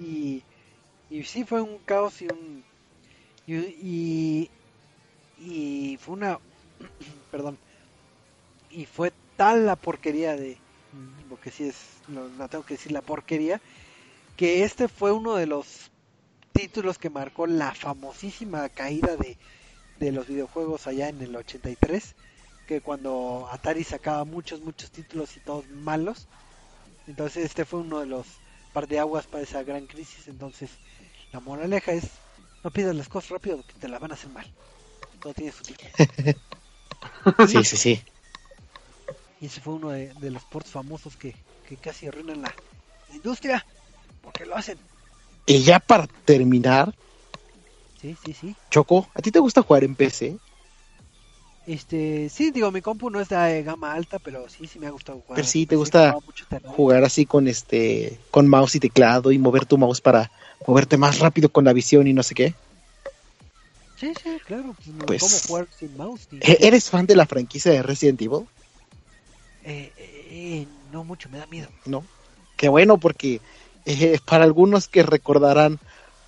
[0.00, 0.42] Y,
[1.10, 2.64] y sí fue un caos y un...
[3.46, 4.50] Y,
[5.38, 6.38] y, fue una...
[7.30, 7.56] perdón.
[8.70, 10.58] Y fue tal la porquería de...
[11.28, 11.76] Porque sí es...
[12.08, 13.60] no tengo que decir la porquería.
[14.36, 15.92] Que este fue uno de los
[16.52, 19.36] títulos que marcó la famosísima caída de
[19.98, 22.14] de los videojuegos allá en el 83,
[22.66, 26.26] que cuando Atari sacaba muchos, muchos títulos y todos malos.
[27.06, 28.26] Entonces este fue uno de los
[28.72, 30.28] par de aguas para esa gran crisis.
[30.28, 30.70] Entonces
[31.32, 32.04] la moraleja es,
[32.62, 34.50] no pidas las cosas rápido que te las van a hacer mal.
[35.20, 35.86] Todo tiene su tiempo.
[37.48, 38.02] sí, sí, sí.
[39.40, 41.34] Y ese fue uno de, los ports famosos que,
[41.68, 42.54] que casi arruinan la
[43.12, 43.64] industria,
[44.22, 44.78] porque lo hacen.
[45.46, 46.94] Y ya para terminar,
[48.04, 48.56] Sí, sí, sí.
[48.70, 50.38] Choco, ¿a ti te gusta jugar en PC?
[51.66, 54.90] Este, sí, digo, mi compu no es de gama alta, pero sí, sí me ha
[54.90, 55.36] gustado jugar.
[55.36, 56.14] Pero sí, te gusta
[56.66, 60.30] jugar así con este, con mouse y teclado y mover tu mouse para
[60.66, 62.54] moverte más rápido con la visión y no sé qué.
[63.96, 64.76] Sí, sí, claro.
[65.06, 66.28] Pues, ¿Cómo jugar sin mouse?
[66.30, 68.44] ¿e-, ¿Eres fan de la franquicia de Resident Evil?
[69.64, 71.70] Eh, eh, no mucho, me da miedo.
[71.86, 72.04] No.
[72.58, 73.40] Qué bueno, porque
[73.86, 75.80] eh, para algunos que recordarán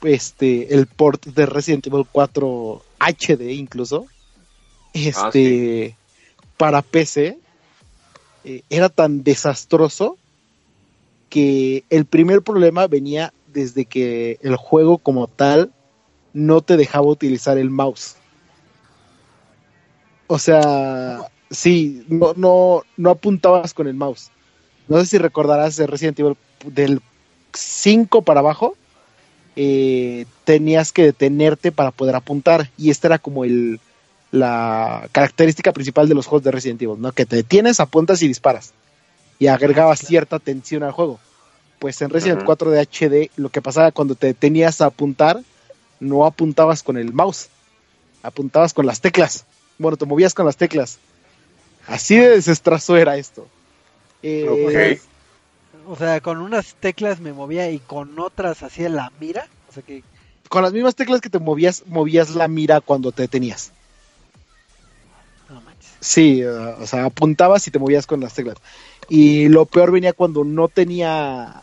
[0.06, 4.06] este el port de Resident Evil 4 HD incluso
[4.92, 7.38] este ah, para PC
[8.44, 10.16] eh, era tan desastroso
[11.28, 15.72] que el primer problema venía desde que el juego como tal
[16.32, 18.16] no te dejaba utilizar el mouse.
[20.26, 24.30] O sea, sí, no, no, no apuntabas con el mouse.
[24.88, 27.00] No sé si recordarás de Resident Evil del
[27.54, 28.76] 5 para abajo
[29.56, 32.70] eh, tenías que detenerte para poder apuntar.
[32.76, 33.80] Y esta era como el,
[34.30, 37.12] la característica principal de los juegos de Resident Evil, ¿no?
[37.12, 38.72] Que te detienes, apuntas y disparas.
[39.38, 41.18] Y agregabas cierta tensión al juego.
[41.78, 45.42] Pues en Resident 4 de HD lo que pasaba cuando te detenías a apuntar,
[46.00, 47.48] no apuntabas con el mouse,
[48.22, 49.44] apuntabas con las teclas.
[49.78, 50.98] Bueno, te movías con las teclas.
[51.86, 53.46] Así de desastroso era esto.
[54.22, 54.98] Eh,
[55.88, 59.46] o sea, con unas teclas me movía y con otras hacía la mira.
[59.68, 60.02] O sea que...
[60.48, 63.72] Con las mismas teclas que te movías, movías la mira cuando te detenías.
[65.48, 65.92] No manches.
[66.00, 68.58] Sí, uh, o sea, apuntabas y te movías con las teclas.
[69.08, 71.62] Y lo peor venía cuando no tenía.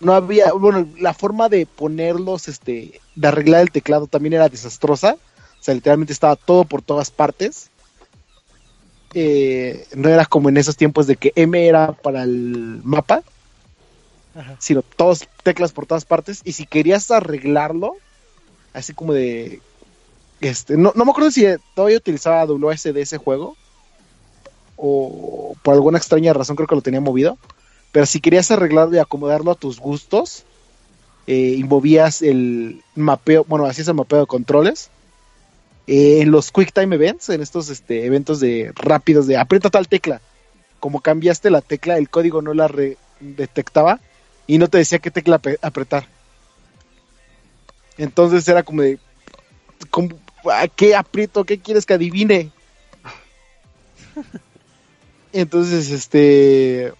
[0.00, 0.52] No había.
[0.52, 3.00] Bueno, la forma de ponerlos, este.
[3.14, 5.16] De arreglar el teclado también era desastrosa.
[5.60, 7.70] O sea, literalmente estaba todo por todas partes.
[9.14, 13.22] Eh, no era como en esos tiempos de que M era para el mapa,
[14.58, 16.42] sino todas teclas por todas partes.
[16.44, 17.96] Y si querías arreglarlo,
[18.72, 19.60] así como de.
[20.40, 23.56] Este, no, no me acuerdo si todavía utilizaba WSD ese juego,
[24.76, 27.36] o por alguna extraña razón creo que lo tenía movido.
[27.92, 30.44] Pero si querías arreglarlo y acomodarlo a tus gustos,
[31.26, 34.90] eh, y movías el mapeo, bueno, hacías el mapeo de controles.
[35.92, 40.20] En los Quick Time Events, en estos este, eventos de rápidos de aprieta tal tecla,
[40.78, 42.70] como cambiaste la tecla, el código no la
[43.18, 43.98] detectaba
[44.46, 46.06] y no te decía qué tecla apretar.
[47.98, 49.00] Entonces era como de,
[50.76, 51.42] ¿qué aprieto?
[51.42, 52.52] ¿Qué quieres que adivine?
[55.32, 56.92] Entonces, este,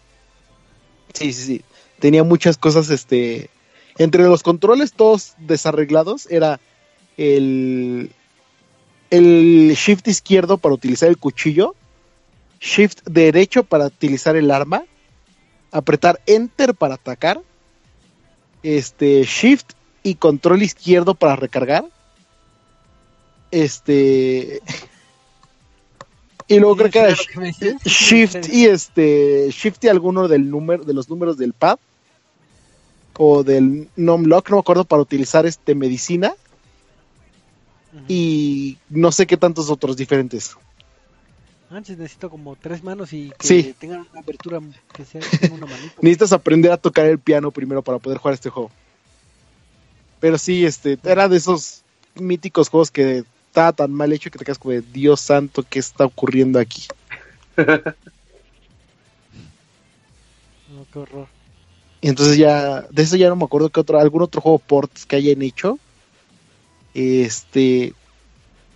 [1.15, 1.65] sí, sí, sí,
[2.01, 3.51] tenía muchas cosas, este,
[3.99, 6.59] entre los controles todos desarreglados era
[7.17, 8.11] el,
[9.11, 11.75] el shift izquierdo para utilizar el cuchillo,
[12.61, 14.85] shift derecho para utilizar el arma,
[15.73, 17.41] apretar enter para atacar,
[18.63, 19.73] este shift
[20.03, 21.85] y control izquierdo para recargar.
[23.51, 24.63] Este
[26.47, 27.17] y luego creo que era
[27.85, 31.79] shift y este shift y alguno del número de los números del pad
[33.19, 36.35] o del Nomlock, no me acuerdo para utilizar este medicina
[38.09, 40.57] y no sé qué tantos otros diferentes.
[41.71, 44.61] Antes necesito como tres manos y que tengan una apertura
[44.93, 45.21] que sea
[45.53, 45.95] una manita.
[46.01, 48.71] Necesitas aprender a tocar el piano primero para poder jugar este juego.
[50.19, 51.83] Pero sí, este, era de esos
[52.15, 55.79] míticos juegos que estaba tan mal hecho que te quedas como de Dios santo, ¿qué
[55.79, 56.87] está ocurriendo aquí?
[57.57, 57.67] no,
[60.93, 61.29] qué horror.
[62.01, 65.07] Y entonces ya, de eso ya no me acuerdo que otro, algún otro juego ports
[65.07, 65.79] que hayan hecho.
[66.95, 67.95] Este,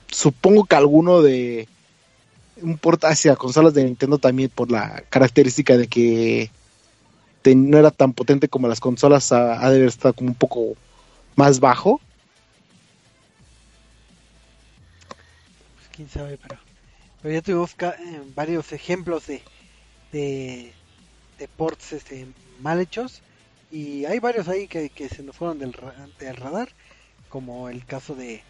[0.08, 1.68] supongo que alguno de
[2.62, 6.50] un port hacia consolas de Nintendo también por la característica de que
[7.54, 10.76] no era tan potente como las consolas, ha, de haber estado como un poco
[11.36, 12.00] más bajo.
[15.74, 16.58] Pues quién sabe, pero,
[17.20, 19.42] pero ya tuvimos eh, varios ejemplos de,
[20.12, 20.72] de,
[21.38, 22.26] de ports este,
[22.60, 23.20] mal hechos
[23.70, 25.76] y hay varios ahí que, se nos fueron del,
[26.20, 26.68] del, radar
[27.34, 28.44] como el caso de,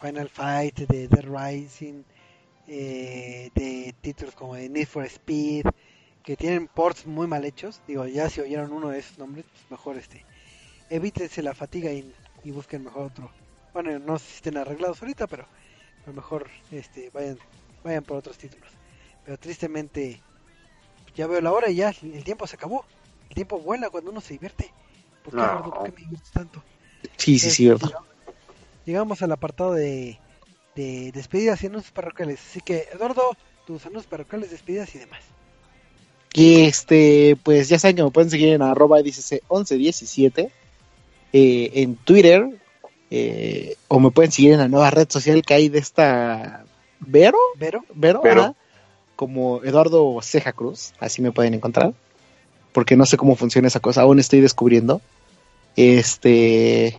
[0.00, 2.02] Final Fight de The Rising
[2.66, 5.66] eh, de títulos como de Need for Speed
[6.24, 9.70] que tienen ports muy mal hechos digo ya si oyeron uno de esos nombres pues
[9.70, 10.24] mejor este
[10.90, 12.12] evítense la fatiga y,
[12.46, 13.30] busquen mejor otro
[13.72, 17.38] bueno no sé si estén arreglados ahorita pero a lo mejor este vayan
[17.84, 18.72] vayan por otros títulos
[19.24, 20.20] pero tristemente
[21.14, 22.84] ya veo la hora y ya el tiempo se acabó.
[23.28, 24.72] El tiempo vuela cuando uno se divierte.
[25.24, 26.62] ¿Por qué, ¿Por qué me diviertes tanto?
[27.16, 27.90] Sí, sí, sí, verdad.
[28.84, 30.18] Llegamos al apartado de,
[30.74, 32.40] de despedidas y anuncios parroquiales.
[32.40, 33.36] Así que, Eduardo,
[33.66, 35.20] tus anuncios parroquiales, despedidas y demás.
[36.34, 40.50] Y este, pues ya saben que me pueden seguir en arroba 1117
[41.32, 42.48] eh, en Twitter
[43.10, 46.64] eh, o me pueden seguir en la nueva red social que hay de esta
[47.00, 48.56] Vero, Vero, Vero, Vero
[49.16, 51.92] como Eduardo Ceja Cruz, así me pueden encontrar,
[52.72, 55.00] porque no sé cómo funciona esa cosa, aún estoy descubriendo.
[55.76, 56.98] Este,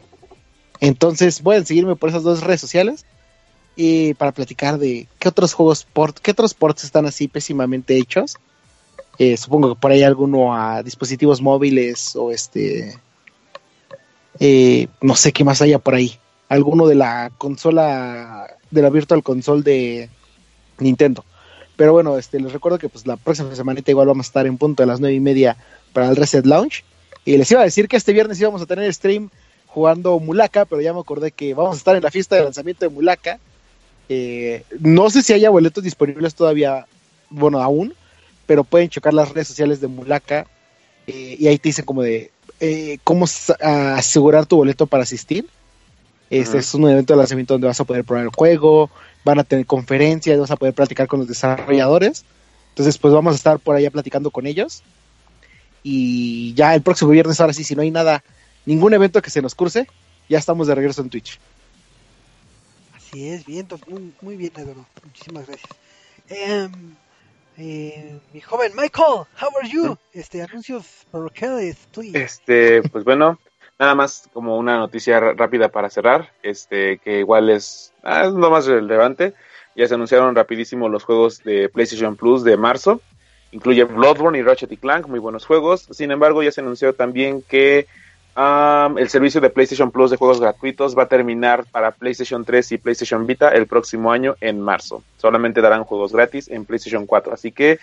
[0.80, 3.06] entonces pueden seguirme por esas dos redes sociales
[3.76, 8.38] y para platicar de qué otros juegos port, qué otros ports están así pésimamente hechos.
[9.20, 12.98] Eh, supongo que por ahí alguno a dispositivos móviles o este,
[14.40, 16.18] eh, no sé qué más haya por ahí.
[16.50, 20.10] Alguno de la consola, de la Virtual Console de
[20.80, 21.26] Nintendo.
[21.76, 24.58] Pero bueno, este, les recuerdo que pues la próxima semanita igual vamos a estar en
[24.58, 25.58] punto de las nueve y media
[25.92, 26.84] para el Reset Launch.
[27.26, 29.30] Y les iba a decir que este viernes íbamos a tener stream
[29.68, 32.86] jugando Mulaka, pero ya me acordé que vamos a estar en la fiesta de lanzamiento
[32.86, 33.40] de Mulaka.
[34.10, 36.86] Eh, no sé si haya boletos disponibles todavía,
[37.30, 37.94] bueno, aún,
[38.46, 40.46] pero pueden checar las redes sociales de Mulaka
[41.08, 43.26] eh, y ahí te dicen como de eh, cómo
[43.60, 45.48] asegurar tu boleto para asistir.
[46.40, 48.90] Este es un evento de lanzamiento donde vas a poder probar el juego,
[49.24, 52.26] van a tener conferencias, vas a poder platicar con los desarrolladores.
[52.70, 54.82] Entonces, pues vamos a estar por allá platicando con ellos.
[55.84, 58.24] Y ya el próximo viernes, ahora sí, si no hay nada,
[58.66, 59.88] ningún evento que se nos cruce,
[60.28, 61.40] ya estamos de regreso en Twitch.
[62.96, 64.88] Así es, bien, muy, muy bien, Eduardo.
[65.04, 65.70] Muchísimas gracias.
[66.30, 66.96] Em,
[67.58, 69.98] eh, mi joven Michael, how are you?
[70.14, 72.18] Este, anuncios parroquiales, please.
[72.18, 73.38] Este, pues bueno,
[73.84, 78.66] nada más como una noticia rápida para cerrar, este, que igual es Ah, lo más
[78.66, 79.34] relevante.
[79.76, 83.02] Ya se anunciaron rapidísimo los juegos de PlayStation Plus de marzo.
[83.52, 85.88] Incluye Bloodborne y Ratchet y Clank, muy buenos juegos.
[85.92, 87.88] Sin embargo, ya se anunció también que
[88.36, 92.78] el servicio de PlayStation Plus de juegos gratuitos va a terminar para PlayStation 3 y
[92.78, 95.04] PlayStation Vita el próximo año en marzo.
[95.18, 97.34] Solamente darán juegos gratis en PlayStation 4.
[97.34, 97.80] Así que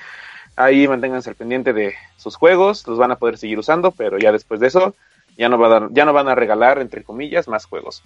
[0.56, 2.86] ahí manténganse al pendiente de sus juegos.
[2.86, 4.94] Los van a poder seguir usando, pero ya después de eso
[5.40, 8.04] ya no, va ya no van a regalar, entre comillas, más juegos.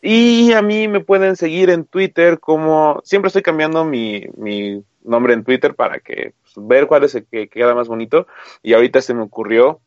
[0.00, 5.32] Y a mí me pueden seguir en Twitter como siempre estoy cambiando mi, mi nombre
[5.32, 8.26] en Twitter para que pues, ver cuál es el que queda más bonito.
[8.64, 9.80] Y ahorita se me ocurrió,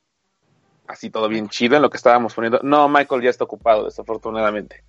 [0.87, 2.61] así todo bien chido en lo que estábamos poniendo.
[2.63, 4.81] No, Michael ya está ocupado, desafortunadamente.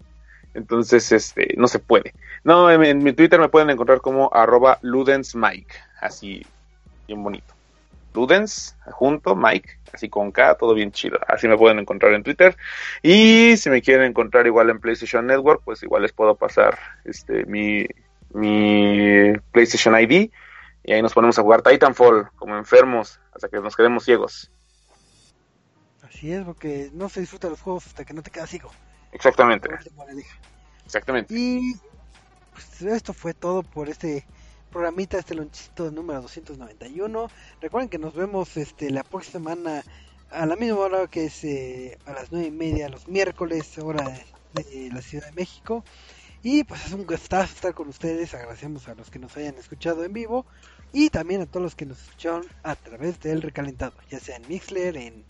[0.55, 2.15] Entonces, este, no se puede.
[2.45, 6.47] No, en, mi Twitter me pueden encontrar como arroba ludensmike, así
[7.09, 7.56] bien bonito.
[8.17, 11.19] Ludens, junto, Mike, así con K, todo bien chido.
[11.29, 12.57] Así me pueden encontrar en Twitter.
[13.03, 17.45] Y si me quieren encontrar igual en PlayStation Network, pues igual les puedo pasar este
[17.45, 17.87] mi,
[18.33, 20.31] mi PlayStation ID.
[20.83, 24.51] Y ahí nos ponemos a jugar Titanfall como enfermos hasta que nos quedemos ciegos.
[26.03, 28.71] Así es, porque no se disfruta los juegos hasta que no te quedas ciego.
[29.13, 29.69] Exactamente.
[30.85, 31.35] Exactamente.
[31.35, 31.75] Y
[32.53, 34.25] pues esto fue todo por este
[34.77, 37.31] programita, este lonchito número 291.
[37.63, 39.83] Recuerden que nos vemos este la próxima semana
[40.31, 44.05] a la misma hora que es eh, a las nueve y media los miércoles, hora
[44.53, 45.83] de, la Ciudad de México.
[46.43, 48.35] Y pues es un gustazo estar con ustedes.
[48.35, 50.45] Agradecemos a los que nos hayan escuchado en vivo
[50.93, 54.47] y también a todos los que nos escucharon a través del recalentado, ya sea en
[54.47, 55.25] Mixler, en,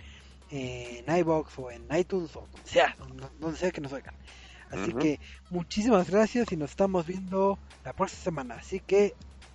[0.50, 2.96] en iBox o en iTunes o donde sea,
[3.38, 4.16] donde sea que nos oigan.
[4.70, 5.20] Así que
[5.50, 8.54] muchísimas gracias y nos estamos viendo la próxima semana.
[8.56, 9.14] Así que